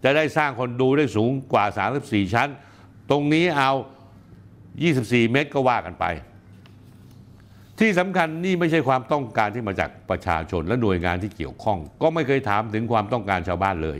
[0.04, 1.64] จะได้สร้างคอนโดได้สูงกว่า
[2.00, 2.48] 34 ชั้น
[3.10, 3.70] ตรงนี้เอา
[4.52, 6.04] 24 เมตรก็ว่ากันไป
[7.80, 13.98] ที่สำคัญนี่ไม่ใช่ความต้องการที่มาจากประชาชนและหน่วยงานที่เกี่ยวข้อง ก็ไม่เคยถามถึงความต้องการชาวบ้านเลย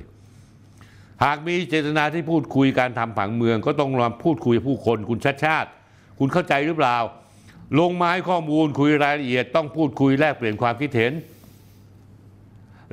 [1.24, 5.68] หากมีเจตนาที่พูดคุยการทำผังเมือง ก็ต้องรอพูดคุยผู้คนคุณชัดชาติ
[6.18, 6.97] คุณเข้าใจหรือเปล่า
[7.78, 11.12] ลงไม้ข้อมูลคุยรายละเอียดต้องพูดคุยแลกเปลี่ยนความคิดเห็น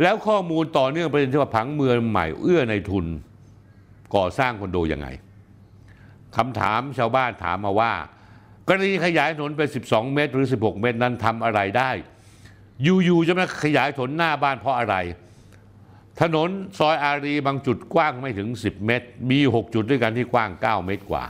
[0.01, 3.05] แล้วข้อมูลต่อเนื่องประเด็นที่ว่าผังเมืองใหม่เอื้อในทุน
[4.15, 5.07] ก่อสร้างคอนโดยังไง
[6.37, 7.93] คำถามชาวบ้านถามมาว่า
[8.67, 11.91] กรณีขยายถนนเป็น12 เมตร หรือ 16 เมตรนั้นทำอะไรได้
[12.83, 14.95] อยู่ๆจะมาขยายถนนหน้าบ้านเพราะอะไร
[16.21, 21.23] ถนนซอยอารีบางจุดกว้างไม่ถึง 10 เมตร มี 6 จุดด้วยกันที่กว้าง 9 เมตรกว่า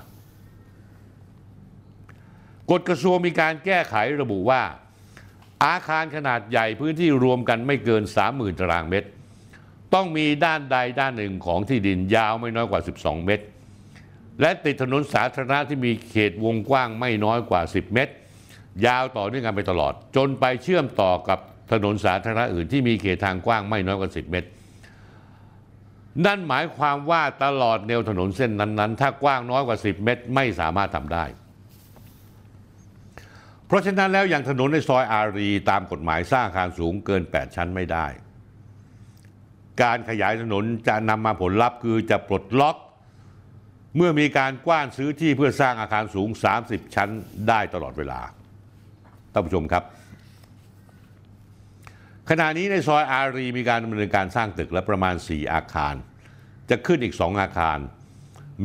[2.72, 4.62] กฎกระทรวงมีการแก้ไขระบุว่า
[5.66, 9.08] อาคารขนาดใหญ่พื้นที่รวมกันไม่เกิน 30,000 ตารางเมตร
[9.94, 13.46] ต้องมีด้านใดด้านหนึ่งของที่ดินยาวไม่น้อยกว่า 12 เมตร
[14.42, 18.14] และติดถนนสาธารณะที่มีเขตวงกว้างไม่น้อยกว่า 10 เมตร
[18.86, 21.40] ยาวต่อเนื่องกันไปตลอด จนไปเชื่อมต่อกับ
[21.72, 24.50] ถนนสาธารณะอื่นที่มีเขตทางกว้างไม่น้อยกว่า 10 เมตร
[26.26, 31.26] นั่นหมายความว่าตลอดแนวถนนเส้นนั้นๆ ถ้ากว้างน้อยกว่า 10 เมตร ไม่สามารถทำได้
[33.74, 38.08] ราะฉะนั้นแล้วอย่างถนนในซอยอารีตามกฎหมายสร้างอาคารสูงเกิน 8 ชั้นไม่ได้
[39.84, 42.78] การขยายถนนจะนำมาผลลัพธ์คือจะปลดล็อก
[43.96, 46.30] เมื่อมีการกว้านซื้อที่เพื่อสร้างอาคารสูง
[46.62, 47.10] 30 ชั้น
[47.48, 48.22] ได้ตลอดเวลา
[49.32, 49.84] ท่านผู้ชมครับ
[52.30, 55.96] ขณะนี้ในซอยอารีมีการดำเนินการสร้างตึกและประมาณ 4 อาคาร
[56.70, 57.80] จะขึ้นอีก 2 อาคาร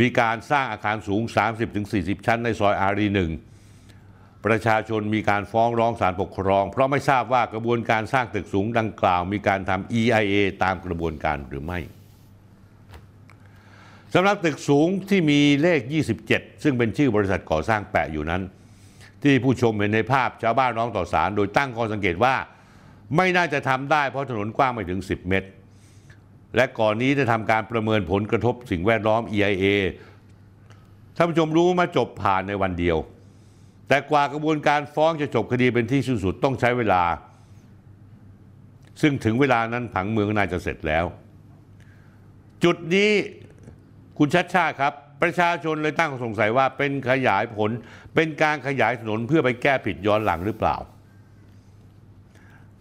[0.00, 1.22] มีการสร้างอาคารสูง
[1.74, 3.30] 30-40 ชั้นในซอยอารีหนึ่ง
[4.46, 11.78] ประชาชนมีการฟ้องร้องศาลปกครอง เพราะไม่ทราบว่ากระบวนการสร้างตึกสูงดังกล่าว มีการทำ EIA ตามกระบวนการหรือไม่
[14.14, 15.80] สำหรับตึกสูงที่มีเลข
[16.22, 18.42] 27 ซึ่งเป็นชื่อบริษัทก่อสร้างแปะอยู่นั้น
[19.22, 22.34] ที่ผู้ชมเห็นในภาพชาวบ้านร้องต่อศาลโดยตั้งข้อสังเกตว่า
[23.16, 25.48] ไม่น่าจะทำได้เพราะถนนกว้างไม่ถึง 10 เมตร
[26.56, 29.66] และก่อนนี้ได้ทำการประเมินผลกระทบสิ่งแวดล้อม EIA
[31.16, 32.96] ท่านผู้ชมรู้มาจบผ่านในวันเดียว
[33.88, 37.02] แต่กว่ากระบวนการฟ้องจะจบคดีเป็นที่สิ้นสุดต้องใช้เวลา
[39.00, 41.04] ซึ่งถึงเวลานั้นผังเมืองน่าจะเสร็จแล้ว
[42.64, 43.10] จุดนี้
[44.18, 44.92] คุณชัดชาครับ
[45.22, 47.70] ประชาชนเลยตั้งสงสัยว่าเป็นขยายผล
[48.14, 50.76] เป็นการขยายถนนเพื่อไปแก้ผิดย้อนหลังหรือเปล่า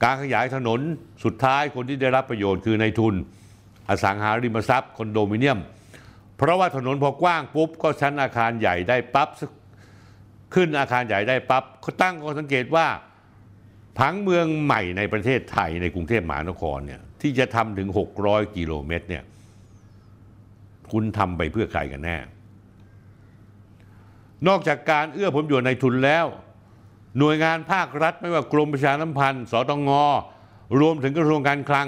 [0.04, 0.80] การขยายถนน
[1.24, 3.16] สุดท้ายคนที่ได้รับประโยชน์คือในทุน
[3.90, 5.60] อสังหาริมทรัพย์คอนโดมิเนียม
[6.38, 9.30] เพราะว่าถนนพอกว้างปุ๊บก็ชั้นอาคารใหญ่ได้ปั๊บ
[10.54, 12.88] ขึ้นอาคารใหญ่ได้ปั๊บเขาตั้งข้อสังเกตว่า
[13.98, 17.90] ผังเมืองใหม่ในประเทศไทยในกรุงเทพมหานครเนี่ยที่จะทำถึง
[18.22, 19.24] 600 กิโลเมตรเนี่ย
[20.92, 22.18] คุณทำไปเพื่อใครกันแน่
[24.48, 26.26] นอกจากการเอื้อผลประโยชน์ในทุนแล้ว
[27.20, 29.90] หน่วยงานภาครัฐไม่ว่ากรมประชาสัมพันธ์สตง
[30.80, 31.88] รวมถึงกระทรวงการคลัง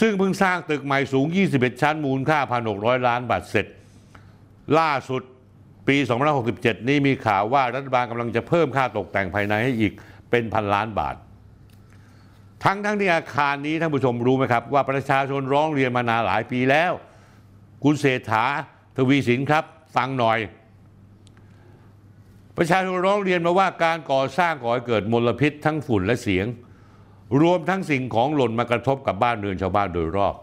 [0.00, 2.38] ซึ่งเพิ่งสร้างตึกใหม่สูง 21 ชั้นมูลค่า
[2.72, 3.66] 1,600 ล้านบาทเสร็จ
[4.78, 5.22] ล่าสุด
[5.88, 5.96] ปี
[6.42, 9.92] 2567 นี้มีข่าวว่ารัฐบาลกำลังจะเพิ่มค่าตกแต่งภายในให้อีก
[10.30, 11.14] เป็นพันล้านบาท
[12.64, 16.92] ทั้งทั้งที่อาคารนี้ท่านผู้ชมรู้ไหมครับ ว่าประชาชนร้องเรียนมานานหลายปีแล้ว
[17.84, 18.44] คุณเศรษฐา
[18.96, 19.64] ทวีสินครับ
[19.96, 20.38] ฟังหน่อย
[22.56, 26.46] ประชาชนร้องเรียนมาว่าการก่อสร้างก่อให้เกิดมลพิษทั้งฝุ่นและเสียง
[27.40, 30.34] รวมทั้งสิ่งของหล่นมากระทบกับบ้านเรือนชาวบ้านโดยรอบ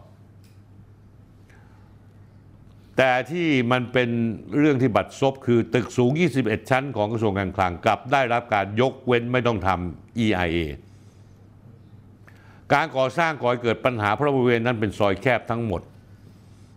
[3.01, 4.09] แต่ที่มันเป็น
[4.57, 6.11] เรื่องที่บัดซบคือตึกสูง
[6.41, 10.57] 21 ชั้นของกระทรวงการคลังกลับได้รับการยกเว้นไม่ต้องทำ EIA
[12.73, 15.81] การก่อสร้างก่อให้เกิดปัญหาเพราะบริเวณนั้นเป็นซอยแคบทั้งหมด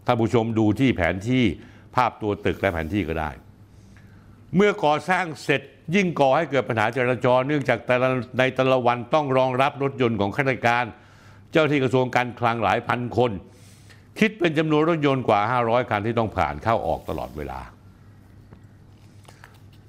[0.07, 1.45] ท่านผู้ชมดูที่แผนที่
[1.97, 3.31] ภาพตัวตึกและแผนที่ก็ได้
[4.57, 5.63] เมื่อก่อสร้างเสร็จ
[5.95, 8.09] ยิ่งก่อให้เกิดปัญหาจราจร เนื่องจากแต่ละ
[8.39, 10.85] ในแต่ละวันต้องรองรับรถยนต์ของข้าราชการ
[11.53, 13.33] เจ้าที่กระทรวงการคลังหลายพันคน
[14.19, 17.61] คิดเป็นจำนวนรถยนต์กว่า 500 คันที่ต้องผ่านเข้าออกตลอดเวลา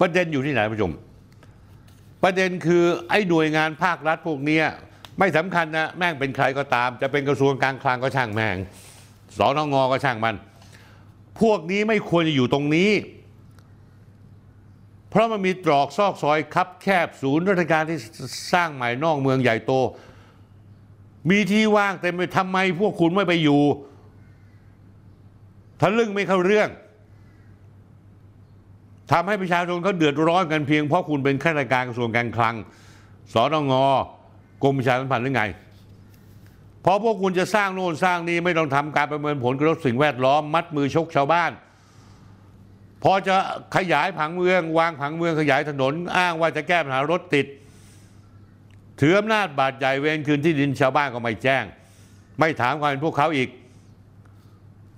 [0.00, 0.92] ประเด็นอยู่ที่ไหนผู้ชม
[2.22, 4.60] ประเด็นคือไอ้หน่วยงานภาครัฐพวกนี้
[5.18, 8.56] ไม่สำคัญนะแม่งเป็นใครก็ตาม จะเป็นกระทรวงการคลังก็ช่างแม่ง
[9.36, 10.36] สอนงก็ช่างมัน
[11.40, 12.90] พวกนี้ไม่ควรจะอยู่ตรงนี้
[15.10, 17.98] เพราะมันมีตรอกซอกซอยคับแคบศูนย์ราชการที่
[18.52, 19.72] สร้างใหม่นอกเมืองใหญ่โต
[21.30, 23.62] มีที่ว่างเต็มไปทำไมพวกคุณไม่ไปอยู่
[25.80, 26.68] ทะลึ่งไม่เข้าเรื่อง
[29.12, 32.54] ทำให้ประชาชนเขาเดือดร้อนกันเพียงเพราะคุณเป็นข้าราชการกระทรวงการคลัง
[33.32, 33.74] สอนง
[34.62, 35.44] กรมประชาสัมพันธ์หรือไง
[36.84, 41.52] พอพวกคุณจะสร้างโน่นสร้างนี้ไม่ต้องทำการประเมินผลกระทบสิ่งแวดล้อมมัดมือชกชาวบ้าน
[43.02, 43.34] พอจะ
[43.76, 47.46] ขยายผังเมือง วางผังเมืองขยายถนน อ้างว่าจะแก้ปัญหารถติด
[49.00, 51.64] ถืออำนาจบาดใหญ่เวรคืนที่ดินชาวบ้านก็ไม่แจ้ง
[52.38, 53.48] ไม่ถามความเป็นพวกเขาอีก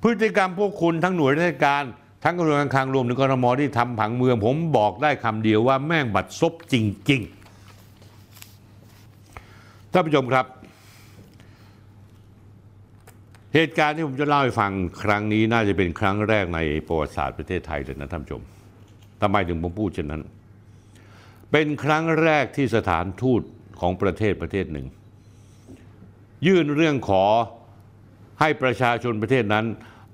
[0.08, 1.82] พฤติกรรมพวกคุณทั้งหน่วยราชการ
[2.24, 6.74] ทั้งกระทรวงการคลังรวมถึงกรมที่ทำผังเมือง ผมบอกได้คำเดียวว่าแม่งบัดซบจ
[7.10, 10.46] ริงๆท่านผู้ชมครับ
[13.54, 14.72] เหตุการณ์ที่ผมจะเล่าให้ฟัง
[15.02, 18.42] ครั้งนี้น่าจะเป็นครั้งแรกในประวัติศาสตร์ประเทศไทยเลยนะท่านผู้ชม
[19.22, 20.22] ทำไมถึงผมพูดเช่นนั้น
[21.52, 23.42] เป็นครั้งแรกที่สถานทูต
[23.80, 24.86] ของประเทศประเทศหนึ่ง
[26.46, 27.24] ยื่นเรื่องขอ
[28.40, 29.66] ให้ประชาชนประเทศนั้น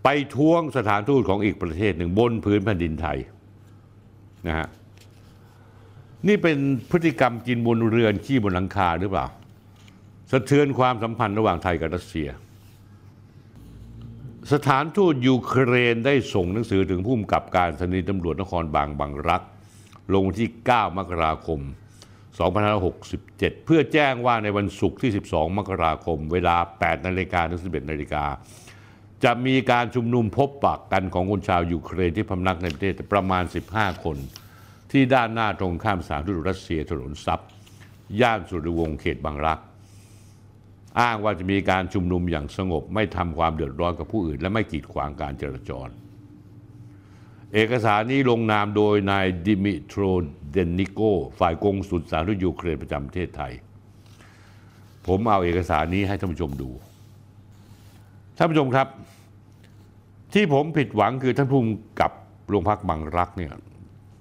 [0.05, 3.19] ไปท้วงสถานทูตของอีกประเทศหนึ่งบนพื้นแผ่นดินไทย
[4.47, 4.69] นะฮะ
[6.29, 6.59] นี่เป็น
[6.91, 9.27] พฤติกรรมกินบนเรือนขี้บนหลังคาหรือเปล่า
[10.31, 12.29] สะเทือนความสัมพันธ์ระหว่างไทยกับรัสเซีย
[14.53, 19.43] สถานทูตยูเครนได้ส่งหนังสือถึงผู้กำกับการสถานีตำรวจนครบางบางรัก
[20.15, 21.61] ลงที่ 9 มกราคม
[22.43, 28.25] 2567 เพื่อแจ้งว่าในวันศุกร์ที่ 12 มกราคม เวลา 8 นาฬิกาถึง 11 นาฬิกา
[29.25, 34.17] จะมีการชุมนุมพบปะกกันของคนชาวยูเครนที่พำนักในประเทศประมาณ 15 คน
[34.91, 37.41] ที่ด้านหน้าตรงข้ามสถานทูตรัสเซียถนนซับ
[38.21, 39.59] ย่านสุรวงศ์เขตบางรัก
[41.01, 45.89] อ้างว่าจะมีการชุมนุมอย่างสงบ ไม่ทำความเดือดร้อนกับผู้อื่น และไม่กีดขวางการจราจร
[47.55, 50.03] เอกสารนี้ลงนามโดยนายดิมิโตร
[50.53, 51.01] เดนนิโก
[51.39, 53.53] ฝ่ายกงสุลสารทูตยูเครนประจำประเทศไทย
[55.07, 56.71] ผมเอาเอกสารนี้ให้ท่านผู้ชมดู
[58.37, 58.89] ท่านผู้ชมครับ
[60.33, 62.13] ที่ผมผิดหวังคือท่านผู้กำกับ
[62.49, 63.53] โรงพักบางรักเนี่ย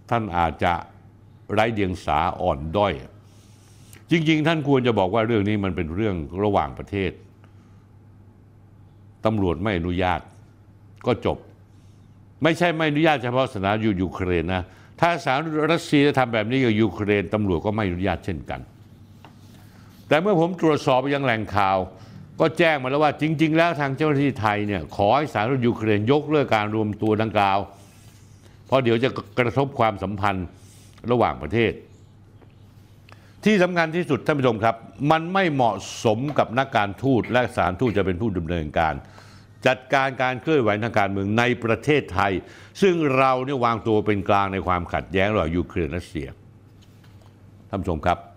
[0.10, 0.74] ท่านอาจจะ
[1.54, 2.94] ไร้เดียงสาอ่อนด้อย
[4.12, 7.12] จริง ๆ ท่านควรจะบอกว่าเรื่องนี้มันเป็นเรื่องระหว่างประเทศ
[9.26, 10.22] ตำรวจไม่อนุญาต
[11.06, 11.38] ก็จบ
[12.44, 14.64] ไม่ใช่ไม่อนุญาตเฉพาะสถานยูยูเครนนะ
[15.00, 15.40] ถ้าสาร
[15.72, 18.62] รัสเซียทำแบบนี้กับยูเครนตำรวจก็ไม่อนุญาตเช่นกัน
[20.08, 21.78] แต่เมื่อผมตรวจสอบไปยังแหล่งข่าว
[22.42, 27.60] ก็แจ้งมาแล้วว่าจริง ๆ แล้วทางเจ้าหน้าที่ไทยเนี่ยขอให้สารยูเครนยกเลิกการรวมตัวดังกล่าว
[28.66, 29.10] เพราะเดี๋ยวจะ
[29.40, 30.48] กระทบความสัมพันธ์
[31.12, 31.72] ระหว่างประเทศ
[33.46, 34.76] ที่สำคัญที่สุดท่านผู้ชมครับ
[35.12, 38.94] มันไม่เหมาะสมกับนักการทูตและสารทูตจะเป็นผู้ดำเนินการ
[39.68, 42.34] จัดการการเคลื่อนไหวทางการเมืองในประเทศไทย
[42.82, 46.28] ซึ่งเราเนี่ยวางตัวเป็นกลางในความขัดแย้งระหว่างยูเครนและรัสเซีย
[47.70, 48.31] ท่านผู้ชมครับ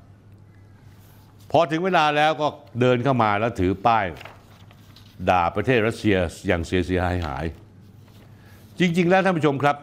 [1.57, 2.47] พอถึงเวลาแล้วก็
[2.81, 4.05] เดินเข้ามาแล้วถือป้าย
[5.29, 6.17] ด่าประเทศรัสเซีย
[6.47, 7.45] อย่างเสียเสียหายหาย
[8.79, 9.77] จริง ๆ แล้วท่านผู้ชมครับ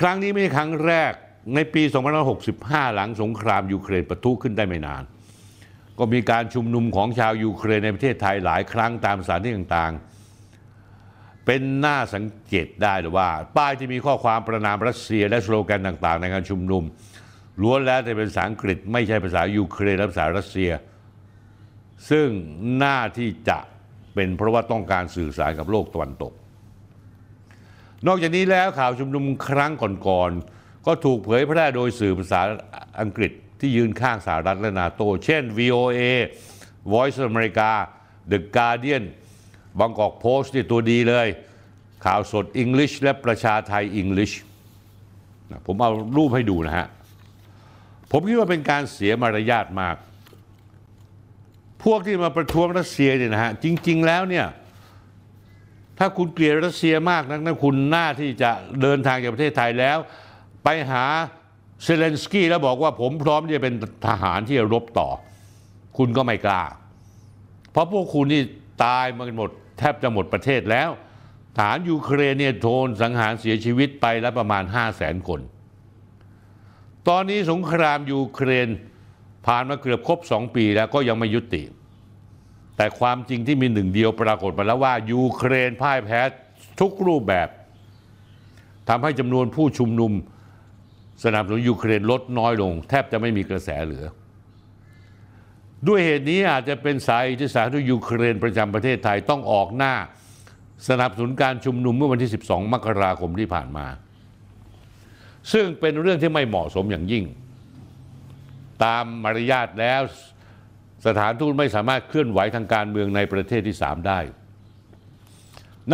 [0.00, 1.12] ครั้งนี้ไม่ใช่ครั้งแรก
[1.54, 1.82] ในปี
[2.38, 5.02] 2565 หลังสงครามยูเครนประทุขึ้นได้ไม่นาน
[5.98, 16.84] ก็มีการชุมนุมของชาวยูเครนในประเทศไทยหลายครั้งตามสถานที่ต่างๆ เป็นหน้าสังเกตได้เลยว่า ป้ายที่มีข้อความประนามรัสเซียและสโลแกนต่าง ๆ ในการชุมนุม
[17.62, 20.70] ล้วนแล้วแต่เป็นภาษาอังกฤษ ไม่ใช่ภาษายูเครนและภาษารัสเซีย
[22.10, 22.28] ซึ่ง
[22.78, 23.58] หน้าที่จะ
[24.14, 26.32] เป็นเพราะว่าต้องการสื่อสารกับโลกตะวันตก
[28.06, 29.72] นอกจากนี้แล้วข่าวชุมนุมครั้ง
[30.08, 32.40] ก่อนๆก็ถูกเผยแพร่โดยสื่อภาษา
[33.00, 36.00] อังกฤษที่ยืนข้างสหรัฐและนาโต เช่น VOA
[36.92, 37.70] Voice of America
[38.30, 39.04] The Guardian
[39.78, 41.28] บางกอกโพสต์นี่ตัวดีเลย
[42.06, 44.32] ข่าวสดอังกฤษและประชาไทยอังกฤษ
[45.66, 46.88] ผมเอารูปให้ดูนะฮะ
[48.10, 49.96] ผมคิดว่าเป็นการเสียมารยาทมาก
[51.84, 54.46] พวกที่มาประท้วงรัสเซียเนี่ยนะฮะจริง ๆ แล้วเนี่ย
[55.98, 58.50] ถ้าคุณเกลียดรัสเซียมากนักนะคุณหน้าที่จะ
[58.82, 59.98] เดินทางจากประเทศไทยแล้ว
[60.64, 61.04] ไปหา
[61.84, 63.74] เซเลนสกี้แล้วบอกว่าผมพร้อมที่จะเป็น
[64.06, 65.08] ทหารที่จะรบต่อ
[65.98, 66.62] คุณก็ไม่กล้า
[67.70, 68.42] เพราะพวกคุณนี่
[68.84, 70.90] ตายมากันหมด แทบจะหมดประเทศแล้ว
[71.56, 75.40] ทหารยูเครนเนี่ยโทนสังหารเสียชีวิตไปแล้วประมาณ 5 0 0แสนคน
[77.08, 78.68] ตอนนี้สงครามยูเครน
[79.46, 81.62] ผ่านมาเกือบครบสองปีแล้วก็ยังไม่ยุติ
[82.76, 86.20] แต่ความจริงที่มีหนึ่งเดียวปรากฏมาแล้วว่ายูเครนพ่ายแพ้
[86.80, 87.48] ทุกรูปแบบ
[88.88, 90.12] ทำให้จำนวนผู้ชุมนุม
[91.24, 94.04] สนับสนุนยูเครนลดน้อยลง แทบจะไม่มีกระแสเหลือ
[95.88, 99.94] ด้วยเหตุนี้อาจจะเป็นสาเหตุที่สาธารณยูเครนประจำประเทศไทยต้องออกหน้า
[100.88, 103.86] สนับสนุนการชุมนุมเมื่อวันที่ 12 มกราคมที่ผ่านมา
[105.52, 107.24] ซึ่งเป็นเรื่องที่ไม่เหมาะสมอย่างยิ่ง
[108.84, 110.00] ตามมารยาทแล้ว
[111.06, 114.18] สถานทูตไม่สามารถเคลื่อนไหวทางการเมืองในประเทศที่สามได้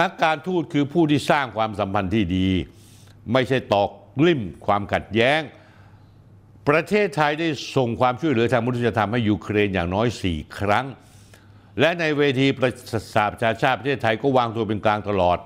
[0.00, 2.48] นักการทูตคือผู้ที่สร้างความสัมพันธ์ที่ดี
[3.32, 3.90] ไม่ใช่ตอก
[4.26, 5.40] ลิ่มความขัดแย้ง
[6.68, 10.86] ประเทศไทยได้ส่งความช่วยเหลือทางมนุษยธรรมให้ยูเครนอย่างน้อย 4 ครั้ง
[11.80, 12.72] และในเวทีประ
[13.14, 15.38] ชาประชาชาติประเทศไทยก็วางตัวเป็นกลางตลอด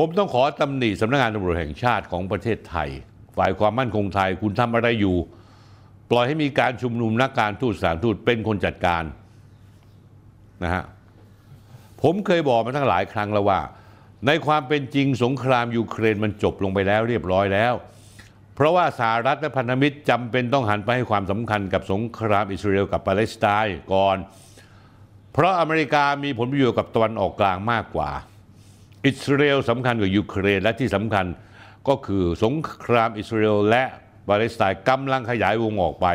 [0.00, 2.88] ผมต้องขอตำหนิสำนักงานตำรวจแห่งชาติของประเทศไทย
[3.36, 5.16] ฝ่ายความมั่นคงไทยคุณทำอะไรอยู่
[6.10, 9.02] ปล่อยให้มีการชุมนุมนักการทูตสถานทูตเป็นคนจัดการ
[10.62, 10.84] นะฮะ
[12.02, 13.60] ผมเคยบอกมาทั้งหลายครั้งแล้วว่า
[14.26, 17.74] ในความเป็นจริงสงครามยูเครนมันจบลงไปแล้วเรียบร้อยแล้ว
[18.54, 24.16] เพราะว่าสหรัฐและพันธมิตรจำเป็นต้องหันไปให้ความสำคัญกับสงครามอิสราเอลกับปาเลสไตน์ก่อน
[25.32, 28.10] เพราะอเมริกามีผลประโยชน์กับตะวันออกกลางมากกว่า
[29.06, 31.26] อิสราเอลสำคัญกว่ายูเครนและที่สำคัญ
[31.88, 33.84] ก็คือสงครามอิสราเอลและ
[34.28, 36.06] ปาเลสไตน์กำลังขยายวงออกไป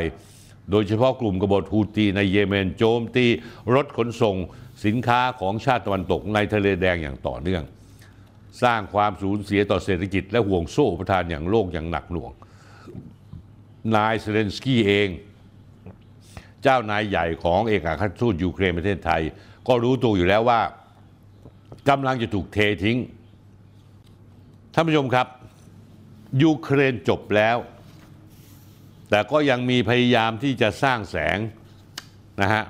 [0.71, 3.25] โดยเฉพาะกลุ่มกบฏฮูตีในเยเมนโจมตี
[3.75, 4.35] รถขนส่ง
[4.85, 7.63] สินค้าของชาติตะวันตกในทะเลแดงอย่างต่อเนื่อง
[8.63, 12.31] สร้างความสูญเสียต่อเศรษฐกิจและห่วงโซ่ประทานอย่างโลกอย่างหนักหน่วง
[13.95, 15.09] นายเซเลนสกี้เอง
[16.63, 19.21] เจ้านายใหญ่ของเอกอัครทูตยูเครนประเทศไทย
[19.67, 20.61] ก็รู้ตัวอยู่แล้วว่า
[21.89, 22.97] กำลังจะถูกเททิ้ง
[24.73, 25.27] ท่านผู้ชมครับ
[26.43, 27.57] ยูเครนจบแล้ว
[29.09, 31.37] แต่ก็ยังมีพยายามที่จะสร้างแสง
[32.41, 32.63] นะฮะ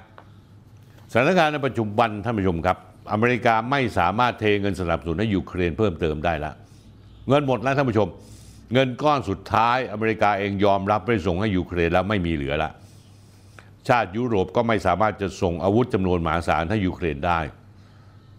[1.12, 2.78] สถานการณ์ในปัจจุบันท่านผู้ชมครับ
[3.12, 6.54] อเมริกาไม่สามารถเทเงินสนับสนุนให้ยูเครนเพิ่มเติมได้ละ
[7.30, 8.08] เงินหมดแล้วท่านผู้ชม
[8.74, 12.72] เงินก้อนสุดท้ายอเมริกาเองยอมรับไม่ส่งให้ยูเครนแล้วไม่มีเหลือละ
[13.88, 17.40] ชาติยุโรปก็ไม่สามารถจะส่งอาวุธจำนวนมหาศาลให้ยูเครนได้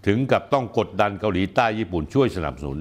[0.06, 2.78] ถึงกับต้องกดดันเกาหลีใต้ญี่ปุ่นช่วยสนับสนุน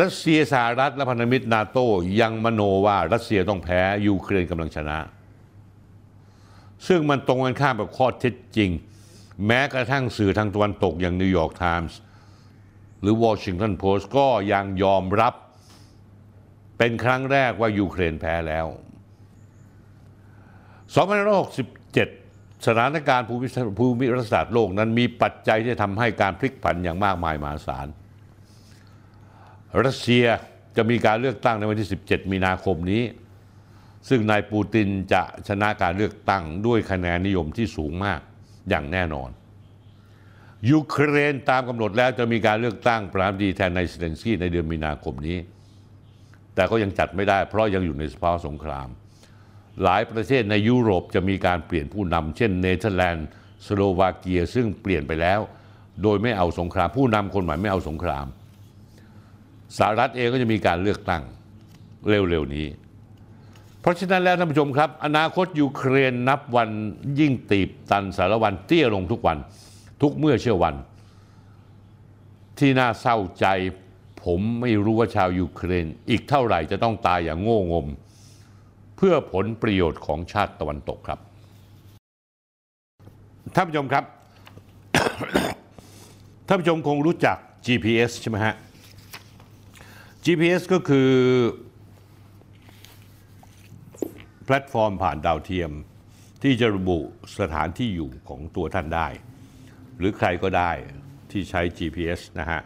[0.00, 1.86] รัสเซียสหรัฐและพันธมิตรนาโต้
[2.20, 4.98] ยังมโนว่ารัสเซียต้องแพ้ยูเครนกำลังชนะ
[6.86, 8.70] ซึ่งมันตรงกันข้ามกับข้อเท็จจริง
[9.46, 11.98] แม้กระทั่งสื่อทางตะวันตกอย่างนิวยอร์กไทมส์
[13.00, 15.34] หรือวอชิงตันโพสต์ก็ยังยอมรับ
[16.78, 18.66] เป็นครั้งแรกว่ายูเครนแพ้แล้ว
[21.14, 22.23] 2567
[22.66, 27.86] สถานการณ์ภูมิภูมิรัฐศาสตร์โลกนั้นมีปัจจัยที่ทำให้การพลิกผันอย่างมากมายมหาศาล
[29.84, 30.24] รัสเซีย
[30.76, 33.02] จะมีการเลือกตั้งในวันที่ 17 มีนาคมนี้
[34.08, 38.20] ซึ่งนายปูตินจะชนะการเลือกตั้งด้วยคะแนนนิยมที่สูงมาก
[38.70, 39.30] อย่างแน่นอน
[40.70, 45.38] ยูเครนตามกำหนดแล้วจะมีการเลือกตั้งประธานาธิบดีแทนนายเซเลนสกี้ในเดือนมีนาคมนี้
[46.54, 48.88] แต่ก็ยังจัดไม่ได้เพราะยังอยู่ในสภาวะสงคราม
[49.82, 53.26] หลายประเทศในยุโรปจะมีการเปลี่ยนผู้นำเช่นเนเธอร์แลนด์
[53.66, 55.40] สโลวาเกียซึ่งเปลี่ยนไปแล้ว
[56.02, 58.26] โดยไม่เอาสงครามผู้นำคนใหม่ไม่เอาสงคราม
[59.78, 61.22] สหรัฐเองก็จะมีการเลือกตั้ง
[62.08, 62.66] เร็วๆนี้
[63.80, 66.70] เพราะฉะนั้นแล้วท่านผู้ชมครับ อนาคตยูเครนนับวัน
[67.20, 69.38] ยิ่งตีบตันสารวันเตี้ยลงทุกวัน
[70.02, 70.74] ทุกเมื่อเชื่อวัน
[72.58, 73.46] ที่น่าเศร้าใจ
[74.24, 77.86] ผมไม่รู้ว่าชาวยูเครน อีกเท่าไหร่จะต้องตายอย่างโง่งม
[78.96, 81.18] เพื่อผลประโยชน์ของชาติตะวันตกครับ
[83.54, 84.04] ท่านผู้ชมครับ
[86.46, 88.54] ท่านผู้ชมคงรู้จัก GPS ใช่ไหมฮะ
[90.24, 91.10] GPS ก็คือ
[94.44, 95.70] แพลตฟอร์มผ่านดาวเทียม
[96.42, 96.98] ที่จะระบุ
[97.38, 99.08] สถานที่อยู่ของตัวท่านได้
[99.98, 100.70] หรือใครก็ได้
[101.30, 102.60] ที่ใช้ GPS นะฮะ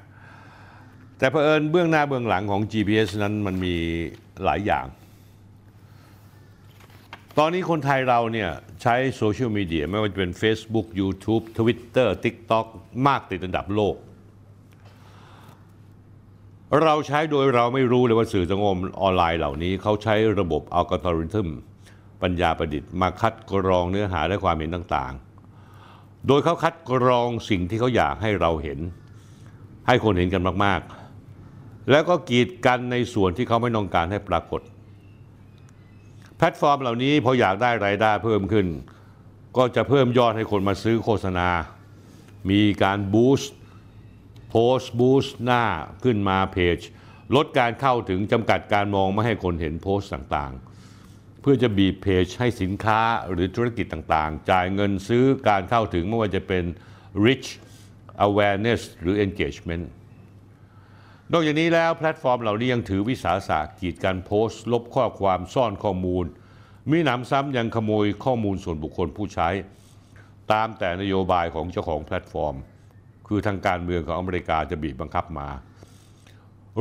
[1.18, 3.76] แต่เผอิญเบื้องหน้าเบื้องหลังของ GPS นั้นมันมี
[4.44, 4.86] หลายอย่าง
[7.42, 8.50] ตอนนี้คนไทยเราเนี่ย
[8.82, 12.66] ใช้โซเชียลมีเดียไม่ว่าจะเป็น Facebook YouTube Twitter TikTok
[13.06, 13.94] มากติดอันดับโลก
[16.84, 21.48] เราใช้โดยเราไม่รู้เลยว่าสื่อสังคมออนไลน์เหล่านี้ เขาใช้ระบบอัลกอริทึม
[22.22, 28.78] ปัญญาประดิษฐ์มาคัดกรองเนื้อหาและความเห็นต่างๆ โดยเขาคัดกรองสิ่งที่เขาอยากให้เราเห็น
[29.86, 34.62] ให้คนเห็นกันมากๆ แล้วก็กีดกันในส่วนที่เขาไม่ต้องการให้ปรากฏ
[36.38, 38.66] แพลตฟอร์มเหล่านี้พออยากได้รายได้เพิ่มขึ้น
[39.56, 41.48] ก็จะเพิ่มยอดให้คนมาซื้อโฆษณา
[42.50, 45.64] มีการ boost post boost หน้า
[46.04, 46.78] ขึ้นมาเพจ
[47.36, 53.00] ลดการเข้าถึงจำกัดการมองไม่ให้คนเห็นโพสต์ต่างๆ เพื่อจะบีบเพจให้สินค้า
[53.30, 56.64] หรือธุรกิจต่างๆ จ่ายเงินซื้อการเข้าถึงไม่ว่าจะเป็น
[57.24, 57.48] reach
[58.26, 59.84] awareness หรือ engagement
[61.32, 66.24] นอกจากนี้แล้วแพลตฟอร์มเหล่านี้ยังถือวิสาสะกีดการโพสต์ ลบข้อความซ่อนข้อมูล
[66.90, 69.48] มีหนำซ้ำยังขโมยข้อมูลส่วนบุคคลผู้ใช้
[70.52, 72.54] ตามแต่นโยบายของเจ้าของแพลตฟอร์ม
[73.26, 75.48] คือทางการเมืองของอเมริกาจะบีบบังคับมา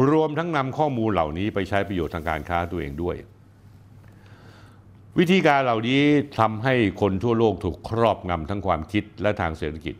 [0.09, 3.15] รวมทั้งนำข้อมูลเหล่านี้ไปใช้ประโยชน์ทางการค้าตัวเองด้วย
[5.17, 6.01] วิธีการเหล่านี้
[6.39, 9.95] ทำให้คนทั่วโลกถูกครอบงำทั้งความคิดและทางเศรษฐกิจ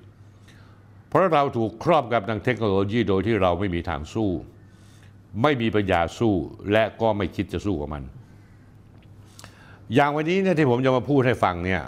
[1.07, 4.31] เพราะเราถูกครอบงำทางเทคโนโลยีโดยที่เราไม่มีทางสู้
[5.41, 6.35] ไม่มีปัญญาสู้
[6.71, 8.03] และก็ไม่คิดจะสู้กับมัน
[9.93, 11.81] อย่างวันนี้เนี่ยที่ผมจะมาพูดให้ฟังเนี่ย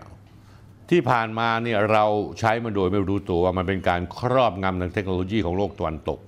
[0.89, 2.05] ที่ผ่านมาเนี่ยเรา
[2.39, 6.19] ใช้มันโดยไม่รู้ตัวว่ามันเป็นการครอบงำทางเทคโนโลยีของโลกตะวันตก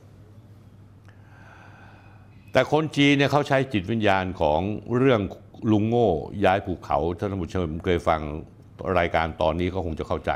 [2.52, 4.60] แต่คนจีนเนี่ยเขาใช้จิตวิญญาณของ
[4.98, 5.22] เรื่อง
[5.72, 6.10] ลุงโง่
[6.46, 8.22] ย้ายภูเขาท่านผู้ชมเคยฟัง
[8.98, 10.32] รายการตอนนี้ก็คงจะเข้าใจ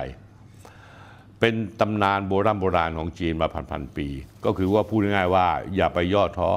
[1.40, 4.08] เป็นตำนานโบราณโบราณของจีนมาพันพันปี
[4.46, 6.52] ก็คือว่าพูดง่ายๆว่า อย่าไปย่อท้อ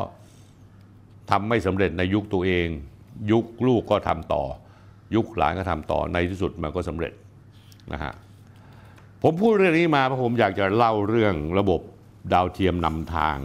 [1.31, 2.67] ทำไม่สำเร็จในยุคตัวเอง
[3.33, 4.45] ยุคลูกก็ทำต่อ
[5.15, 7.13] ยุคหลานก็ทำต่อในที่สุดมันก็สำเร็จ
[7.93, 8.13] นะฮะ
[9.23, 11.81] ผมพูดเรื่องนี้มาเพราะผมอยากจะเล่าเรื่องระบบ
[12.33, 13.37] ดาวเทียมนำทาง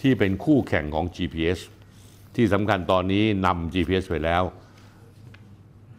[0.00, 1.60] ที่เป็นคู่แข่งของ GPS
[2.36, 4.42] ที่สำคัญตอนนี้นำ GPS ไปแล้ว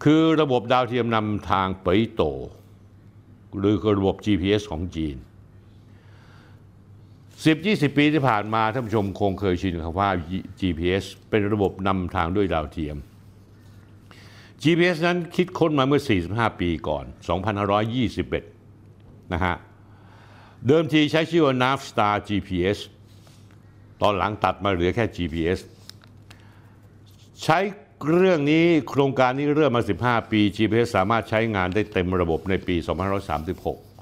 [0.04, 2.24] คือระบบดาวเทียมนำทางเปยโต
[3.60, 5.16] หรือระบบ GPS ของจีน
[7.36, 10.10] 10-20 ปีที่ผ่านมาท่านผู้ชมคงเคยชินคำว่า
[10.60, 12.98] GPS เป็นระบบนำทางด้วยดาวเทียม
[14.64, 16.02] GPS นั้นคิดค้นมาเมื่อ
[16.32, 17.06] 45 ปีก่อน
[18.40, 19.56] 2521 นะฮะ
[20.68, 22.80] เดิมทีใช้ชื่อว่า Navstar GPS
[24.02, 25.60] ตอนหลังตัดมาเหลือแค่ GPS
[27.44, 27.60] ใช้
[28.08, 32.76] เรื่องนี้โครงการนี้เริ่มมา 15 ปี GPS สามารถใช้งานได้เต็มระบบในปี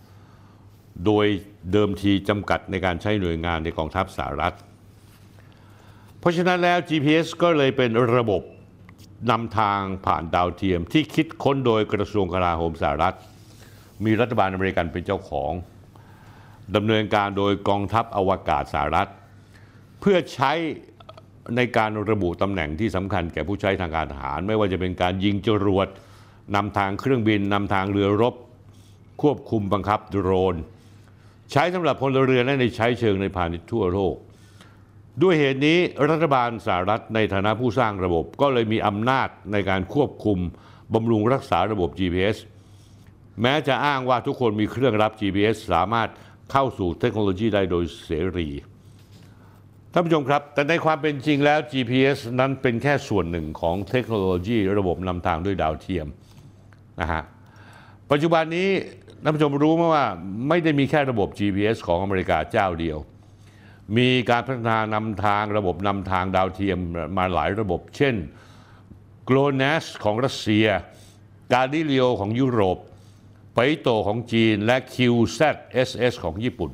[0.09, 1.25] 2536 โดย
[1.71, 4.55] เดิมทีจำกัดในการใช้หน่วยงานในกองทัพสหรัฐ
[6.19, 8.41] เพราะฉะนั้นแล้ว GPS ก็เลยเป็นระบบ
[9.31, 13.15] นำทางผ่านดาวเทียมที่คิดค้นโดยกระทรวงกลาโหมสหรัฐ
[14.05, 15.51] มีรัฐบาลอเมริกันเป็นเจ้าของ
[16.75, 19.09] ดำเนินการโดยกองทัพอวกาศสหรัฐ
[19.99, 20.51] เพื่อใช้
[21.55, 25.87] ในการระบุตำแหน่งที่สำคัญแก่ผู้ใช้ทางการทหาร ไม่ว่าจะเป็นการยิงจรวด
[26.55, 28.35] นำทางเครื่องบินนำทางเรือรบ
[29.21, 30.55] ควบคุมบังคับโดรน
[31.51, 34.15] ใช้สำหรับพลเรือนและในใช้เชิงในพาณิชย์ทั่วโลก
[35.21, 35.79] ด้วยเหตุนี้
[36.09, 40.39] รัฐบาลสหรัฐในฐานะผู้สร้างระบบ ก็เลยมีอำนาจในการควบคุม
[40.93, 42.37] บำรุงรักษาระบบ GPS
[43.41, 46.09] แม้จะอ้างว่าทุกคนมีเครื่องรับ GPS สามารถ
[46.51, 48.49] เข้าสู่เทคโนโลยีได้โดยเสรี
[49.93, 56.07] ท่านผู้ชมครับ แต่ในความเป็นจริงแล้ว GPS นั้นเป็นแค่ส่วนหนึ่งของเทคโนโลยีระบบนำทางด้วยดาวเทียม
[57.01, 57.23] นะฮะ
[58.11, 58.69] ปัจจุบันนี้
[59.23, 60.05] ท่านผู้ชมรู้ไหมว่า
[60.47, 62.97] ไม่ได้มีแค่ระบบ GPS ของอเมริกาเจ้าเดียว
[63.97, 66.79] มีการพัฒนานำทางระบบนำทางดาวเทียม
[67.17, 68.15] มาหลายระบบ เช่น
[69.29, 70.67] GLONASS ของรัสเซีย
[71.53, 72.77] Galileo ของยุโรป
[73.55, 76.71] ไปโตของจีนและ QZSS ของญี่ปุ่น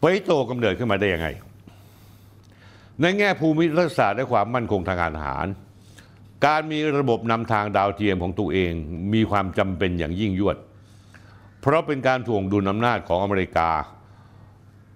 [0.00, 1.28] ไปโตกำเนิดขึ้นมาได้ยังไง
[3.00, 5.46] ในแง่ภูมิรัฐศาสตร์และความมั่นคงทางกาหาร
[6.46, 8.72] การมีระบบนำทางดาวเทียมของตัวเอง
[9.14, 10.56] มีความจำเป็นอย่างยิ่งยวด
[11.60, 13.70] เพราะเป็นการถ่วงดุลอำนาจของอเมริกา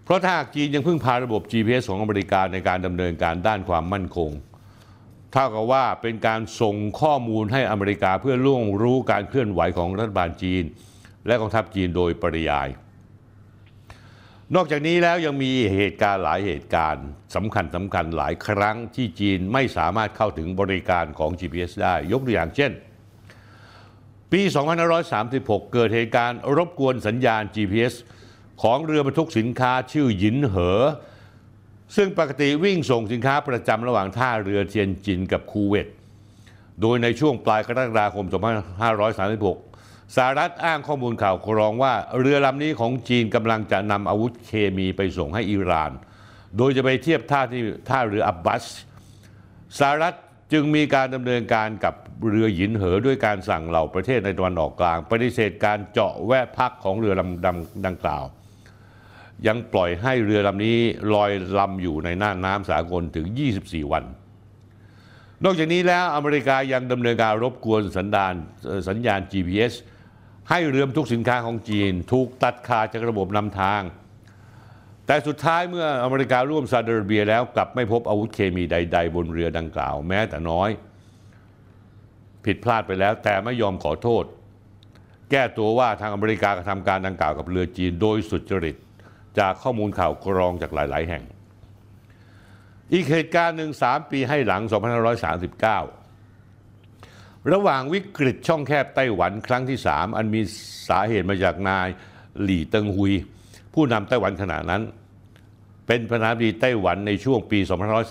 [0.04, 4.30] เพราะถ้าหากจีนยังพึ่งพาระบบ GPS ของอเมริกาในการดำเนินการด้านความมั่นคง
[5.32, 10.64] เท่ากับว่าเป็นการส่งข้อมูลให้อเมริกาเพื่อล่วงรู้การเคลื่อนไหวของรัฐบาลจีน
[11.26, 12.68] และกองทัพจีนโดยปริยาย
[14.54, 22.72] นอกจากนี้แล้วยังมีเหตุการณ์หลายเหตุการณ์สำคัญสำคัญหลายครั้งที่จีนไม่สามารถเข้าถึงบริการของ GPS ได้ ยกตัวอย่างเช่น
[24.32, 24.40] ปี
[25.06, 27.94] 2536 เกิดเหตุการณ์รบกวนสัญญาณ GPS
[28.62, 30.82] ของเรือบรรทุกสินค้าชื่อหยินเหอ
[31.96, 35.88] ซึ่งปกติวิ่งส่งสินค้าประจำระหว่างท่าเรือเทียนจินกับคูเวต
[36.80, 38.26] โดยในช่วงปลายกรกฎาคม
[39.12, 39.63] 2536
[40.16, 45.92] สหรัฐอ้างข้อมูลข่าวกรองว่า เรือลำนี้ของจีนกำลังจะนำอาวุธเคมีไปส่งให้อิหร่าน
[46.56, 48.64] โดยจะไปเทียบท่าที่ท่าเรืออับบัส
[49.78, 50.14] สหรัฐ
[50.52, 51.94] จึงมีการดำเนินการกับ
[52.30, 58.24] เรือหยินเหอด้วยการสั่งเหล่าประเทศในตะวันออกกลาง ปฏิเสธการเจาะแวะพักของเรือลำดำดังกล่าว
[59.46, 60.78] ยังปล่อยให้เรือลำนี้
[61.14, 63.26] ลอยลำอยู่ในน่านน้ำสากลถึง
[63.60, 64.04] 24 วัน
[65.44, 68.34] นอกจากนี้แล้วอเมริกายังดำเนินการรบกวนสัญญาณ
[68.88, 69.72] สัญญาณ GPS
[70.50, 73.82] ให้เรือทุกสินค้าของจีน ถูกตัดขาดจากระบบนำทาง
[75.06, 80.70] แต่สุดท้ายเมื่ออเมริการ่วมซาอุดิอาระเบียแล้วกลับไม่พบอาวุธเคมีใด ๆ บนเรือดังกล่าว แม้แต่น้อย
[82.44, 84.24] ผิดพลาดไปแล้วแต่ไม่ยอมขอโทษ
[85.30, 88.76] แก้ตัวว่าทางอเมริกากระทำการดังกล่าวกับเรือจีนโดยสุจริต
[89.38, 91.24] จากข้อมูลข่าวกรองจากหลาย ๆ แห่ง
[92.92, 94.62] อีกเหตุการณ์หนึ่งสามปีให้หลัง
[95.38, 96.03] 2539
[97.52, 100.40] ระหว่างวิกฤตช่องแคบไต้หวันครั้งที่ 3 อันมี
[100.88, 101.88] สาเหตุมาจากนาย
[102.42, 103.12] หลี่เติงฮุย
[103.74, 104.82] ผู้นำไต้หวันขณะนั้น
[105.86, 107.58] เป็นประธานาธิบดีไต้หวันในช่วงปี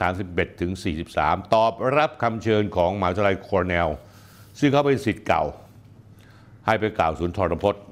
[0.05, 0.71] 2531 ถึง
[1.11, 3.89] 43 ตอบรับคำเชิญของมหาวิทยาลัยคอร์เนล
[4.59, 5.43] ซึ่งเขาเป็นสิทธิ์เก่า
[6.65, 7.83] ให้ไปกล่าวศูนทรพจน์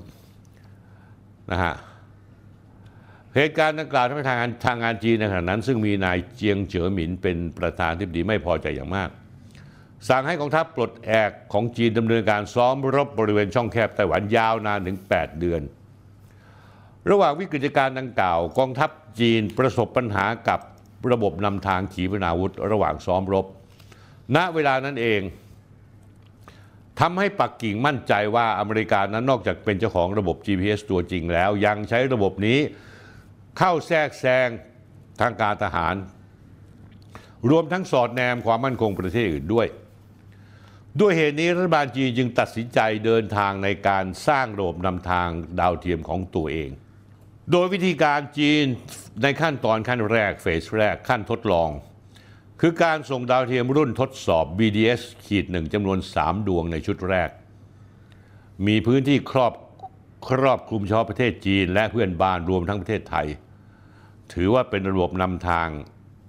[1.52, 1.74] นะฮะ
[3.36, 9.10] เหตุการณ์ดังกล่าวทำให้ทางการทางการจีนในขณะนั้น ซึ่งมีนายเจียงเฉิอหมินเป็นประธานที่ดีไม่พอใจอย่างมาก
[10.10, 15.62] สั่งให้กองทัพปลดแอกของจีนดำเนินการซ้อมรบบริเวณช่องแคบไต้หวันยาวนานถึง 8 เดือน
[17.10, 20.60] ระหว่างวิกฤตการณ์ดังกล่าว กองทัพจีนประสบปัญหากับ
[21.12, 23.46] ระบบนำทางขีปนาวุธ ระหว่างซ้อมรบ
[24.36, 25.22] ณเวลานั้นเอง
[27.00, 32.60] ทำให้ปักกิ่งมั่นใจว่าอเมริกานั้นนอกจากเป็นเจ้าของระบบ GPS ตัวจริงแล้ว ยังใช้ระบบนี้
[33.58, 34.50] เข้าแทรกแซง
[35.22, 35.96] ทางการทหาร
[37.50, 39.68] รวมทั้งสอดแนมความมั่นคงประเทศอื่นด้วย
[41.00, 46.70] ด้วยเหตุนี้รัฐบาลจีนจึงตัดสินใจเดินทางในการสร้างระบบนำทางดาวเทียมของตัวเอง
[47.52, 48.64] โดยวิธีการจีน
[49.22, 51.70] ในขั้นตอนขั้นแรกเฟสแรกขั้นทดลอง
[52.62, 57.30] คือการส่งดาวเทียมรุ่นทดสอบ BDS ขีดหนึ่งจำนวน 3 ดวงในชุดแรก
[58.68, 59.54] มีพื้นที่ครอบ
[60.30, 63.28] ครอบคลุมเฉพาะประเทศจีน และเพื่อนบ้านรวมทั้งประเทศไทย
[64.34, 65.68] ถือว่าเป็นระบบนำทาง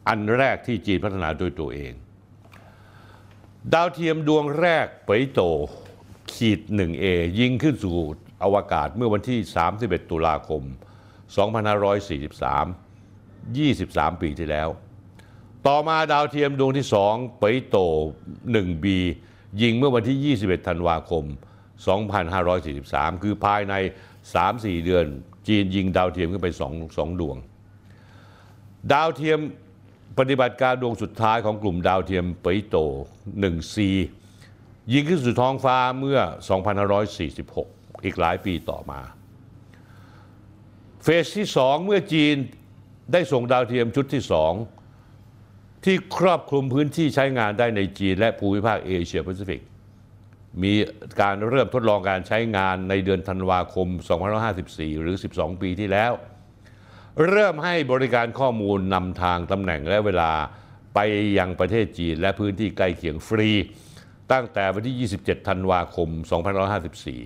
[0.08, 1.92] อันแรกที่จีนพัฒนาด้วยตัวเอง
[3.70, 5.40] ดาวเทียมดวงแรกเปยโต
[6.32, 7.04] ขีด 1A
[7.38, 7.94] ยิงขึ้นสู่
[8.42, 9.38] อวกาศเมื่อวันที่
[9.74, 10.62] 31 ตุลาคม
[11.42, 14.68] 2543 23 ปีที่แล้ว
[15.66, 17.76] ต่อมาดาวเทียมดวงที่ 2 เปยโต
[18.54, 18.86] 1B
[19.62, 21.24] ยิงเมื่อวันที่ 21 ธันวาคม
[22.24, 23.74] 2543 คือภายใน
[24.30, 25.04] 3-4 เดือน
[25.48, 27.36] จีนยิงดาวเทียมขึ้นไป2 2ดวง
[28.92, 29.40] ดาวเทียม
[30.18, 32.76] ปฏิบัติการดวงสุดท้ายของกลุ่มดาวเทียมเปยโต
[33.42, 33.76] 1C
[34.92, 36.18] ยิงขึ้นสู่ท้องฟ้าเมื่อ
[37.12, 39.00] 2546 อีกหลายปีต่อมา
[41.02, 42.36] เฟสที่ 2 เมื่อจีน
[43.12, 44.22] ได้ส่งดาวเทียมชุดที่
[45.02, 49.62] 2 ที่ครอบคลุมพื้นที่ใช้งานได้ในจีนและภูมิภาคเอเชียแปซิฟิก
[50.62, 50.72] มี
[51.20, 53.88] การเริ่มทดลองการใช้งานในเดือนธันวาคม
[54.44, 56.12] 2554 หรือ 12 ปีที่แล้ว
[57.28, 60.32] เริ่มให้บริการข้อมูลนำทางตำแหน่งและเวลา
[60.94, 60.98] ไป
[61.38, 63.50] ยังประเทศจีนและพื้นที่ใกล้เคียงฟรี
[64.32, 66.08] ตั้งแต่วันที่ 27 ธันวาคม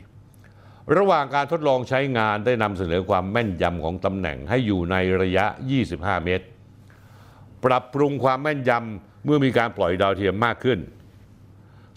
[0.08, 5.46] 2554 ระหว่างการทดลองใช้งานได้นำเสนอความแม่นยำของตำแหน่งให้อยู่ในระยะ
[5.86, 6.46] 25 เมตร
[7.64, 10.78] ปรับปรุงความแม่นยำเมื่อมีการปล่อยดาวเทียมมากขึ้น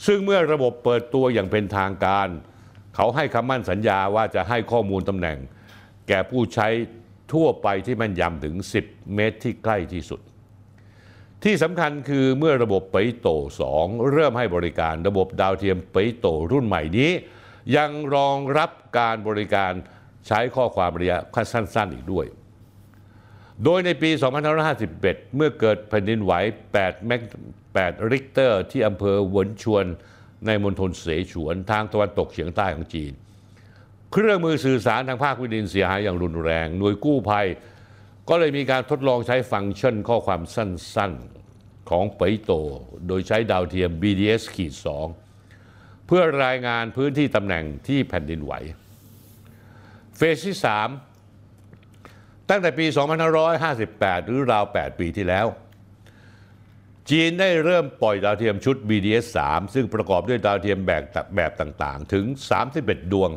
[0.05, 2.27] ซึ่งเมื่อระบบเปิดตัวอย่างเป็นทางการ
[2.95, 5.37] เขาให้คำมั่นสัญญาว่าจะให้ข้อมูลตำแหน่ง
[6.07, 6.67] แก่ผู้ใช้
[7.33, 10.21] ทั่วไปที่แม่นยำถึง 10 เมตรที่ใกล้ที่สุด
[11.43, 13.27] ที่สำคัญคือเมื่อระบบเปโต
[13.69, 17.11] 2 เริ่มให้บริการระบบดาวเทียมเปโตรุ่นใหม่นี้
[17.75, 19.71] ยังรองรับการบริการ
[20.27, 21.17] ใช้ข้อความระยะ
[21.53, 22.25] สั้นๆอีกด้วย
[23.63, 24.09] โดยในปี
[24.73, 26.33] 2551 เมื่อเกิดแผ่นดินไหว
[26.73, 27.21] 8แมก
[27.67, 29.85] 8ริกเตอร์ ที่อำเภอหวนชวน
[30.45, 33.13] ในมณฑลเสฉวนทางตะวันตกเฉียงใต้ของจีน
[34.11, 37.47] เครื่องมือสื่อสารทางภาคพื้นดินเสียหายอย่างรุนแรง หน่วยกู้ภัย
[38.29, 42.51] ก็เลยมีการทดลองใช้ฟังก์ชันข้อความสั้นๆของเปโต
[43.07, 44.73] โดยใช้ดาวเทียม BDS ขีด
[45.39, 48.53] 2เพื่อรายงานพื้นที่ตำแหน่งที่แผ่นดินไหว
[50.15, 50.57] เฟสที่
[51.33, 52.85] 3 ตั้งแต่ปี
[53.57, 55.47] 2558 หรือราว 8 ปีที่แล้ว
[57.09, 61.03] จีนได้เริ่มปล่อยดาวเทียมชุด BDS 3 ซึ่งประกอบด้วยดาวเทียมแบบ
[61.35, 62.25] แบบต่างๆ ถึง
[62.69, 63.31] 31 ดวง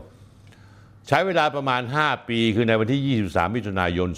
[1.08, 4.08] ใช้เวลาประมาณ 5 ปีคือในวันที่ 23 มิถุนายน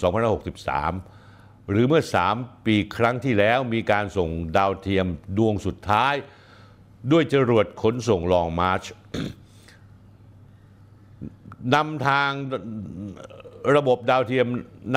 [0.80, 2.02] 2563 หรือเมื่อ
[2.34, 5.06] 3 ปีครั้งที่แล้วมีการส่งดาวเทียม
[5.38, 6.14] ดวงสุดท้าย
[7.12, 8.82] ด้วยจรวดขนส่งลองมาร์ช
[11.74, 12.30] นำทาง
[13.76, 14.46] ระบบดาวเทียม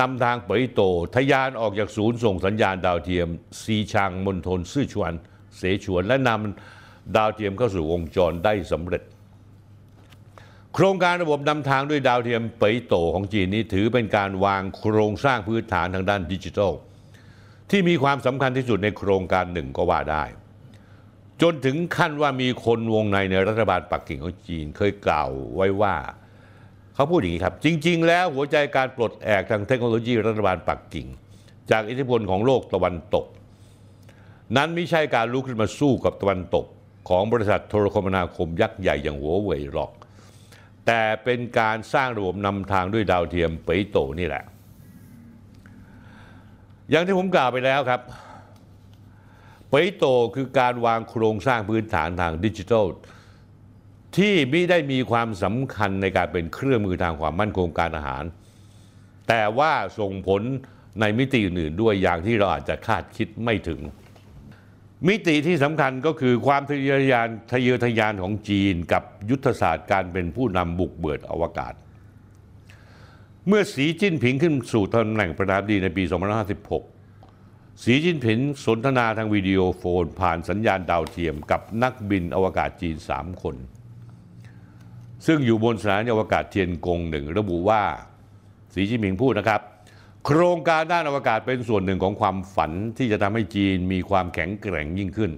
[0.00, 0.80] นำทางเปยโต
[1.14, 3.28] ทะยานออกจากศูนย์ส่งสัญญาณดาวเทียม
[3.62, 5.12] ซีชางมณฑลซื่อชวน
[5.56, 9.02] เสฉวน และนำดาวเทียมเข้าสู่วงจรได้สำเร็จ
[10.80, 16.72] ครงการระบบนำทางด้วยดาวเทียมเปยโตของจีนนี้ถือเป็นการวางโครงสร้างพื้นฐานทางด้านดิจิทัล
[17.70, 20.24] ที่มีความสำคัญที่สุดในโครงการหนึ่งก็ว่าได้
[21.42, 25.96] จนถึงขั้นว่ามีคนวงในในรัฐบาลปักกิ่งของจีนเคยกล่าวไว้ว่า
[26.94, 31.06] เขาพูดอย่างนี้ครับ จริง ๆ แล้วหัวใจการปลดแอกทางเทคโนโลยีรัฐบาลปักกิ่ง
[31.70, 33.26] จากอิทธิพลของโลกตะวันตก
[34.56, 36.66] นั้นไม่ใช่การลุกขึ้นมาสู้กับตะวันตก
[37.08, 39.92] ของบริษัทโทรคมนาคมยักษ์ใหญ่อย่างหัวเว่ยหรอก
[40.90, 44.44] แต่เป็นการสร้างระบบนำทางด้วยดาวเทียมเปโตนี่แหละ
[46.90, 48.00] อย่างที่ผมกล่าวไปแล้วครับ
[49.70, 50.04] เปโต
[50.34, 52.86] คือการวางโครงสร้างพื้นฐานทางดิจิทัล
[54.16, 58.24] ที่ไม่ได้มีความสำคัญในการเป็นเครื่องมือทางความมั่นคงการอาหาร
[59.28, 60.42] แต่ว่าส่งผล
[61.00, 63.80] ในมิติอื่นๆด้วยอย่างที่เราอาจจะคาดคิดไม่ถึง
[65.06, 71.74] มิติที่สำคัญก็คือความทะเยอทะยานทะเยอทะยานของจีนกับยุทธศาสตร์การเป็นผู้นำบุกเบิดอวกาศ
[73.46, 76.02] เมื่อสีจิ้นผิงขึ้นสู่ตำแหน่งประธานาธิบดีในปี
[77.28, 83.56] 2556 สีจิ้นผิงสนทนาทางวิดีโอโฟน ผ่านสัญญาณดาวเทียมกับนักบินอวกาศจีน 3 คน
[85.26, 87.82] ซึ่งอยู่บนสถานีอวกาศเทียนกงหนึ่งระบุว่า
[88.74, 89.60] สีจิ้นผิงพูดนะครับ
[90.24, 95.30] โครงการด้านอวกาศเป็นส่วนหนึ่งของความฝันที่จะทำให้จีนมีความแข็งแกร่งยิ่งขึ้น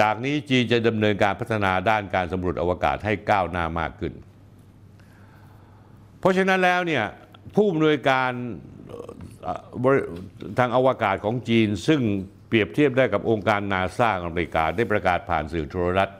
[0.00, 4.12] จากนี้จีนจะดำเนินการพัฒนาด้านการสำรวจอวกาศให้ก้าวหน้ามากขึ้น
[6.18, 7.04] เพราะฉะนั้นแล้วเนี่ย
[7.54, 8.30] ผู้อำนวยการ
[10.58, 12.00] ทางอวกาศของจีน ซึ่ง
[12.48, 16.18] เปรียบเทียบได้กับองค์การนาซาอเมริกาได้ประกาศผ่านสื่อโทรทัศน์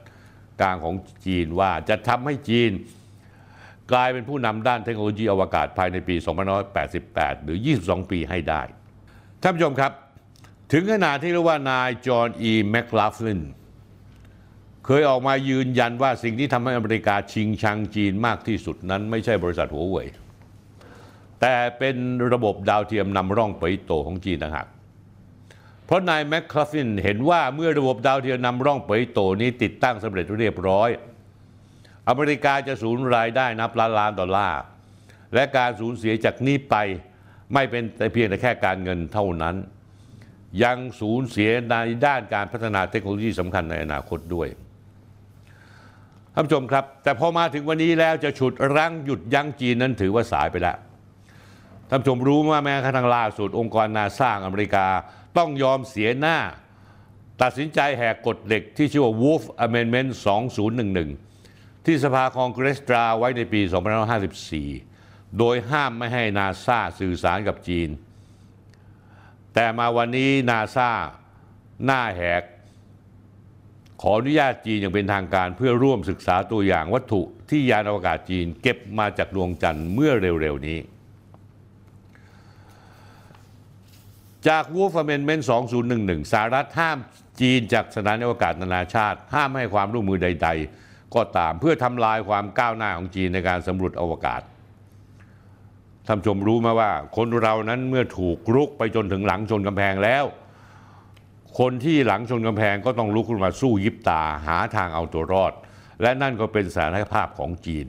[0.60, 0.94] กลางของ
[1.26, 2.70] จีนว่าจะทำให้จีน
[3.92, 6.16] กลายเป็นผู้นำด้านเทคโนโลยีอวกาศภายในปี
[6.80, 8.62] 2588 หรือ 22 ปีให้ได้
[9.42, 9.92] ท่านผู้ชมครับ
[10.72, 13.42] ถึงขนาดที่เรียกว่านายจอห์นอีแมคลาฟลิน
[14.86, 20.08] เคยออกมายืนยันว่าสิ่งที่ทำให้อเมริกาชิงชังจีนมากที่สุดนั้นไม่ใช่บริษัทหัวเว่ย
[21.40, 21.96] แต่เป็น
[22.32, 24.66] ระบบดาวเทียมนำร่องเป่ยโต่วของจีนต่างหาก
[25.86, 30.88] เพราะนายแมคคาฟินเห็นว่าเมื่อระบบดาวเทียมนำร่องเป่ยโต่วนี้ติดตั้งสำเร็จเรียบร้อย
[32.08, 34.60] อเมริกาจะสูญรายได้นับล้านล้านดอลลาร์
[35.34, 36.76] และการสูญเสียจากนี้ไป
[37.54, 39.56] ไม่เป็นแต่เพียงแต่แค่การเงินเท่านั้น
[40.62, 41.76] ยังสูญเสียใน
[42.06, 44.48] ด้านการพัฒนาเทคโนโลยีสำคัญในอนาคตด้วย
[46.34, 50.76] ท่านผู้ชมครับ แต่พอมาถึงวันนี้แล้วจะฉุดรั้งหยุดยั้งจีนนั้นถือว่าสายไปแล้ว
[51.90, 54.86] ท่านผู้ชมรู้ว่าแม้กระทั่งล่าสุดองค์กรนาซาอเมริกา
[55.36, 56.38] ต้องยอมเสียหน้า
[57.42, 60.10] ตัดสินใจแหกกฎเหล็กที่ชื่อว่า Wolf Amendment
[60.72, 61.31] 2011
[61.84, 63.60] ที่สภาคองเกรสตราไว้ในปี
[64.84, 67.88] 2554 โดยห้ามไม่ให้นาซาสื่อสารกับจีน
[69.54, 70.90] แต่มาวันนี้นาซา
[71.84, 72.42] หน้าแหก
[74.02, 80.78] ขออนุญาตจีนอย่างเป็นทางการเพื่อร่วมศึกษาตัวอย่างวัตถุที่ยานอวกาศจีนเก็บมาจากดวงจันทร์เมื่อเร็วๆนี้
[84.48, 85.42] จาก Wolf Amendment
[85.86, 86.98] 2011 สหรัฐห้าม
[87.40, 90.81] จีนจากสถานอวกาศนานาชาติ ห้ามให้ความร่วมมือใด ๆ
[91.16, 94.42] ก็ตามเพื่อทำลายความก้าวหน้าของจีนในการสำรวจอวกาศ
[96.06, 100.24] ท่านชมรู้ไหมาว่า คนเรานั้นเมื่อถูกรุกไปจนถึงหลังชนกำแพงแล้ว
[101.58, 105.52] คนที่หลังชนกำแพงก็ต้องลุกขึ้นมาสู้ยิบตาหาทางเอาตัวรอด
[106.02, 107.86] และนั่นก็เป็นสถานภาพของจีน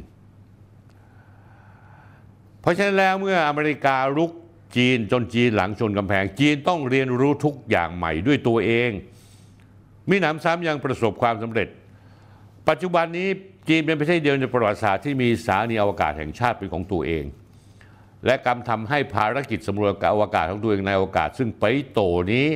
[2.62, 4.32] เพราะฉะนั้นแล้วเมื่ออเมริการุก
[4.78, 8.92] จีนจนจีนหลังชนกำแพง จีนต้องเรียนรู้ทุกอย่างใหม่ด้วยตัวเอง
[10.10, 11.68] มิหนำซ้ำยังประสบความสำเร็จ
[12.70, 13.28] ปัจจุบันนี้
[13.70, 17.24] จีนเป็นประเทศเดียวในประวัติศาสตร์ที่มีสถานีอวกาศแห่งชาติเป็นของตัวเอง
[18.26, 22.02] และกำทำให้ภารกิจสำรวจอวกาศของตัวเองในอวกาศ ซึ่งไปโต
[22.34, 22.48] นี้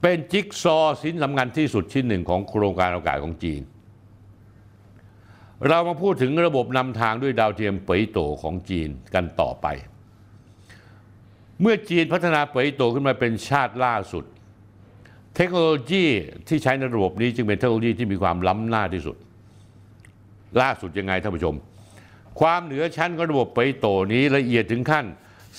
[0.00, 3.60] เป็นจิ๊กซอว์ชิ้นสำคัญที่สุดชิ้นหนึ่งของโครงการอวกาศของจีน
[5.68, 9.66] เรามาพูดถึงระบบนำทางด้วยดาวเทียมเปยโตของจีนกันต่อไป
[11.60, 14.24] เมื่อจีนพัฒนาเปยโตขึ้นมาเป็นชาติล่าสุด
[15.36, 16.04] เทคโนโลยี
[16.48, 19.16] ที่ใช้ในระบบนี้จึงเป็นเทคโนโลยีที่มีความล้ำหน้าที่สุด
[20.60, 21.54] ล่าสุดยังไงท่านผู้ชม
[22.40, 25.04] ความเหนือชั้นของระบบเปโตนี้ละเอียดถึงขั้น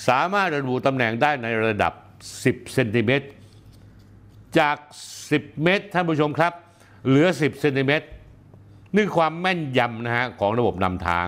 [0.08, 1.92] สามารถระบุตำแหน่งได้ในระดับ
[2.32, 3.26] 10 เซนติเมตร
[4.58, 4.76] จาก
[5.22, 6.52] 10 เมตรท่านผู้ชมครับ
[7.06, 8.06] เหลือ 10 เซนติเมตร
[8.94, 11.26] นี่ความแม่นยำนะฮะของระบบนำทาง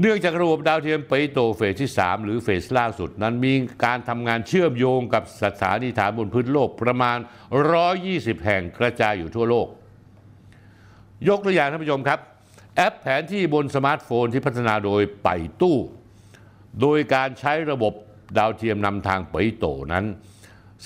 [0.00, 3.52] เนื่องจากระบบดาวเทียมไปโตเฟสที่ 3 หรือเฟสล่าสุด นั้นมี
[3.84, 7.18] การทำงานเชื่อมโยงกับสถานีฐานบนพื้นโลกประมาณ
[7.82, 9.68] 120 แห่งกระจายอยู่ทั่วโลก
[11.28, 12.18] ยกตัวอย่างท่านผู้ชมครับ
[12.76, 15.28] แอปแผนที่บนสมาร์ทโฟนที่พัฒนาโดยไป่
[15.60, 15.78] ตู้
[16.80, 17.92] โดยการใช้ระบบ
[18.38, 20.04] ดาวเทียมนำทางเป่ยโต่วนั้น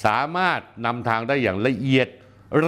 [0.05, 2.09] สามารถนำทางได้อย่างละเอียด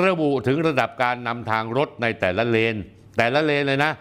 [0.05, 2.75] ระบุถึงระดับการนำทางรถในแต่ละเลน
[3.19, 3.93] แต่ละเลนเลยนะ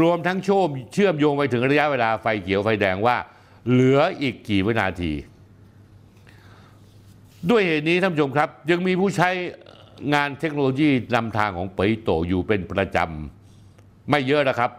[0.00, 3.16] รวมทั้งโชมเชื่อมโยงไปถึงระยะเวลาไฟเขียวไฟแดงว่า
[3.70, 5.12] เหลืออีกกี่วินาที
[7.50, 9.30] ด้วยเหตุนี้ท่านผู้ชมครับ ยังมีผู้ใช้
[10.14, 14.70] งานเทคโนโลยีนำทางของปยโตอยู่เป็นประจำ ไม่เยอะนะครับ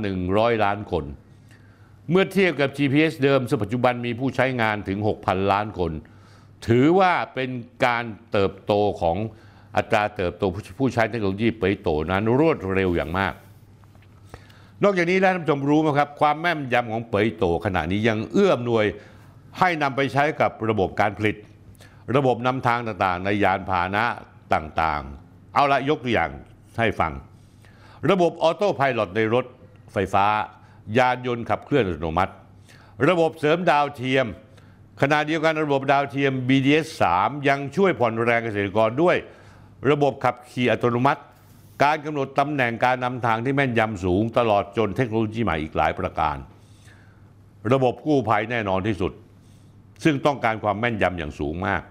[0.00, 1.04] 1,100 ล้านคน
[2.10, 5.92] เมื่อเทียบกับ GPS เดิมซึ่งปัจจุบันมีผู้ใช้งานถึง 6,000 ล้านคน
[6.66, 7.50] ถือว่าเป็น
[7.84, 9.16] การเติบโตของ
[9.76, 10.42] อัตราเติบโต
[10.78, 13.34] ผู้ใช้เทคโนโลยีเปยโตนั้นรวดเร็วอย่างมาก
[14.82, 18.86] นอกจากนี้แล้วท่านผู้ชมรู้ไหมครับ ความแม่นยำของเปยโตขณะนี้ยังเอื้อมหน่วย
[19.58, 21.36] ให้นำไปใช้กับระบบการผลิต
[22.16, 24.04] ระบบนำทางต่างๆ ในยานพาหนะ
[24.54, 26.30] ต่างๆ เอาละยกตัวอย่าง
[26.78, 27.12] ให้ฟัง
[28.10, 29.44] ระบบออโต้พายโในรถ
[29.92, 30.26] ไฟฟ้า
[30.98, 32.32] ยานยนต์ขับเคลื่อนอัตโนมัติ
[33.08, 34.26] ระบบเสริมดาวเทียม
[35.02, 36.86] ขณะเดียวกันระบบดาวเทียม BDS
[37.18, 39.16] 3ยังช่วยผ่อนแรงเกษตรกรด้วย
[39.90, 41.22] ระบบขับขี่อัตโนมัติ
[41.82, 46.36] การกำหนดตำแหน่งการนำทางที่แม่นยำสูงตลอดจนเทคโนโลยีใหม่อีกหลายประการ
[47.72, 49.12] ระบบกู้ภัยแน่นอนที่สุด
[50.04, 51.82] ซึ่งต้องการความแม่นยำอย่างสูงมาก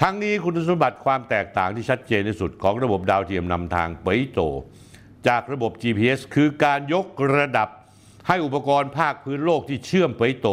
[0.00, 4.40] ทั้งนี้คุณสมบัติความแตกต่างที่ชัดเจนที่สุดของระบบดาวเทียมนำทางเป่ยโต่ว
[5.28, 7.68] จากระบบ GPS คือการยกระดับ
[8.28, 10.48] ให้อุปกรณ์ภาคพื้นโลกที่เชื่อมเป่ยโต่ว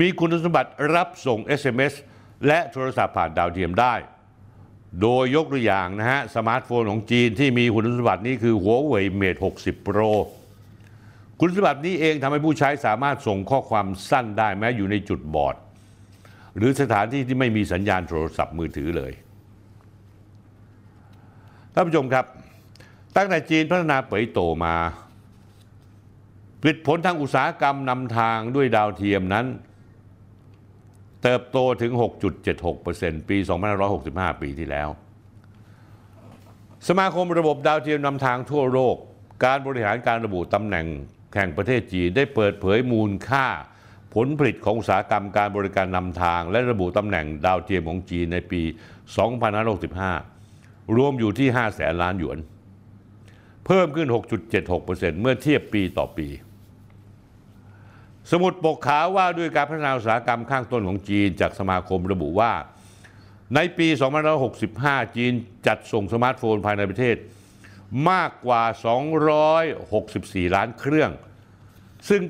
[0.00, 1.94] มีคุณสมบัติรับส่ง SMS
[2.46, 3.94] และโทรศัพท์ผ่านดาวเทียมได้
[5.02, 10.12] โดยยกตัวอย่างนะฮะสมาร์ทโฟนของจีนที่มีคุณสมบัตินี้คือ Huawei Mate 60 Pro
[11.40, 15.56] คุณสมบัตินี้เองทำให้ผู้ใช้สามารถส่งข้อความสั้นได้แม้อยู่ในจุดบอด
[16.56, 19.12] หรือสถานที่ที่ไม่มีสัญญาณโทรศัพท์มือถือเลย
[21.72, 22.24] ท่านผู้ชมครับ
[23.16, 24.74] ตั้งแต่จีนพัฒนาเป๋ยโตมา
[26.60, 29.46] ผลิตผลทางอุตสาหกรรมนำทางด้วยดาวเทียมนั้น
[31.24, 31.92] เติบโตถึง
[32.60, 33.36] 6.76%ปี
[33.88, 34.88] 2565 ปีที่แล้ว
[36.88, 38.96] สมาคมระบบดาวเทียมนำทางทั่วโลก
[39.44, 40.86] การบริหารการระบุตำแหน่ง
[41.34, 43.46] แห่งประเทศจีนได้เปิดเผยมูลค่า
[44.14, 48.62] ผลผลิตของอุตสาหกรรมการบริการนำทาง และระบุตำแหน่งดาวเทียมของจีนในปี
[50.18, 52.38] 2565 รวมอยู่ที่ 5 แสนล้านหยวน
[53.66, 54.08] เพิ่มขึ้น
[54.64, 56.26] 6.76%เมื่อเทียบปีต่อปี
[58.30, 62.52] สมุดปกขาวว่าด้วยการพัฒนาอุตสาหกรรมข้างต้นของจีนจากสมาคมระบุว่า
[63.54, 63.88] ในปี
[64.52, 65.32] 2565 จีน
[65.66, 67.16] จัดส่งสมาร์ทโฟนภายในประเทศ
[68.10, 68.62] มากกว่า
[69.78, 71.10] 264 ล้านเครื่อง
[72.08, 72.22] ซึ่ง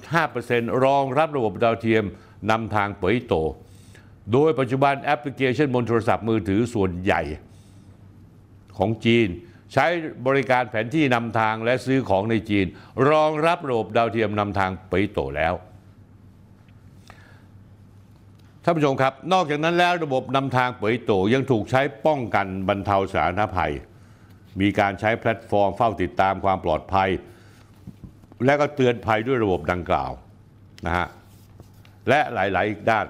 [0.00, 2.04] 98.5%รองรับระบบดาวเทียม
[2.50, 3.34] นำทางเป่ยโต่ว
[4.32, 7.22] โดยปัจจุบันแอปพลิเคชันบนโทรศัพท์มือถือส่วนใหญ่
[8.78, 9.28] ของจีน
[9.72, 9.86] ใช้
[10.26, 12.66] บริการแผนที่นำทางและซื้อของในจีน
[13.10, 15.54] รองรับระบบดาวเทียมนำทางเป่ยโต่วแล้ว
[18.64, 23.72] ท่านผู้ชมครับ นอกจากนั้นแล้วระบบนำทางเปยโตยังถูกใช้ป้องกันบรรเทาสาธารณภัย
[24.60, 27.08] มีการใช้แพลตฟอร์มเฝ้าติดตามความปลอดภัย
[28.44, 30.10] และก็เตือนภัยด้วยระบบดังกล่าว
[30.86, 31.08] นะฮะ
[32.08, 33.06] และหลาย ๆ อีกด้าน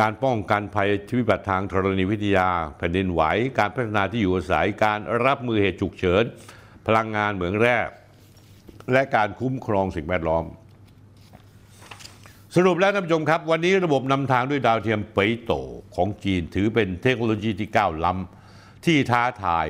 [0.00, 3.22] การป้องกันภัยชีวิบัติทางธรณีวิทยา แผ่นดินไหว
[3.58, 6.24] การพัฒนาที่อยู่อาศัย การรับมือเหตุฉุกเฉิน
[6.86, 7.78] พลังงานเหมืองแร่
[8.92, 10.44] และการคุ้มครองสิ่งแวดล้อม
[12.56, 15.52] สรุปแล้วท่านผู้ชมครับ วันนี้ระบบนำทางด้วยดาวเทียมเปยโต
[15.94, 19.66] ของจีนถือเป็นเทคโนโลยีที่ก้าวล้ำที่ท้าทาย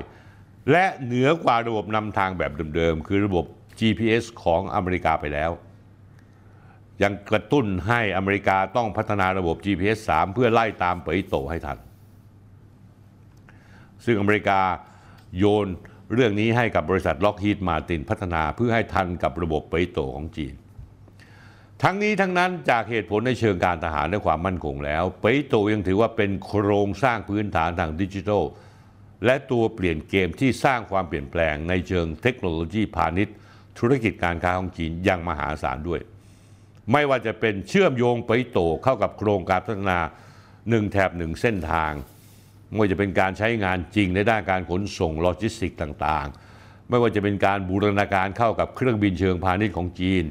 [0.70, 3.44] และเหนือกว่าระบบนำทางแบบเดิมๆ คือระบบ
[3.78, 5.50] GPS ของอเมริกาไปแล้ว
[7.02, 11.78] ยังกระตุ้นให้อเมริกาต้องพัฒนาระบบ GPS 3 เพื่อไล่ตามเปยโตให้ทัน
[14.04, 14.60] ซึ่งอเมริกา
[15.38, 15.68] โยน
[16.14, 20.54] เรื่องนี้ให้กับบริษัทล็อกฮีดมาตินพัฒนาเพื่อให้ทันกับระบบเปยโตของจีน
[21.82, 28.42] ทั้งนี้ทั้งนั้นจากเหตุผลในเชิงการทหารและความมั่นคงแล้ว เปยโตยังถือว่าเป็นโครงสร้างพื้นฐานทางดิจิทัล
[29.24, 33.34] และตัวเปลี่ยนเกมที่สร้างความเปลี่ยนแปลงในเชิงเทคโนโลยีพาณิชย์
[33.78, 36.00] ธุรกิจการค้าของจีนอย่างมหาศาลด้วย
[36.92, 40.00] ไม่ว่าจะเป็นเชื่อมโยงไปโตเข้ากับโครงการพัฒนา
[40.70, 41.92] หนึ่งแถบหนึ่งเส้นทาง
[42.68, 50.24] ไม่ว่าจะเป็นการใช้งานจริงในด้านการขนส่งโลจิสติกต่างๆ ไม่ว่าจะเป็นการบูรณาการเข้ากับเครื่องบินเชิงพาณิชย์ของจีน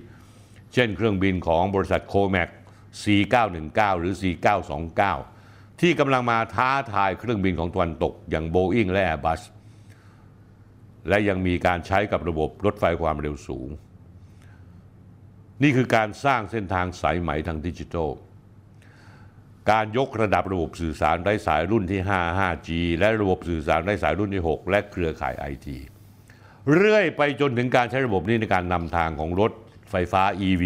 [0.73, 2.49] เช่น เครื่องบินของบริษัทโคแมก
[3.01, 9.41] C919 หรือ C929 ที่กำลังมาท้าทายเครื่องบินของตะวันตกอย่างโบอิงและ Airbus
[11.09, 13.69] และยังมีการใช้กับระบบรถไฟความเร็วสูง
[15.61, 18.09] นี่คือการสร้างเส้นทางสายไหมทางดิจิทัล
[19.71, 22.69] การยกระดับระบบสื่อสารไร้สายรุ่นที่ 5 5G
[22.99, 25.77] และระบบสื่อสารไร้สายรุ่นที่ 6 และเครือข่ายไอที
[26.75, 29.51] เรื่อยไปจนถึงการใช้ระบบนี้ในการนำทางของรถ
[29.91, 30.63] ไฟฟ้า EV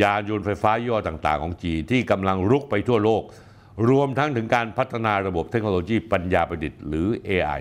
[0.00, 3.22] ยานยนต์ไฟฟ้าย่อต่าง ๆ ของจีนที่กำลังรุกไปทั่วโลก
[3.88, 7.60] รวมทั้งถึงการพัฒนาระบบเทคโนโลยีปัญญาประดิษฐ์หรือ AI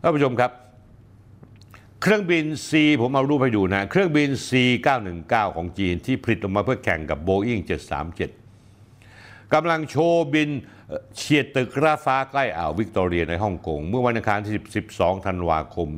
[0.00, 0.61] ท่านผู้ชมครับ
[2.04, 2.70] เครื่องบิน C
[3.00, 7.62] ผมเอารูปให้ดูนะ เครื่องบิน C919 ของจีนที่ผลิตออกมาเพื่อแข่งกับ Boeing
[8.56, 10.50] 737กำลังโชว์บิน
[11.16, 14.58] เฉียดตึกราฟ้าใกล้อ่าววิกตอเรียในฮ่องกง เมื่อวันอังคารที่
[14.94, 15.88] 12 ธันวาคม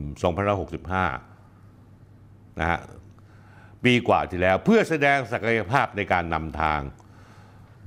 [1.64, 2.80] 2565 นะฮะ
[3.84, 6.80] ปีกว่าที่แล้วเพื่อแสดงศักยภาพในการนำทาง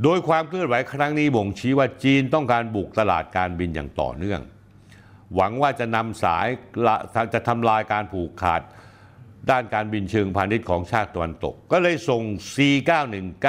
[0.04, 4.42] โดยความเคลื่อนไหวครั้งนี้บ่งชี้ว่าจีนต้องการบุกตลาดการบินอย่างต่อเนื่อง
[5.36, 6.48] หวังว่าจะนำสาย
[7.34, 8.62] จะทำลายการผูกขาด
[9.50, 12.22] ด้านการบินเชิงพาณิชย์ของชาติตะวันตก ก็เลยส่ง
[12.54, 13.46] C919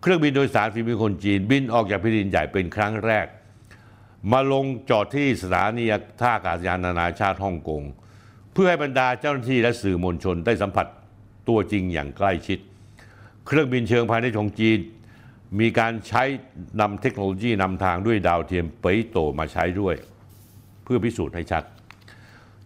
[0.00, 3.26] เครื่องบินโดยสารฝีมือคนจีนบินออกจากแผ่นดินใหญ่เป็นครั้งแรก
[4.32, 5.84] มาลงจอดที่สถานี
[6.20, 7.82] ท่าอากาศยานนานาชาติฮ่องกง
[8.52, 10.86] เพื่อให้บรรดาเจ้าหน้าที่และสื่อมวลชนได้สัมผัส
[11.48, 12.58] ตัวจริงอย่างใกล้ชิด
[13.46, 14.78] เครื่องบินเชิงพาณิชย์ของจีน
[15.60, 16.22] มีการใช้
[16.80, 19.94] นำเทคโนโลยีนำทางด้วยดาวเทียมเปยโตมาใช้ด้วย
[20.84, 21.62] เพื่อพิสูจน์ให้ชัด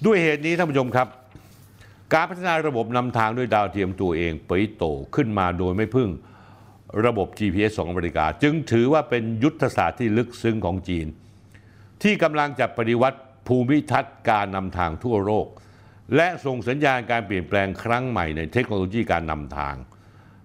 [0.04, 1.08] ด้วยเหตุนี้ท่านผู้ชมครับ
[2.14, 4.84] การพัฒนาระบบนำทางด้วยดาวเทียมตัวเองเปยโต
[5.14, 6.10] ขึ้นมาโดยไม่พึ่ง
[7.06, 11.06] ระบบ GPS ของอเมริกา จึงถือว่าเป็นยุทธศาสตร์ที่ลึกซึ้งของจีน
[12.02, 15.46] ที่กำลังจะปฏิวัติภูมิทัศน์การนำทางทั่วโลก
[16.16, 19.74] และส่งสัญญาณการเปลี่ยนแปลงครั้งใหม่ในเทคโนโลยีการนำทาง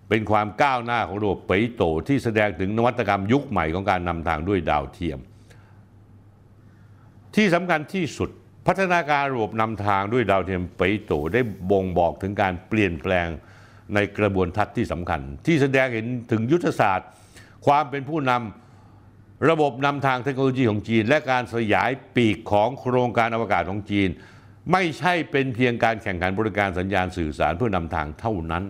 [0.09, 5.19] เป็นความก้าวหน้าของระบบเปยโตที่แสดงถึงนวัตกรรมยุคใหม่ของการนำทางด้วยดาวเทียม
[7.35, 8.29] ที่สำคัญที่สุด
[8.67, 11.41] พัฒนาการระบบนำทางด้วยดาวเทียมเปโตได้
[11.71, 13.27] บ่งบอกถึงการเปลี่ยนแปลง
[13.93, 17.07] ในกระบวนทัศน์ที่สำคัญ ที่แสดงเห็นถึงยุทธศาสตร์
[17.65, 24.09] ความเป็นผู้นำระบบนำทางเทคโนโลยีของจีน และการสยายปีกของโครงการอวกาศของจีน
[24.71, 28.63] ไม่ใช่เป็นเพียงการแข่งขันบริการสัญญาณสื่อสารเพื่อนำทางเท่านั้น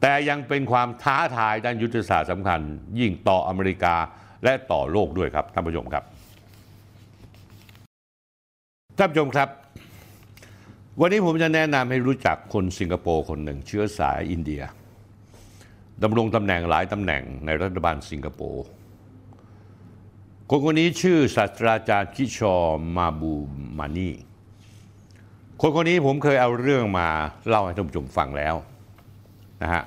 [0.00, 2.60] แต่ยังเป็นความท้าทายด้านยุทธศาสตร์สำคัญ
[3.00, 3.96] ยิ่งต่ออเมริกา
[4.44, 6.04] และต่อโลกด้วยครับท่านผู้ชมครับ
[9.00, 9.48] ท่านผู้ชมครับ
[11.00, 14.62] วันนี้ผมจะแนะนำให้รู้จักคนสิงคโปร์คนหนึ่งเชื้อสายอินเดีย
[16.02, 18.64] ดำรงตำแหน่งหลายตำแหน่งในรัฐบาลสิงคโปร์
[20.50, 22.56] คนคนนี้ชื่อศาสตราจารย์คิชอ
[22.96, 23.34] มาบู
[23.78, 24.10] มานี
[25.60, 27.08] คนคนนี้ผมเคยเอาเรื่องมา
[27.48, 28.54] เล่าให้ท่านผู้ชมฟังแล้ว
[29.62, 29.82] นะฮะ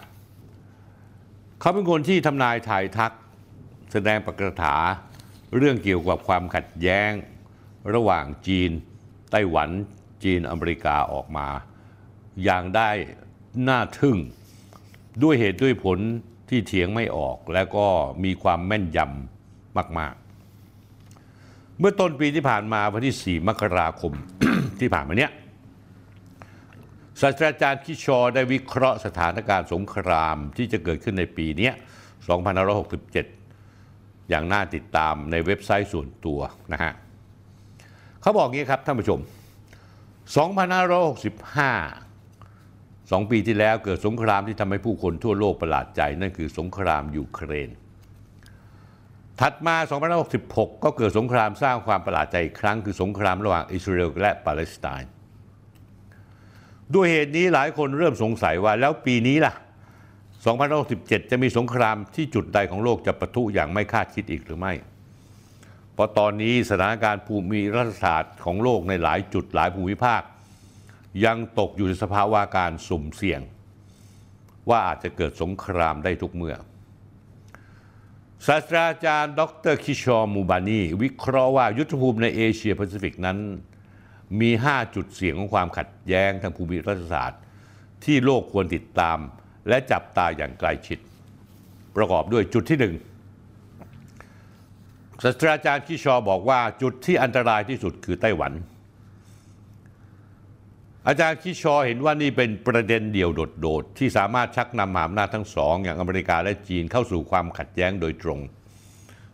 [1.59, 3.11] เขาเป็นคนที่ทำนายทายทัก
[3.91, 4.75] แสดงปกถา
[5.57, 7.11] เรื่องเกี่ยวกับความขัดแย้ง
[7.93, 8.71] ระหว่างจีน
[9.31, 9.69] ไต้หวัน
[10.23, 11.47] จีนอเมริกาออกมา
[12.43, 12.89] อย่างได้
[13.67, 14.17] น่าทึ่ง
[15.23, 15.99] ด้วยเหตุด้วยผล
[16.49, 17.87] ที่เถียงไม่ออก และก็
[18.23, 20.13] มีความแม่นยำมาก
[20.97, 24.13] ๆ เมื่อต้นปีที่ผ่านมาวันที่ 4 มกราคม
[24.79, 25.31] ที่ผ่านมาเนี้ย
[27.21, 31.71] ศาสตราจารย์คิชอได้วิเคราะห์สถานการณ์สงครามที่จะเกิดขึ้นในปีนี้
[33.39, 36.39] 2567 อย่างน่าติดตามในเว็บไซต์ส่วนตัว
[36.73, 36.93] นะฮะ
[38.21, 39.19] เขาบอกงี้ครับท่านผู้ชม
[40.35, 47.69] 2565สองปีที่แล้วเกิดสงครามที่ทำให้ผู้คนทั่วโลกประหลาดใจ นั่นคือสงครามยูเครน
[49.39, 49.75] ถัดมา
[50.29, 55.11] 2566 ก็เกิดสงครามสร้างความประหลาดใจอีกครั้งคือสงครามระหว่างอิสราเอลและปาเลสไตน์
[56.93, 59.53] ด้วยเหตุนี้หลายคนเริ่มสงสัยว่าแล้วปีนี้ล่ะ
[60.41, 64.73] 2067 จะมีสงครามที่จุดใดของโลกจะปะทุอย่างไม่คาดคิดอีกหรือไม่
[66.01, 70.21] ราะตอนนี้สถานการณ์ภูมิรัฐศาสตร์ของโลกในหลายจุดหลายภูมิภาค
[71.25, 73.41] ยังตกอยู่ในสภาวะการสุ่มเสี่ยง
[74.69, 76.55] ว่าอาจจะเกิดสงครามได้ทุกเมื่อ
[78.47, 79.41] ศาสตราจารย์ ด
[79.73, 83.37] รคิชอมูบานีวิเคราะห์ว่ายุทธภูมิในเอเชียแปซิฟิกนั้น
[84.41, 87.41] มี 5 จุดเสี่ยงของความขัดแย้งทางภูมิรัฐศาสตร์
[88.03, 89.17] ที่โลกควรติดตาม
[89.67, 90.99] และจับตาอย่างใกล้ชิด
[91.95, 92.95] ประกอบด้วยจุดที่หนึ่ง
[95.23, 98.53] ศาสตราจารย์คิชอร์บอกว่าจุดที่อันตรายที่สุดคือไต้หวัน
[101.07, 103.29] อาจารย์คิชอเห็นว่านี่เป็นประเด็นเดี่ยว
[103.59, 108.39] โดดๆที่สามารถชักนำมหาอำนาจทั้งสองอย่างอเมริกาและจีนเข้าสู่ความขัดแย้งโดยตรง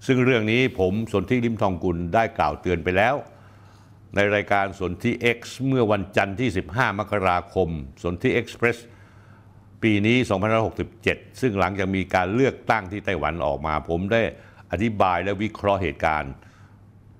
[0.05, 3.15] ซึ่งเรื่องนี้ผมสนธิริมทองกุลได้กล่าวเตือนไปแล้ว
[4.15, 7.69] ในรายการสนธิ X เมื่อวันจันทร์ที่ 15 มกราคม
[8.03, 8.77] สนธิ Express
[9.83, 10.17] ปีนี้
[10.79, 14.21] 2567 ซึ่งหลังจากมีการเลือกตั้งที่ไต้หวันออกมาผมได้
[14.71, 16.33] อธิบายและวิเคราะห์เหตุการณ์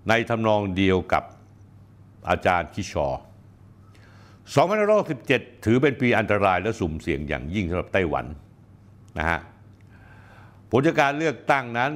[0.10, 1.24] ในทำนองเดียวกับ
[2.30, 3.08] อาจารย์คิชอ
[4.42, 8.26] 2567ถือเป็นปีอันตรายและสุ่มเสี่ยงอย่างยิ่งสำหรับไต้หวัน
[9.18, 9.40] นะฮะ
[10.70, 11.92] ผลจากการเลือกตั้งนั้น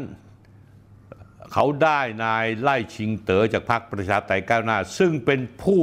[1.54, 5.82] เขาได้นายไล่ชิงเต๋อจากพรรคประชาธิปไตยก้าวหน้า ซึ่งเป็นผู้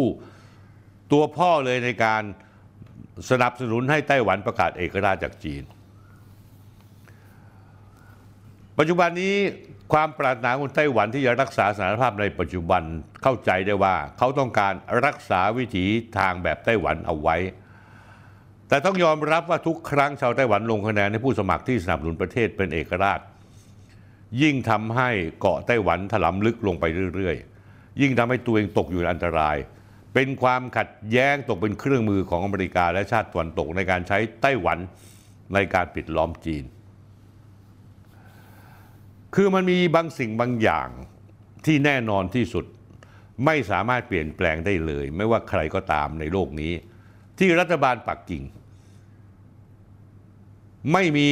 [1.13, 2.23] ตัวพ่อเลยในการ
[3.31, 5.63] สนับสนุนให้ไต้หวันประกาศเอกราชจากจีน
[8.79, 9.35] ปัจจุบันนี้
[9.93, 12.83] ความปรารถนาของไต้หวันที่จะรักษาสถานภาพในปัจจุบัน
[13.23, 14.75] เข้าใจได้ว่า เขาต้องการ
[15.05, 15.85] รักษาวิถี
[16.19, 17.37] ทางแบบไต้หวันเอาไว้
[18.69, 23.21] แต่ต้องยอมรับว่าทุกครั้งชาวไต้หวันลงคะแนนให้ผู้สมัครที่สนับสนุนประเทศเป็นเอกราช
[24.43, 25.11] ยิ่งทำให้
[25.41, 26.85] เกาะไต้หวันถลำลึกลงไป
[27.15, 29.57] เรื่อยๆ ยิ่งทำให้ตัวเองตกอยู่ในอันตราย
[30.15, 34.79] เป็นความขัดแย้งตกเป็นเครื่องมือของอเมริกาและชาติตะวันตกในการใช้ไต้หวัน
[35.55, 36.65] ในการปิดล้อมจีน
[39.41, 40.89] คือมันมีบางสิ่งบางอย่าง
[41.67, 42.65] ที่แน่นอนที่สุด
[43.45, 46.73] ไม่สามารถเปลี่ยนแปลงได้เลย ไม่ว่าใครก็ตามในโลกนี้
[47.39, 48.43] ที่รัฐบาลปักกิ่ง
[50.93, 51.27] ไม่มี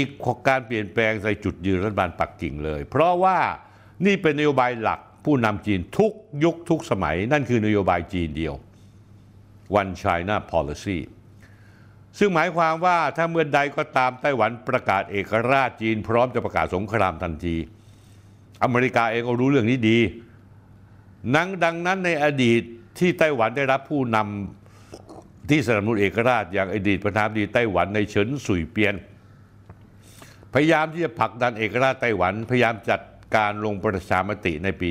[0.49, 3.39] การเปลี่ยนแปลงในจุดยืนรัฐบาลปักกิ่งเลย เพราะว่า
[4.07, 6.13] นี่เป็นนโยบายหลักผู้นำจีนทุก
[6.45, 8.55] ยุคทุกสมัย นั่นคือนโยบายจีนเดียว
[9.81, 10.99] One China Policy
[12.19, 17.59] ซึ่งหมายความว่าถ้าเมื่อใดก็ตามไต้หวันประกาศเอกราชจีนพร้อมจะประกาศสงครามทันที
[18.63, 19.99] อเมริกาเองก็รู้เรื่องนี้ดี
[21.37, 22.63] นังดังนั้นในอดีต
[22.99, 28.95] ที่ไต้หวันได้รับผู้นำที่สนับสนุนเอกราชอย่างอดีตประธานาธิบดีไต้หวันในเฉินสุยเปียน
[30.55, 33.01] พยายามที่จะผลักดันเอกราชไต้หวัน พยายามจัด
[33.37, 34.91] การลงประชามติในปี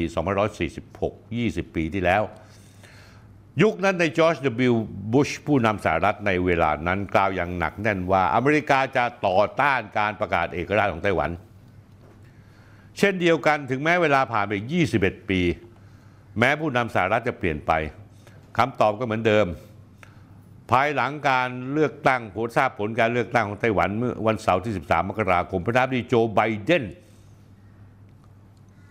[0.68, 2.24] 2546 20 ปีที่แล้ว
[3.62, 4.36] ยุคนั้นในจอร์จ
[4.72, 4.74] W.
[5.14, 11.30] บุชผู้นำสหรัฐในเวลานั้นกล่าวอย่างหนักแน่นว่าอเมริกาจะต่อต้านการประกาศเอกราชของไต้หวัน
[12.98, 14.54] เช่นเดียวกันถึงแม้เวลาผ่านไป
[14.92, 15.42] 21 ปี
[16.40, 17.72] แม้ผู้นำสหรัฐจะเปลี่ยนไป
[18.58, 19.48] คำตอบก็เหมือนเดิม
[20.72, 26.84] ภายหลังการเลือกตั้งผลทราบผลการเลือกตั้งของไต้หวันเมื่อวันเสาร์ที่ 13 มกราคม ประธานาธิบดีโจไบเดน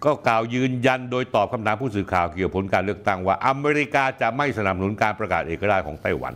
[0.05, 6.35] ก็กล่าวยืนยันโดยตอบคำถามผู้สื่อข่าวเกี่ยวกับผลการเลือกตั้งว่าอเมริกาจะไม่สนับสนุนการประกาศเอกราชของไต้หวัน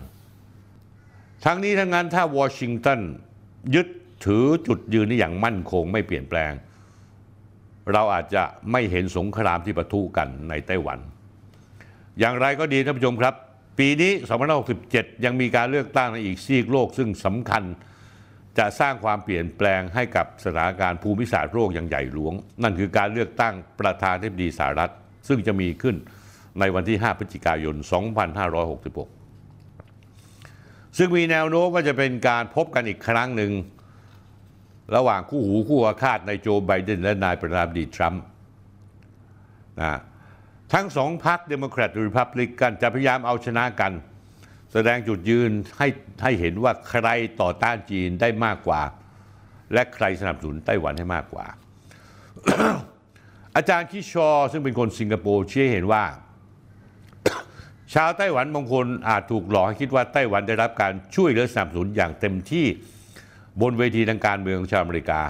[1.44, 3.00] ทั้งนี้ทั้งนั้นถ้าวอชิงตัน
[3.74, 3.88] ยึด
[4.26, 6.52] ถือจุดยืนนี้อย่างมั่นคงไม่เปลี่ยนแปลง
[7.92, 8.42] เราอาจจะ
[8.72, 10.98] ไม่เห็นสงครามที่ปะทุกันในไต้หวัน
[12.18, 13.34] อย่างไรก็ดีท่านผู้ชมครับ
[13.78, 14.12] ปีนี้
[14.68, 17.64] 2567 ยังมีการเลือกตั้งในอีกซีกโลกซึ่งสำคัญ
[18.58, 24.92] จะสร้างความเปลี่ยนแปลงให้กับสถานการณ์ภูมิศาสตร์โลกอย่างใหญ่หลวง นั่นคือการเลือกตั้งประธานาธิบดีสหรัฐ
[25.28, 25.96] ซึ่งจะมีขึ้น
[26.60, 27.76] ในวันที่ 5 พฤศจิกายน
[29.36, 33.52] 2566 ซึ่งมีแนวโน้มว่าจะเป็นการพบกันอีกครั้งหนึ่ง
[34.94, 38.22] ระหว่างคู่หูคู่อาฆาตนายโจไบเดนและนายประธานาธิบดีทรัมป์
[39.80, 39.98] นะ
[40.72, 43.92] ทั้งสองพรรคเดโมแครตหรือริพับลิกันจะพยายามเอาชนะกัน
[44.72, 45.88] แสดงจุดยืนให้
[46.22, 47.08] ให้เห็นว่าใคร
[47.40, 48.82] ต่อต้านจีนได้มากกว่า
[49.72, 51.46] และใครสนับสนุนไต้หวันให้มากกว่า
[53.56, 56.04] อาจารย์คิชอซึ่งเป็นคนสิงคโปร์ชี้ให้เห็นว่า
[57.94, 62.66] ชาวไต้หวันบางคนอาจถูกหลอกให้คิดว่าไต้หวันได้รับการช่วยเหลือสนับสนุนอย่างเต็มที่
[63.62, 65.20] บนเวทีทางการเมืองของชาวอเมริกา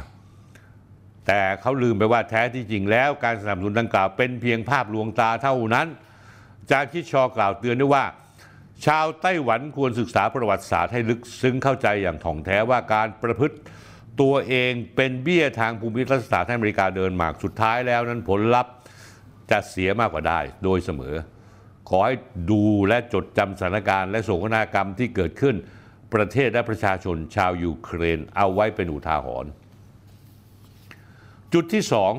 [1.26, 5.86] แต่เขาลืมไปว่าแท้ที่จริงแล้วการสนับสนุนดังกล่าวเป็นเพียงภาพลวงตาเท่านั้น
[6.70, 8.04] จารย์คิดชอกล่าวเตือนด้วยว่า
[8.86, 13.56] ชาวไต้หวันควรศึกษาประวัติศาสตร์ให้ลึกซึ้งเข้าใจอย่างถ่องแท้ว่าการประพฤติ
[14.20, 18.72] ตัวเองเป็นเบี้ยทางภูมิรัฐศาสตร์ให้อเมริกาเดินหมากสุดท้ายแล้วนั้นผลลัพธ์
[19.50, 21.14] จะเสียมากกว่าได้โดยเสมอ
[21.88, 22.14] ขอให้
[22.50, 25.56] ดูและจดจำสถานการณ์และโศกนาฏกรรมที่เกิดขึ้น
[26.14, 29.50] ประเทศและประชาชนชาวยูเครนเอาไว้เป็นอุทาหรณ์
[31.52, 32.12] จุดที่สอง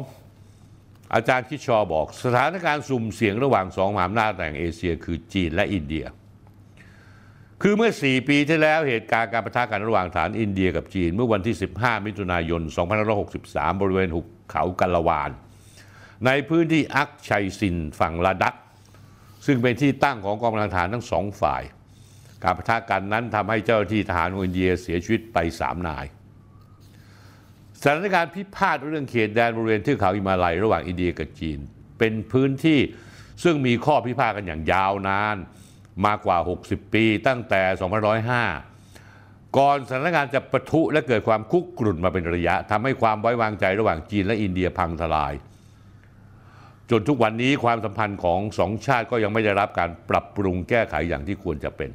[1.14, 6.06] อาจารย์คิชอบอก สถานการณ์สุ่มเสียงระหว่างสองมหาอำนาจแห่งเอเชีย คือจีนและอินเดีย
[7.62, 12.62] คือเมื่อ 4 ปีที่แล้วเหตุการณ์การประทะกันระหว่างฐานอินเดียกับจีน เมื่อวันที่ 15 มิถุนายน
[13.22, 15.32] 2563 บริเวณหุบเขากัลวาน
[16.26, 18.56] ในพื้นที่อักชัยซินฝั่งลาดัก
[19.46, 21.64] ซึ่งเป็นที่ตั้งของกองกำลังทหารทั้งสองฝ่าย
[22.44, 26.06] การประทะกันนั้นทำให้เจ้าหน้าที่ทหารของอินเดียเสียชีวิตไป3นาย
[27.82, 31.60] สถานการณ์พิพาทเรื่องเขตแดนบริเวณเทือกเขาหิมาลัยระหว่างอินเดียกับจีน
[32.00, 32.80] เป็นพื้นที่
[33.44, 35.38] ซึ่งมีข้อพิพาทกันอย่างยาวนาน
[36.06, 37.62] มากกว่า 60 ปีตั้งแต่
[38.80, 45.34] 2505 ก่อนสถานการณ์จะปะทุและเกิดความคุกกรุ่นมาเป็นระยะทำให้ความไว้วางใจระหว่างจีนและอินเดียพังทลาย
[46.90, 51.92] จนทุกวันนี้ความสัมพันธ์ของสองชาติก็ยังไม่ได้รับการปรับปรุงแก้ไขอย่างที่ควรจะเป็น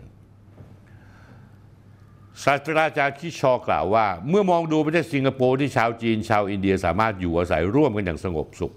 [2.43, 8.74] ศาสตราจารย์คิชอกล่าวว่า เมื่อมองดูประเทศสิงคโปร์ที่ชาวจีนชาวอินเดียสามารถอยู่อาศัยร่วมกันอย่างสงบสุข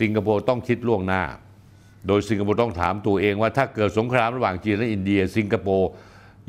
[0.00, 1.22] สิงคโปร์ต้องคิดล่วงหน้า
[2.06, 5.90] โดยสิงคโปร์ต้องถามตัวเองว่าถ้าเกิดสงครามระหว่างจีนและอินเดีย สิงคโปร์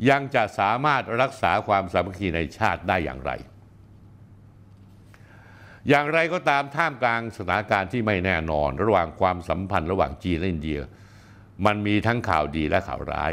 [0.08, 3.32] ยังจะสามารถรักษาความสามัคคีในชาติได้อย่างไร
[5.88, 10.78] อย่างไรก็ตามท่ามกลางสถานการณ์ที่ไม่แน่นอน ระหว่างความสัมพันธ์ระหว่างจีนและอินเดีย
[11.66, 13.32] มันมีทั้งข่าวดีและข่าวร้าย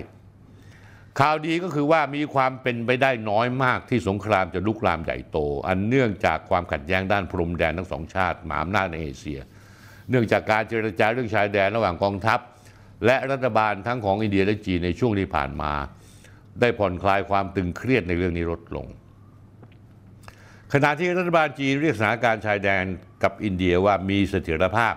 [1.22, 5.38] ข่าวดีก็คือว่ามีความเป็นไปได้น้อยมากที่สงครามจะลุกลามใหญ่โต
[5.68, 9.40] อันเนื่องจากความขัดแย้งด้านพรมแดนทั้งสองชาติหมหาอำนาจในเอเชีย
[10.10, 12.40] เนื่องจากการเจรจาเรื่องชายแดนระหว่างกองทัพ
[13.06, 15.74] และรัฐบาลทั้งของอินเดียและจีนในช่วงที่ผ่านมา
[16.62, 18.88] ได้ผ่อนคลายความตึงเครียดในเรื่องนี้ลดลง
[20.74, 22.84] ขณะที่รัฐบาลจีนเรียกสถานการณ์ชายแดน
[23.24, 24.96] กับอินเดียว่ามีเสถียรภาพ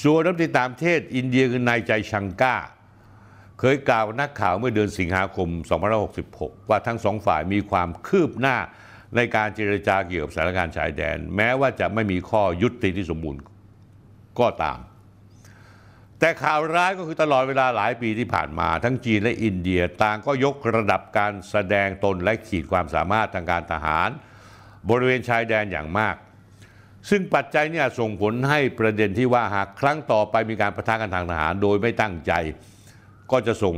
[0.00, 2.56] ส่วนรัฐมนตรีต่างประเทศอินเดียคือนายใจชังก้า
[3.62, 5.48] เคยกล่าวนักข่าวเมื่อเดือนสิงหาคม
[6.08, 8.56] 2566 ว่าทั้งสองฝ่ายมีความคืบหน้า
[9.16, 13.42] ในการเจรจาเกี่ยวกับสถานการณ์ชายแดน แม้ว่าจะไม่มีข้อยุติที่สมบูรณ์
[14.40, 14.78] ก็ตาม
[16.18, 24.08] แต่ข่าวร้ายก็คือตลอดเวลาหลายปีที่ผ่านมา ทั้งจีนและอินเดียต่างก็ยกระดับการแสดงตนและขีดความสามารถทางการทหาร
[24.90, 26.16] บริเวณชายแดนอย่างมาก
[27.10, 32.32] ซึ่งปัจจัยเนี่ยส่งผลให้ประเด็นที่ว่าหากครั้งต่อไปมีการประทะกันทางทหาร โดยไม่ตั้งใจ
[33.32, 33.74] ก็จะส่ง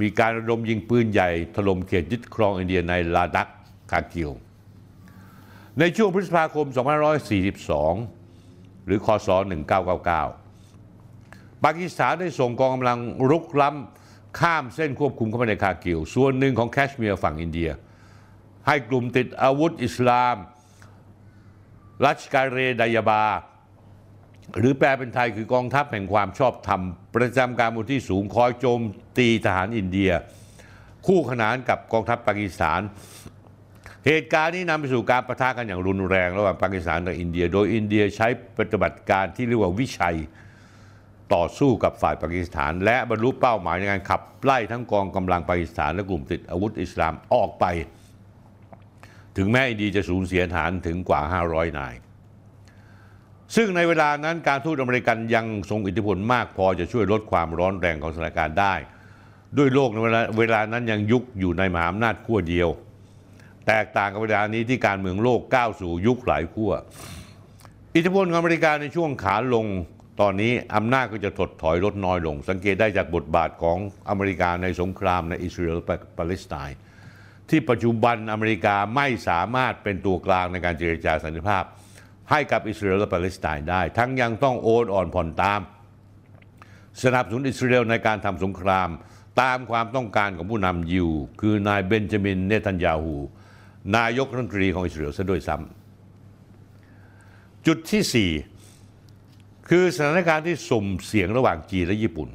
[0.00, 3.48] มีการระดมยิงปืนใหญ่ถล่มเขตยึดครองอินเดียในลาดัก
[3.90, 4.30] คากิล
[5.78, 6.66] ในช่วงพฤษภาคม
[8.16, 9.28] 2542 หรือคศ
[10.46, 12.98] 1999 ปากีสถานได้ส่งกองกำลัง
[13.30, 14.07] รุกล้ำ
[14.40, 17.70] ข้ามเส้นควบคุมเข้ามาในคาร์กิลส่วนหนึ่งของแคชเมียร์ฝั่งอินเดีย
[18.66, 20.36] ให้กลุ่มติดอาวุธอิสลาม
[22.06, 23.24] ลัชการ์เอไตบา
[24.58, 26.80] หรือแปลเป็นไทยคือกองทัพแห่งความชอบธรรม
[27.16, 28.80] ประจำการบนที่สูงคอยโจม
[29.18, 30.10] ตีทหารอินเดีย
[31.06, 32.80] คู่ขนานกับกองทัพปากีสถาน
[34.06, 38.28] เหตุการณ์นี้นำไปสู่การปะทะกันอย่างรุนแรงระหว่างปากีสถานกับอินเดีย โดยอินเดียใช้
[38.58, 40.16] ปฏิบัติการที่เรียกว่าวิชัย
[41.34, 47.64] ต่อสู้กับฝ่ายปากีสถาน และบรรลุเป้าหมายในการขับไล่ทั้งกองกำลังปากีสถานและกลุ่มติดอาวุธอิสลามออกไป
[49.36, 51.94] ถึงแม้อินเดียจะสูญเสียฐานถึงกว่า 500 นาย
[53.56, 58.74] ซึ่งในเวลานั้นการทูตอเมริกันยังทรงอิทธิพลมากพอจะช่วยลดความร้อนแรงของสถานการณ์ได้
[59.58, 62.68] ด้วยโลกในเวลาเวลานั้นยังยุคอยู่ในมหาอำนาจขั้วเดียว
[63.66, 66.72] แตกต่างกับเวลานี้ที่การเมืองโลกก้าวสู่ยุคหลายขั้ว
[67.94, 69.66] อิทธิพลของอเมริกาในช่วงขาลง
[70.20, 73.78] ตอนนี้อำนาจก็จะถดถอยลดน้อยลง สังเกตได้จากบทบาทของ
[74.08, 75.78] อเมริกาในสงครามในอิสราเอล
[76.18, 76.78] ปาเลสไตน์
[77.48, 81.64] ที่ปัจจุบันอเมริกาไม่สามารถเป็นตัวกลางในการเจรจาสันติภาพ
[82.30, 85.60] ให้กับอิสราเอลและปาเลสไตน์ได้ ทั้งยังต้องโอนอ่อนผ่อนตาม
[87.02, 88.88] สนับสนุนอิสราเอลในการทำสงคราม
[89.40, 91.08] ตามความต้องการของผู้นำยิว
[91.40, 93.16] คือนายเบนจามินเนทันยาฮู
[93.96, 98.57] นายกรัฐมนตรีของอิสราเอลซะด้วยซ้ำจุดที่ 4
[99.68, 102.28] คือสถานการณ์ที่สุ่มเสี่ยงระหว่างจีนและญี่ปุ่น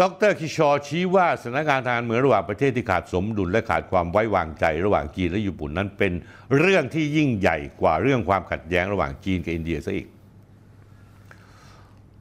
[0.00, 6.12] ดรคิชอร์ชี้ว่าสถานการณ์ทางเมืองระหว่างประเทศที่ขาดสมดุลและขาดความไว้วางใจระหว่างจีนและญี่ปุ่นนั้นเป็น
[6.58, 10.08] เรื่องที่ยิ่งใหญ่กว่าเรื่องความขัดแย้งระหว่างจีนกับอินเดียซะอีก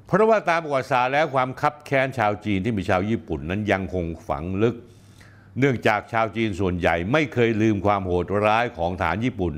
[0.06, 4.76] เพราะว่าตามประวัติศาสตร์แล้วความคับแค้นชาวจีนที่มีชาวญี่ปุ่นนั้นยังคงฝังลึก
[5.60, 9.54] เนื่องจากชาวจีนส่วนใหญ่ไม่เคยลืมความโหดร้ายของฐานญี่ปุ่น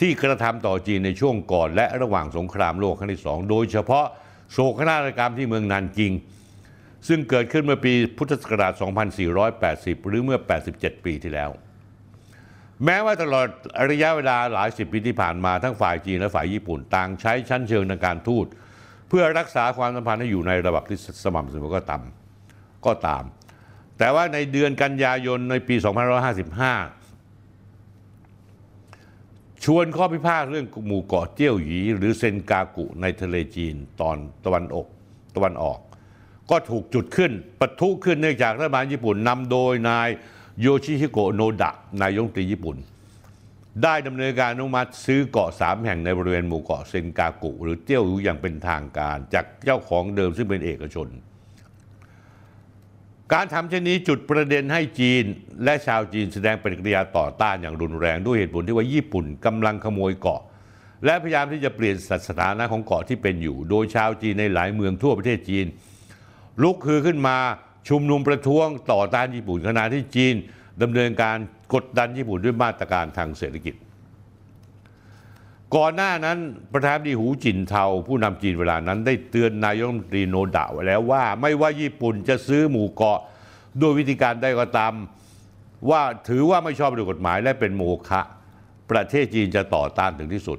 [0.00, 4.06] ที่กระทำต่อจีนในช่วงก่อนและระหว่างสงครามโลกครั้งที่สองโดยเฉพาะ
[4.52, 6.12] โศกนาฏกรรมที่เมืองนานกิง
[7.08, 8.72] ซึ่งเกิดขึ้นเมื่อปีพุทธศักราช
[9.40, 10.38] 2480 หรือเมื่อ
[10.72, 11.50] 87 ปีที่แล้ว
[12.84, 13.46] แม้ว่าตลอด
[13.90, 18.46] ระยะเวลาหลายสิบปีที่ผ่านมาทั้งฝ่ายจีนและฝ่ายญี่ปุ่นต่างใช้ชั้นเชิงทางการทูต
[19.08, 22.02] เพื่อรักษาความสัมพันธ์ให้อยู่ในระดับที่สม่ำเสมอก็ตาม
[22.86, 23.24] ก็ตาม
[23.98, 25.74] แต่ว่าในเดือนกันยายนในปี
[26.40, 26.97] 2555
[29.64, 34.86] ชวนข้อพิพาทเรื่องหมู่เกาะเจี้ยวหยี หรือเซนกากุในทะเลจีนตอนตะวันออก
[35.36, 35.78] ตะวันออก
[36.50, 40.08] ก็ถูกจุดขึ้นปะทุขึ้นเนื่องจากรัฐบาลญี่ปุ่นนำโดยนาย
[40.60, 41.70] โยชิฮิโกะโนดะ
[42.02, 42.76] นายกรัฐมนตรีญี่ปุ่น
[43.82, 51.08] ได้ดำเนินการอนุมัติซื้อเกาะสามแห่งในบริเวณหมู่เกาะเซนกากุ หรือเจี้ยวหยูอย่างเป็นทางการ จากเจ้าของเดิมซึ่งเป็นเอกชน
[53.34, 55.24] การทำเช่นนี้จุดประเด็นให้จีน
[55.64, 60.40] และชาวจีนแสดงปฏิกิริยาต่อต้านอย่างรุนแรงด้วยเหตุผลที่ว่าญี่ปุ่นกำลังขโมยเกาะ
[61.04, 61.96] และพยายามที่จะเปลี่ยน
[62.28, 65.66] สถานะของเกาะที่เป็นอยู่ โดยชาวจีนในหลายเมืองทั่วประเทศจีน
[66.62, 67.36] ลุกคือขึ้นมา
[67.88, 70.34] ชุมนุมประท้วงต่อต้านญี่ปุ่นขณะที่จีน
[70.82, 71.36] ดำเนินการ
[71.74, 73.74] กดดันญี่ปุ่นด้วยมาตรการทางเศรษฐกิจ
[75.76, 76.38] ก่อนหน้านั้น
[76.72, 83.20] ประธานาธิบดีหูจินเทา ผู้นำจีนเวลานั้น ได้เตือนนายกรัฐมนตรีโนดะไว้แล้วว่า ไม่ว่าญี่ปุ่นจะซื้อหมู่เกาะ
[83.80, 84.92] ด้วยวิธีการใดก็ตาม
[85.90, 88.20] ว่าถือว่าไม่ชอบด้วยกฎหมายและเป็นโมฆะ
[88.90, 90.58] ประเทศจีนจะต่อต้านถึงที่สุด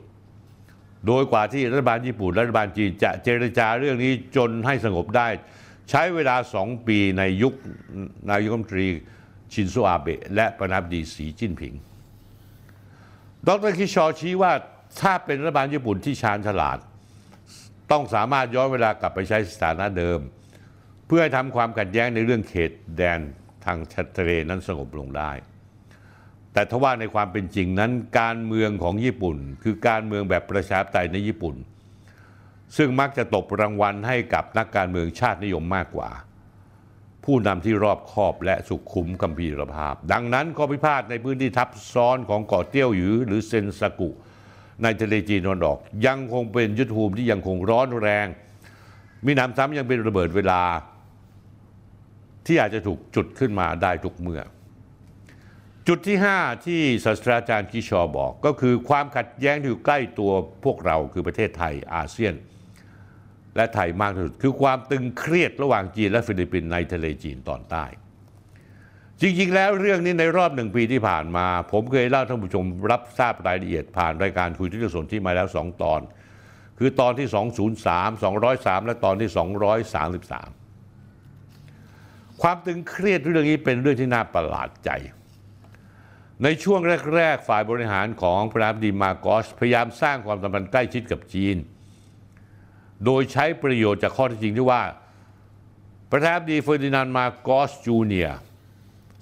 [1.07, 5.27] โดยกว่าที่รัฐบาลญี่ปุ่นรัฐบาลจีนจะเจรจาเรื่องนี้จนให้สงบได้
[5.89, 7.53] ใช้เวลาสองปีในยุค
[8.31, 8.87] นายกรัฐมนตรี
[9.53, 11.73] ชินโซอาเบะและประธานาธิบดีสีจิ้นผิง
[13.47, 14.53] ดรคิชอชี้ว่า
[15.01, 16.77] ถ้าเป็นรัฐบาลญี่ปุ่นที่ชาญฉลาด
[17.91, 20.19] ต้องสามารถย้อนเวลากลับไปใช้สถานะเดิม
[21.07, 23.19] เพื่อให้ทำความขัดแย้งในเรื่องเขตแดน
[23.65, 23.77] ทาง
[24.17, 25.31] ทะเลนั้นสงบลงได้
[26.53, 31.55] แต่ทว่าในความเป็นจริงนั้นการเมืองของญี่ปุ่น คือการเมืองแบบประชาธิปไตยในญี่ปุ่น
[32.77, 36.09] ซึ่งมักจะตบรางวัลให้กับนักการเมืองชาตินิยมมากกว่า
[37.25, 44.09] ผู้นำที่รอบคอบและสุขุมกัมพีรภาพ ดังนั้นข้อพิพาทในพื้นที่ทับซ้อนของเกาะเตี้ยวหยือหรือเซนซากุ
[44.83, 48.27] ในทะเลจีนตะวันออก ยังคงเป็นยุทธภูมิที่ยังคงร้อนแรง
[49.25, 50.61] มีหนำซ้ำยังเป็นระเบิดเวลา
[52.45, 54.41] ที่อาจจะถูกจุดขึ้นมาได้ทุกเมื่อ
[55.87, 60.31] จุดที่ 5 ที่ศาสตราจารย์คิชอร์บอก ก็คือความขัดแย้งที่อยู่ใกล้ตัว
[60.63, 62.33] พวกเราคือประเทศไทยอาเซียน
[63.55, 67.85] และไทยมากที่สุดคือความตึงเครียดระหว่างจีนและฟิลิปปินส์ในทะเลจีนตอนใต้
[69.21, 76.01] จริง ๆ แล้วเรื่องนี้ในรอบหนึ่งปีที่ผ่านมา ผมเคยเล่าท่านผู้ชมรับทราบรายละเอียดผ่านรายการคุยทุกเรื่องกับสนธิมาแล้วสองตอน
[76.77, 77.27] คือตอนที่
[77.73, 79.29] 203 203 และตอนที่
[80.69, 84.89] 233 ความตึงเครียดเรื่องนี้เป็นเรื่องที่น่าประหลาดใจ
[86.43, 86.79] ในช่วง
[87.15, 91.57] แรก ๆ ฝ่ายบริหารของประธานาธิบดีมาร์กอสพยายามสร้างความสัมพันธ์ใกล้ชิดกับจีน
[93.05, 94.81] โดยใช้ประโยชน์จากข้อเท็จจริงที่ว่า
[96.11, 98.39] ประธานาธิบดีเฟอร์ดินานด์มาร์กอสจูเนียร์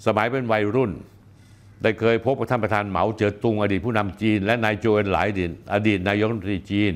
[0.06, 0.92] สมัยเป็นวัยรุ่น
[1.82, 6.92] ได้เคยพบกับท่านประธานเหมาเจ๋อตุงอดีตผู้นำจีน และนายโจเอนหลายดินอดีตนายกรัฐมนตรีจีน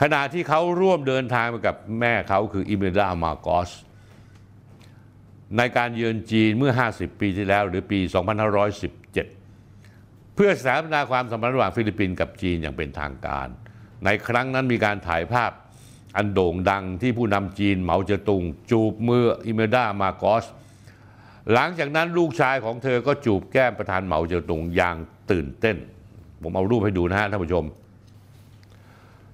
[0.00, 3.70] ขณะที่เขาร่วมเดินทางไปกับแม่เขาคืออิเมลดามาร์กอส
[5.56, 7.98] ในการเยือนจีนเมื่อ 50 ปีที่แล้ว หรือปี
[8.56, 13.48] 2517 เพื่อสถาปนาความสัมพันธ์ระหว่างฟิลิปปินส์กับจีนอย่างเป็นทางการ
[14.04, 15.50] ในครั้งนั้นมีการถ่ายภาพ
[16.16, 20.44] อันโด่งดังที่ผู้นำจีนเหมาเจ๋อตุง จูบมืออิเมลดามาร์กอส
[21.52, 24.96] หลังจากนั้นลูกชายของเธอก็จูบแก้มประธานเหมาเจ๋อตุงอย่าง
[25.30, 25.76] ตื่นเต้น
[26.42, 27.64] ผมเอารูปให้ดูนะฮะท่านผู้ชม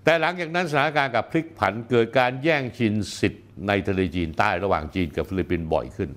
[0.05, 6.11] แต่หลังจากนั้นสถานการณ์กลับพลิกผันเกิดการแย่งชิงสิทธิ์ในทะเลจีนใต้ระหว่างจีนกับฟิลิปปินส์บ่อยขึ้น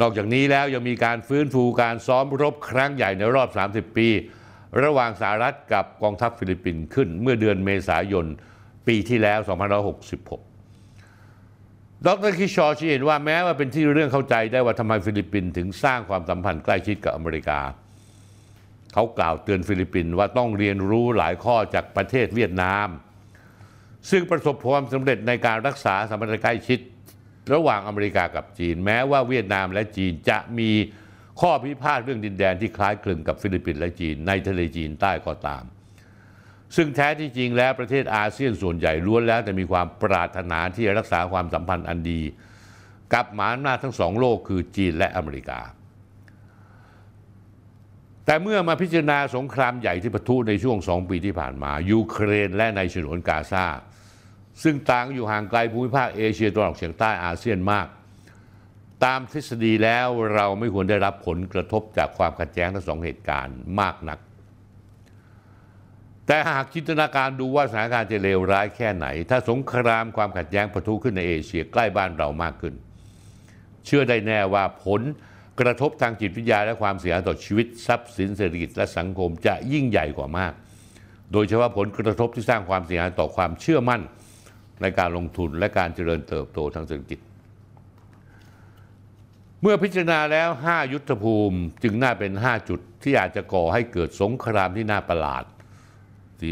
[0.00, 4.08] นอกจากนี้แล้วยังมีการฟื้นฟูการซ้อมรบครั้งใหญ่ในรอบ 30 ปี
[4.82, 8.26] ระหว่างสหรัฐกับกองทัพฟิลิปปินส์ขึ้น เมื่อเดือนเมษายน
[8.86, 9.38] ปีที่แล้ว
[10.16, 10.49] 2566
[12.06, 17.60] ดรคิชอร์ชี้เห็นว่าแม้ว่าเป็นที่เรื่องเข้าใจได้ว่าทำไมฟิลิปปินส์ถึงสร้างความสัมพันธ์ใกล้ชิดกับอเมริกา
[18.92, 22.88] เขากล่าวเตือนฟิลิปปินส์ว่าต้องเรียนรู้หลายข้อจากประเทศเวียดนาม
[24.10, 26.78] ซึ่งประสบความสำเร็จในการรักษาสัมพันธ์ใกล้ชิด
[27.52, 30.70] ระหว่างอเมริกากับจีน แม้ว่าเวียดนามและจีนจะมี
[31.40, 35.64] ข้อพิพาทเรื่องดินแดนที่คล้ายคลึงกับฟิลิปปินส์และจีนในทะเลจีนใต้ก็ตาม
[36.76, 42.22] ซึ่งแท้ที่จริงแล้วประเทศอาเซียนส่วนใหญ่ล้วนแล้วแต่มีความปรารถนาที่จะรักษาความสัมพันธ์อันดี
[43.12, 45.60] กับมหาอำนาจทั้งสองโลกคือจีนและอเมริกา
[48.26, 53.66] แต่เมื่อมาพิจารณาสงครามใหญ่ที่ปะทุในช่วงสองปีที่ผ่านมา ยูเครนและในฉนวนกาซา
[54.62, 57.86] ซึ่งต่างอยู่ห่างไกลภูมิภาคเอเชียตะวันออกเฉียงใต้อาเซียนมาก
[59.04, 64.18] ตามทฤษฎีแล้วเราไม่ควรได้รับผลกระทบจากความขัดแย้งทั้งสองเหตุการณ์มากนัก
[66.32, 72.74] แต่หากจินตนาการดูว่าสถานการณ์จะเลวร้ายแค่ไหน ถ้าสงครามความขัดแย้งปะทุขึ้นในเอเชียใกล้บ้านเรามากขึ้น
[73.86, 75.00] เชื่อได้แน่ว่าผล
[75.60, 80.52] กระทบทางจิตวิทยาและความเสียหายต่อชีวิตทรัพย์สินเศรษฐกิจและสังคมจะยิ่งใหญ่กว่ามาก
[81.32, 84.02] โดยเฉพาะผลกระทบที่สร้างความเสียหายต่อความเชื่อมั่น
[84.82, 87.20] ในการลงทุนและการเจริญเติบโตทางเศรษฐกิจ
[89.62, 95.44] เมื่อพิจารณาแล้ว 5 ยุทธภูมิจึงน่าเป็น 5 จุดที่อาจจะก่อให้เกิดสงครามที่น่าประหลาด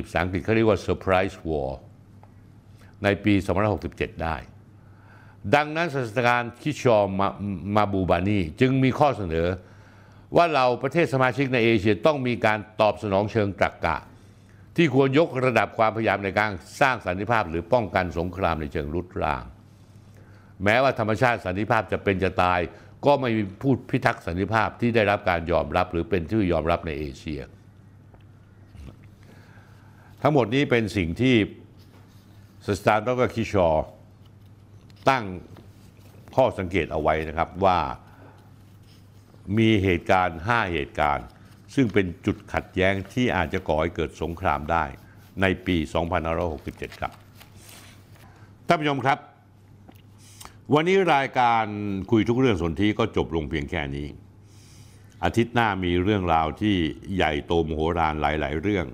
[0.05, 1.71] ภาษาอังกฤษเขาเรียกว่า surprise war
[3.05, 3.35] ในปี
[3.79, 4.37] 2567 ได้
[5.55, 7.29] ดังนั้นศาสตราจารย์คิชอร์มา
[7.77, 9.49] ห์บูบานีจึงมีข้อเสนอ
[10.37, 13.97] ว่าเราประเทศสมาชิกในเอเชียต้องมีการตอบสนองเชิงตรรกกะ
[14.77, 16.51] ที่ควรยกระดับความพยายามในการ
[16.81, 19.45] สร้างสันติภาพ หรือป้องกันสงครามในเชิงรุกราน
[20.65, 22.61] แม้ว่าธรรมชาติสันติภาพจะเป็นจะตาย
[23.07, 27.41] ก็ไม่มีผู้พิทักษ์สันติภาพที่ได้รับการยอมรับ หรือเป็นที่ยอมรับในเอเชีย
[30.23, 31.35] ทั้งหมดนี้เป็นสิ่งที่
[32.67, 33.87] ศาสตราจารย์ดรคิชอร์
[35.11, 35.25] ตั้ง
[36.37, 37.79] ข้อสังเกตเอาไว้นะครับว่า
[39.59, 41.27] มีเหตุการณ์ 5 เหตุการณ์
[41.75, 44.85] ซึ่งเป็นจุดขัดแย้งที่อาจจะก่อให้เกิดสงครามได้
[45.43, 45.77] ในปี
[46.39, 47.13] 2567 ครับ
[48.67, 49.19] ท่านผู้ชมครับ
[50.75, 51.65] วันนี้รายการ
[52.11, 54.07] คุยทุกเรื่องกับสนธิก็จบลงเพียงแค่นี้
[55.25, 56.77] อาทิตย์หน้ามีเรื่องราวที่
[57.15, 58.87] ใหญ่โตมโหฬารหลาย ๆ เรื่อง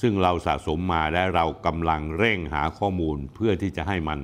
[0.00, 4.18] ซึ่งเราสะสมมาและเรากำลังเร่งหาข้อมูลเพื่อที่จะให้มัน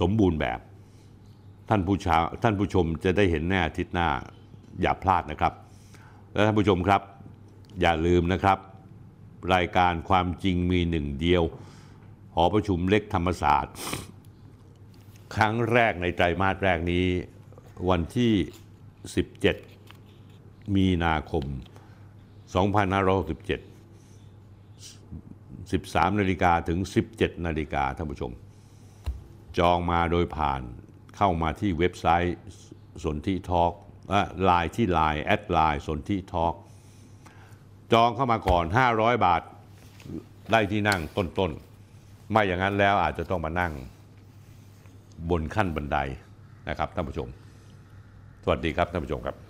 [0.00, 0.60] สมบูรณ์แบบ
[1.68, 4.08] ท่านผู้ชาท่านผู้ชมจะได้เห็นแน่อาทิตย์หน้า
[4.82, 5.52] อย่าพลาดนะครับ
[6.32, 7.02] และท่านผู้ชมครับ
[7.80, 8.58] อย่าลืมนะครับ
[9.54, 11.42] รายการความจริงมีหนึ่งเดียว
[12.34, 13.74] หอประชุมเล็กธรรมศาสตร์
[15.36, 17.06] ครั้งแรกในไตรมาสแรกนี้
[17.88, 18.32] วันที่
[19.94, 21.44] 17 มีนาคม
[22.46, 23.75] 2567
[25.70, 26.78] 13นาฬิกาถึง
[27.12, 28.32] 17นาฬิกาท่านผู้ชม
[29.58, 30.60] จองมาโดยผ่าน
[31.16, 32.36] เข้ามาที่เว็บไซต์
[33.04, 33.72] Sondhi Talk
[34.44, 36.54] ไลน์ที่ไลน์ add ไลน์ Sondhi Talk
[37.92, 38.64] จองเข้ามาก่อน
[38.94, 39.42] 500 บาท
[40.52, 43.72] ได้ที่นั่งต้นๆ ไม่อย่างนั้นแล้วอาจจะต้องมานั่ง
[45.30, 45.98] บนขั้นบันได
[46.68, 47.28] นะครับท่านผู้ชม
[48.44, 49.45] สวัสดีครับท่านผู้ชมครับ